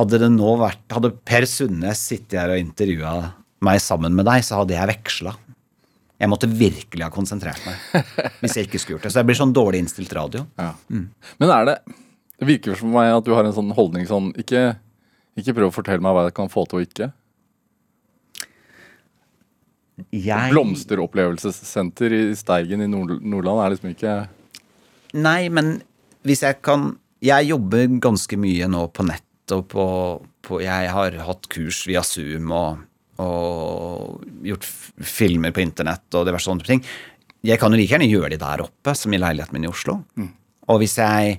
hadde 0.00 0.18
det 0.18 0.30
nå 0.34 0.56
vært 0.58 0.82
Hadde 0.96 1.12
Per 1.24 1.44
Sundnes 1.46 2.00
sittet 2.10 2.38
her 2.40 2.50
og 2.54 2.58
intervjua 2.60 3.14
meg 3.62 3.78
sammen 3.80 4.14
med 4.16 4.26
deg, 4.26 4.42
så 4.42 4.58
hadde 4.62 4.74
jeg 4.74 4.90
veksla. 4.90 5.36
Jeg 6.22 6.30
måtte 6.30 6.46
virkelig 6.50 7.02
ha 7.02 7.10
konsentrert 7.10 7.62
meg 7.66 8.04
hvis 8.42 8.54
jeg 8.58 8.68
ikke 8.68 8.78
skulle 8.78 8.96
gjort 8.98 9.06
det. 9.08 9.12
Så 9.14 9.20
jeg 9.22 9.26
blir 9.30 9.38
sånn 9.38 9.54
dårlig 9.54 9.80
innstilt 9.82 10.12
radio. 10.14 10.44
Ja. 10.58 10.74
Men 10.90 11.50
er 11.50 11.64
det 11.70 11.76
Det 12.42 12.48
virker 12.48 12.74
for 12.74 12.90
meg 12.90 13.12
at 13.14 13.26
du 13.26 13.30
har 13.36 13.46
en 13.46 13.54
sånn 13.54 13.70
holdning 13.76 14.08
sånn 14.08 14.32
Ikke, 14.40 14.72
ikke 15.38 15.54
prøv 15.54 15.70
å 15.70 15.74
fortelle 15.76 16.02
meg 16.02 16.16
hva 16.16 16.24
jeg 16.26 16.34
kan 16.34 16.50
få 16.50 16.64
til 16.66 16.80
og 16.80 16.88
ikke. 16.88 17.12
Jeg 20.10 20.50
Blomsteropplevelsessenter 20.50 22.16
i 22.16 22.22
Steigen 22.34 22.82
i 22.82 22.88
Nord 22.90 23.20
Nordland 23.22 23.62
er 23.62 23.74
liksom 23.74 23.92
ikke 23.92 24.16
Nei, 25.22 25.46
men 25.52 25.76
hvis 26.26 26.42
jeg 26.42 26.58
kan 26.64 26.96
Jeg 27.22 27.52
jobber 27.52 27.86
ganske 28.02 28.38
mye 28.40 28.66
nå 28.72 28.88
på 28.90 29.06
nett 29.06 29.54
og 29.54 29.66
på, 29.70 29.86
på 30.42 30.60
Jeg 30.64 30.90
har 30.96 31.18
hatt 31.28 31.46
kurs 31.52 31.84
via 31.86 32.02
Zoom 32.06 32.50
og, 32.56 32.82
og 33.22 34.22
gjort 34.42 34.66
filmer 34.66 35.54
på 35.54 35.62
internett 35.62 36.16
og 36.16 36.26
diverse 36.26 36.48
sånne 36.48 36.66
ting. 36.66 36.82
Jeg 37.44 37.60
kan 37.60 37.74
jo 37.74 37.78
like 37.78 37.92
gjerne 37.92 38.08
gjøre 38.08 38.32
de 38.32 38.38
der 38.40 38.62
oppe, 38.64 38.94
som 38.96 39.12
i 39.12 39.20
leiligheten 39.20 39.58
min 39.58 39.66
i 39.66 39.70
Oslo. 39.70 39.98
Og 40.70 40.80
hvis 40.80 40.94
jeg 41.02 41.36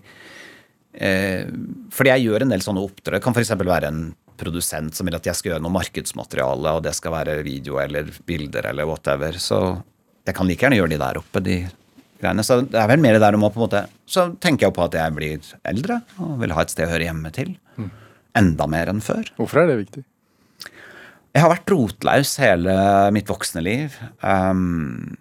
eh, 0.94 1.46
Fordi 1.94 2.14
jeg 2.14 2.28
gjør 2.28 2.46
en 2.46 2.54
del 2.54 2.66
sånne 2.66 2.84
oppdrag. 2.84 3.20
Det 3.20 3.24
kan 3.26 3.36
f.eks. 3.36 3.54
være 3.60 3.91
en 3.91 4.04
produsent 4.39 4.96
som 4.96 5.08
vil 5.08 5.18
at 5.18 5.28
jeg 5.30 5.38
skal 5.38 5.54
gjøre 5.54 5.64
noe 5.64 5.76
markedsmateriale, 5.76 6.76
og 6.78 6.84
det 6.86 6.96
skal 6.98 7.14
være 7.16 7.38
video 7.46 7.80
eller 7.82 8.10
bilder 8.28 8.72
eller 8.72 8.89
whatever. 8.89 9.38
Så 9.39 9.60
jeg 10.26 10.38
kan 10.38 10.50
like 10.50 10.66
gjerne 10.66 10.80
gjøre 10.80 10.94
de 10.96 11.02
der 11.02 11.20
oppe, 11.22 11.44
de 11.44 11.58
greiene. 12.24 12.46
Så 12.46 12.62
det 12.66 12.80
er 12.80 12.89
vel 12.91 13.04
mer 13.04 13.20
der 13.22 13.38
om 13.38 13.46
å 13.46 13.52
på 13.54 13.62
en 13.62 13.66
måte 13.68 13.84
Så 14.10 14.30
tenker 14.44 14.68
jeg 14.68 14.76
på 14.76 14.86
at 14.86 14.96
jeg 14.98 15.16
blir 15.16 15.52
eldre 15.70 16.02
og 16.22 16.39
vil 16.41 16.56
ha 16.56 16.64
et 16.64 16.74
sted 16.74 16.88
å 16.88 16.94
høre 16.94 17.10
hjemme 17.10 17.34
til. 17.36 17.54
Enda 18.38 18.66
mer 18.70 18.89
enn 18.89 19.04
før. 19.04 19.28
Hvorfor 19.38 19.62
er 19.62 19.70
det 19.70 19.82
viktig? 19.84 20.04
Jeg 21.34 21.41
har 21.41 21.50
vært 21.50 21.72
rotlaus 21.74 22.36
hele 22.41 22.74
mitt 23.14 23.30
voksne 23.30 23.64
liv. 23.66 23.96
Um, 24.22 25.16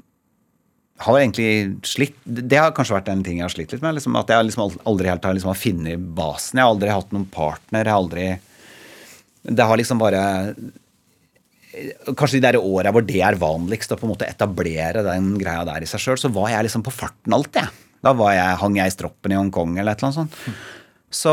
har 1.06 1.18
egentlig 1.18 1.48
slitt 1.86 2.16
Det 2.24 2.58
har 2.58 2.72
kanskje 2.76 2.96
vært 2.96 3.10
en 3.12 3.24
ting 3.24 3.40
jeg 3.40 3.46
har 3.46 3.54
slitt 3.54 3.74
litt 3.74 3.84
med. 3.84 3.96
Liksom, 3.98 4.16
at 4.20 4.30
jeg 4.32 4.48
liksom 4.48 4.78
aldri 4.88 5.10
helt 5.10 5.26
har 5.26 5.36
liksom 5.36 5.58
funnet 5.58 6.06
basen. 6.16 6.58
Jeg 6.60 6.66
har 6.66 6.74
aldri 6.74 6.92
hatt 6.92 7.14
noen 7.14 7.28
partner. 7.32 7.84
Jeg 7.84 7.92
har 7.92 8.02
aldri 8.02 8.26
Det 9.58 9.68
har 9.68 9.80
liksom 9.80 10.02
bare 10.02 10.22
Kanskje 12.12 12.36
de 12.36 12.44
der 12.44 12.60
åra 12.60 12.92
hvor 12.92 13.04
det 13.06 13.22
er 13.24 13.38
vanligst, 13.40 13.94
å 13.94 13.96
på 13.96 14.04
en 14.04 14.12
måte 14.12 14.26
etablere 14.28 15.00
den 15.06 15.30
greia 15.40 15.62
der 15.64 15.80
i 15.80 15.88
seg 15.88 16.02
sjøl, 16.04 16.18
så 16.20 16.28
var 16.28 16.50
jeg 16.52 16.66
liksom 16.66 16.82
på 16.84 16.92
farten 16.92 17.32
alltid, 17.32 17.62
jeg. 17.62 17.86
Da 18.04 18.12
var 18.18 18.34
jeg, 18.34 18.58
hang 18.60 18.76
jeg 18.76 18.90
i 18.90 18.92
stroppen 18.92 19.32
i 19.32 19.38
Hongkong 19.38 19.78
eller 19.78 19.94
et 19.94 20.02
eller 20.02 20.10
annet 20.10 20.18
sånt. 20.18 20.58
Så 21.08 21.32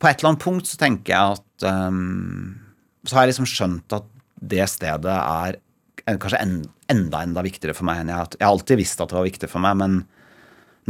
på 0.00 0.08
et 0.08 0.20
eller 0.20 0.32
annet 0.32 0.44
punkt 0.44 0.68
så 0.68 0.76
tenker 0.80 1.14
jeg 1.14 1.38
at 1.38 1.66
um, 1.68 2.60
Så 3.04 3.16
har 3.16 3.24
jeg 3.24 3.34
liksom 3.34 3.48
skjønt 3.48 3.96
at 3.96 4.08
det 4.40 4.66
stedet 4.72 5.16
er 5.16 5.58
kanskje 6.06 6.40
en, 6.40 6.56
enda 6.92 7.22
enda 7.26 7.44
viktigere 7.46 7.76
for 7.76 7.88
meg 7.88 8.02
enn 8.02 8.12
jeg 8.12 8.20
har. 8.20 8.32
Jeg 8.38 8.46
har 8.46 8.54
alltid 8.54 8.80
visst 8.80 9.02
at 9.02 9.12
det 9.12 9.18
var 9.18 9.28
viktig 9.28 9.50
for 9.50 9.64
meg, 9.64 9.78
men 9.80 10.00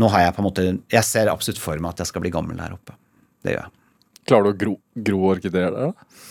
nå 0.00 0.08
har 0.12 0.24
jeg 0.24 0.34
på 0.36 0.42
en 0.42 0.46
måte 0.46 0.64
Jeg 0.92 1.04
ser 1.04 1.28
absolutt 1.32 1.60
for 1.60 1.80
meg 1.82 1.92
at 1.92 2.04
jeg 2.04 2.10
skal 2.12 2.24
bli 2.24 2.32
gammel 2.32 2.60
der 2.60 2.76
oppe. 2.76 2.96
Det 3.44 3.54
gjør 3.54 3.64
jeg. 3.64 3.74
Klarer 4.28 4.46
du 4.46 4.50
å 4.50 4.60
gro, 4.60 4.74
gro 5.08 5.22
orkideer 5.32 5.74
der, 5.74 5.90
da? 5.90 6.28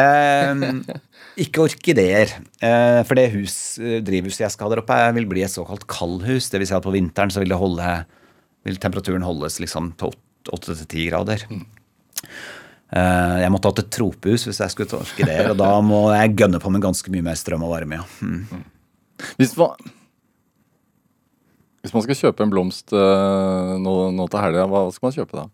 Ehm, 0.00 0.80
ikke 1.44 1.64
orkideer. 1.66 2.32
Eh, 2.62 3.00
for 3.06 3.18
det 3.18 3.30
hus, 3.34 3.78
eh, 3.78 3.98
drivhuset 4.04 4.44
jeg 4.46 4.54
skal 4.54 4.68
ha 4.68 4.74
der 4.74 4.82
oppe, 4.84 4.98
vil 5.18 5.28
bli 5.30 5.44
et 5.44 5.52
såkalt 5.52 5.86
kaldhus. 5.90 6.50
Vil 6.52 6.66
si 6.66 6.76
at 6.76 6.86
på 6.86 6.94
vinteren 6.94 7.32
så 7.32 7.42
vil, 7.42 7.52
det 7.52 7.60
holde, 7.60 7.90
vil 8.66 8.80
temperaturen 8.80 9.26
holdes 9.26 9.60
liksom 9.62 9.92
på 10.00 10.12
åtte 10.54 10.78
til 10.78 10.88
ti 10.88 11.10
grader. 11.10 11.44
Eh, 11.50 12.59
jeg 12.90 13.52
måtte 13.54 13.70
hatt 13.70 13.84
et 13.84 13.92
tropehus 13.94 14.48
hvis 14.48 14.58
jeg 14.64 14.72
skulle 14.72 14.90
torske 14.90 15.26
det. 15.26 15.38
og 15.52 15.56
da 15.60 15.70
må 15.84 16.08
jeg 16.10 16.34
gønne 16.40 16.58
på 16.62 16.72
med 16.74 16.82
ganske 16.82 17.12
mye 17.14 17.22
mer 17.28 17.38
strøm 17.38 17.62
og 17.66 17.74
varme. 17.76 18.00
ja. 18.00 18.06
Mm. 18.24 18.64
Hvis 19.36 19.54
man, 19.58 19.76
hvis 21.84 21.94
man 21.94 22.04
skal 22.06 22.18
kjøpe 22.18 22.44
en 22.44 22.52
blomst 22.52 22.92
eh, 22.96 23.72
nå, 23.84 23.94
nå 24.16 24.26
til 24.32 24.42
helga, 24.42 24.66
hva 24.70 24.86
skal 24.94 25.10
man 25.10 25.16
kjøpe 25.18 25.38
da? 25.38 25.46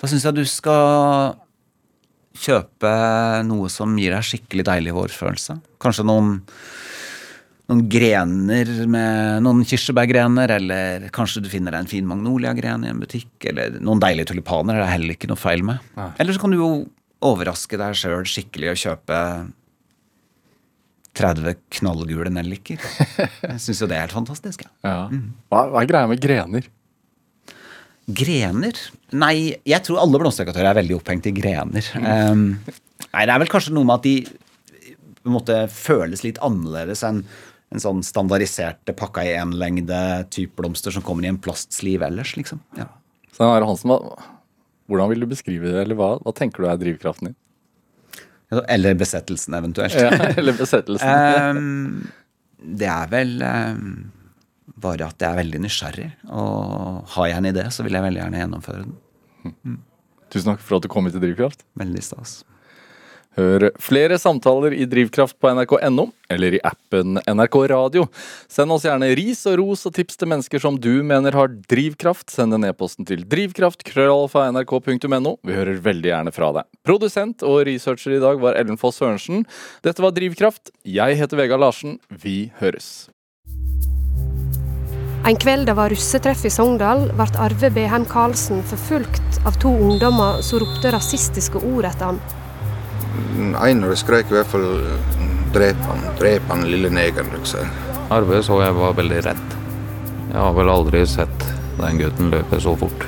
Da 0.00 0.10
syns 0.10 0.26
jeg 0.26 0.36
du 0.40 0.44
skal 0.48 1.36
kjøpe 2.42 2.92
noe 3.46 3.68
som 3.70 3.92
gir 4.00 4.14
deg 4.16 4.26
skikkelig 4.26 4.64
deilig 4.66 4.94
vårfølelse. 4.96 5.58
Kanskje 5.82 6.06
noen, 6.08 6.38
noen 7.72 7.86
grener 7.90 8.68
med 8.90 9.42
noen 9.44 9.62
kirsebærgrener, 9.68 10.52
eller 10.58 11.08
kanskje 11.14 11.42
du 11.44 11.48
finner 11.52 11.74
deg 11.74 11.84
en 11.84 11.90
fin 11.90 12.08
magnoliagren 12.08 12.84
i 12.84 12.90
en 12.92 13.00
butikk, 13.02 13.30
eller 13.48 13.78
noen 13.80 14.02
deilige 14.02 14.30
tulipaner. 14.32 14.78
Det 14.78 14.84
er 14.86 14.94
heller 14.94 15.16
ikke 15.16 15.30
noe 15.30 15.40
feil 15.40 15.64
med. 15.66 15.80
Nei. 15.96 16.10
Eller 16.22 16.36
så 16.36 16.42
kan 16.42 16.54
du 16.54 16.60
jo 16.60 16.70
overraske 17.22 17.78
deg 17.78 17.98
sjøl 17.98 18.28
skikkelig 18.28 18.72
og 18.72 18.80
kjøpe 18.82 19.18
30 21.18 21.58
knallgule 21.78 22.32
nelliker. 22.32 22.82
Jeg 23.48 23.58
syns 23.62 23.82
jo 23.82 23.88
det 23.90 23.98
er 23.98 24.06
helt 24.06 24.16
fantastisk. 24.16 24.64
Ja. 24.66 24.72
Ja. 24.86 25.02
Hva, 25.52 25.66
hva 25.72 25.82
er 25.82 25.90
greia 25.90 26.10
med 26.10 26.22
grener? 26.22 26.68
Grener? 28.12 28.78
Nei, 29.14 29.54
jeg 29.62 29.84
tror 29.86 30.00
alle 30.02 30.18
blomsterdekoratører 30.18 30.72
er 30.72 30.78
veldig 30.80 30.96
opphengt 30.96 31.28
i 31.30 31.32
grener. 31.36 31.86
Um, 31.94 32.56
nei, 33.12 33.22
det 33.22 33.30
er 33.30 33.38
vel 33.44 33.52
kanskje 33.52 33.74
noe 33.76 33.86
med 33.86 34.00
at 34.00 34.08
de 34.08 34.16
på 35.22 35.30
en 35.30 35.36
måte 35.36 35.58
føles 35.70 36.24
litt 36.26 36.40
annerledes 36.42 37.04
enn 37.06 37.20
en 37.72 37.82
sånn 37.82 38.02
standardiserte 38.04 38.94
pakka 38.96 39.24
i 39.24 39.34
én 39.38 39.54
lengde 39.56 39.98
type 40.34 40.56
blomster 40.60 40.94
som 40.94 41.04
kommer 41.04 41.24
i 41.24 41.30
en 41.32 41.40
plastsliv 41.40 42.04
ellers, 42.04 42.34
liksom. 42.36 42.60
Ja. 42.78 42.90
Are 43.42 43.64
Hansen, 43.64 43.90
hvordan 44.90 45.12
vil 45.12 45.24
du 45.24 45.30
beskrive 45.30 45.70
det, 45.72 45.86
eller 45.86 45.98
hva, 45.98 46.14
hva 46.22 46.34
tenker 46.36 46.62
du 46.62 46.68
er 46.68 46.80
drivkraften 46.80 47.30
din? 47.30 47.38
Eller 48.68 48.98
besettelsen, 49.00 49.54
eventuelt. 49.56 49.96
Ja, 49.96 50.10
eller 50.36 50.56
besettelsen? 50.58 51.08
Um, 51.56 52.10
det 52.82 52.90
er 52.92 53.08
vel 53.12 53.38
um, 53.40 53.86
bare 54.76 55.08
at 55.08 55.24
jeg 55.24 55.30
er 55.30 55.40
veldig 55.40 55.62
nysgjerrig. 55.64 56.10
Og 56.28 57.14
har 57.14 57.30
jeg 57.30 57.40
en 57.40 57.48
idé, 57.54 57.64
så 57.72 57.86
vil 57.86 57.96
jeg 57.96 58.04
veldig 58.04 58.20
gjerne 58.20 58.42
gjennomføre 58.42 58.84
den. 58.84 59.78
Tusen 60.32 60.52
takk 60.52 60.60
for 60.64 60.76
at 60.76 60.84
du 60.84 60.92
kom 60.92 61.08
hit 61.08 61.16
til 61.16 61.24
Drivkraft. 61.24 61.64
Veldig 61.80 62.04
stas. 62.04 62.42
Hør 63.38 63.70
flere 63.80 64.18
samtaler 64.20 64.74
i 64.76 64.84
Drivkraft 64.84 65.38
på 65.40 65.48
nrk.no, 65.56 66.04
eller 66.32 66.54
i 66.58 66.60
appen 66.68 67.16
NRK 67.24 67.56
Radio. 67.72 68.04
Send 68.50 68.72
oss 68.74 68.84
gjerne 68.84 69.14
ris 69.16 69.46
og 69.48 69.56
ros 69.62 69.86
og 69.88 69.94
tips 69.96 70.16
til 70.20 70.28
mennesker 70.28 70.58
som 70.60 70.76
du 70.76 71.02
mener 71.06 71.32
har 71.36 71.48
drivkraft. 71.72 72.30
Send 72.32 72.54
en 72.58 72.64
e-posten 72.68 73.04
til 73.08 73.24
drivkraft.krøllalfa.nrk.no. 73.32 75.32
Vi 75.40 75.52
hører 75.56 75.80
veldig 75.86 76.10
gjerne 76.12 76.32
fra 76.36 76.48
deg. 76.58 76.64
Produsent 76.84 77.42
og 77.46 77.66
researcher 77.70 78.12
i 78.18 78.22
dag 78.22 78.36
var 78.42 78.52
Ellen 78.60 78.78
Foss 78.80 78.96
Sørensen. 79.00 79.38
Dette 79.86 80.02
var 80.04 80.12
Drivkraft. 80.12 80.64
Jeg 80.84 81.16
heter 81.16 81.36
Vegard 81.40 81.60
Larsen. 81.64 81.92
Vi 82.12 82.52
høres. 82.60 83.08
En 85.22 85.38
kveld 85.38 85.70
det 85.70 85.76
var 85.78 85.86
russetreff 85.94 86.42
i 86.44 86.50
Sogndal, 86.50 87.06
ble 87.14 87.26
Arve 87.38 87.70
Beheim 87.70 88.02
Karlsen 88.10 88.58
forfulgt 88.66 89.38
av 89.46 89.54
to 89.62 89.70
ungdommer 89.70 90.42
som 90.42 90.58
ropte 90.64 90.90
rasistiske 90.90 91.62
ord 91.62 91.86
etter 91.86 92.10
han. 92.10 92.41
Einar 93.60 93.94
skrek 93.98 94.30
i 94.30 94.36
hvert 94.38 94.50
fall 94.50 94.68
'drep 95.52 95.80
han, 95.88 96.04
drep 96.18 96.48
han, 96.48 96.64
lille 96.70 96.88
negeren'. 96.88 97.32
Liksom. 97.36 97.68
Arve 98.10 98.42
så 98.42 98.60
jeg 98.62 98.76
var 98.76 98.96
veldig 98.96 99.20
redd. 99.24 99.56
Jeg 100.32 100.40
har 100.40 100.54
vel 100.56 100.72
aldri 100.72 101.04
sett 101.06 101.46
den 101.78 101.98
gutten 102.00 102.30
løpe 102.32 102.60
så 102.60 102.74
fort 102.78 103.06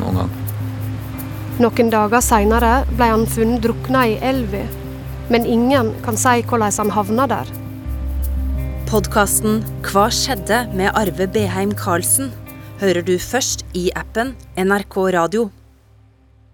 noen 0.00 0.22
gang. 0.22 0.32
Noen 1.60 1.90
dager 1.92 2.22
seinere 2.24 2.72
ble 2.96 3.10
han 3.12 3.26
funnet 3.28 3.62
drukna 3.62 4.06
i 4.08 4.18
elva, 4.24 4.64
men 5.30 5.46
ingen 5.46 5.92
kan 6.04 6.16
si 6.16 6.40
hvordan 6.42 6.78
han 6.78 6.94
havna 6.96 7.26
der. 7.30 7.50
Podkasten 8.90 9.60
Hva 9.86 10.08
skjedde 10.10 10.64
med 10.74 10.90
Arve 10.98 11.28
Beheim 11.30 11.76
Karlsen 11.78 12.32
hører 12.80 13.04
du 13.06 13.18
først 13.20 13.62
i 13.76 13.90
appen 13.94 14.34
NRK 14.58 14.96
Radio. 15.14 15.50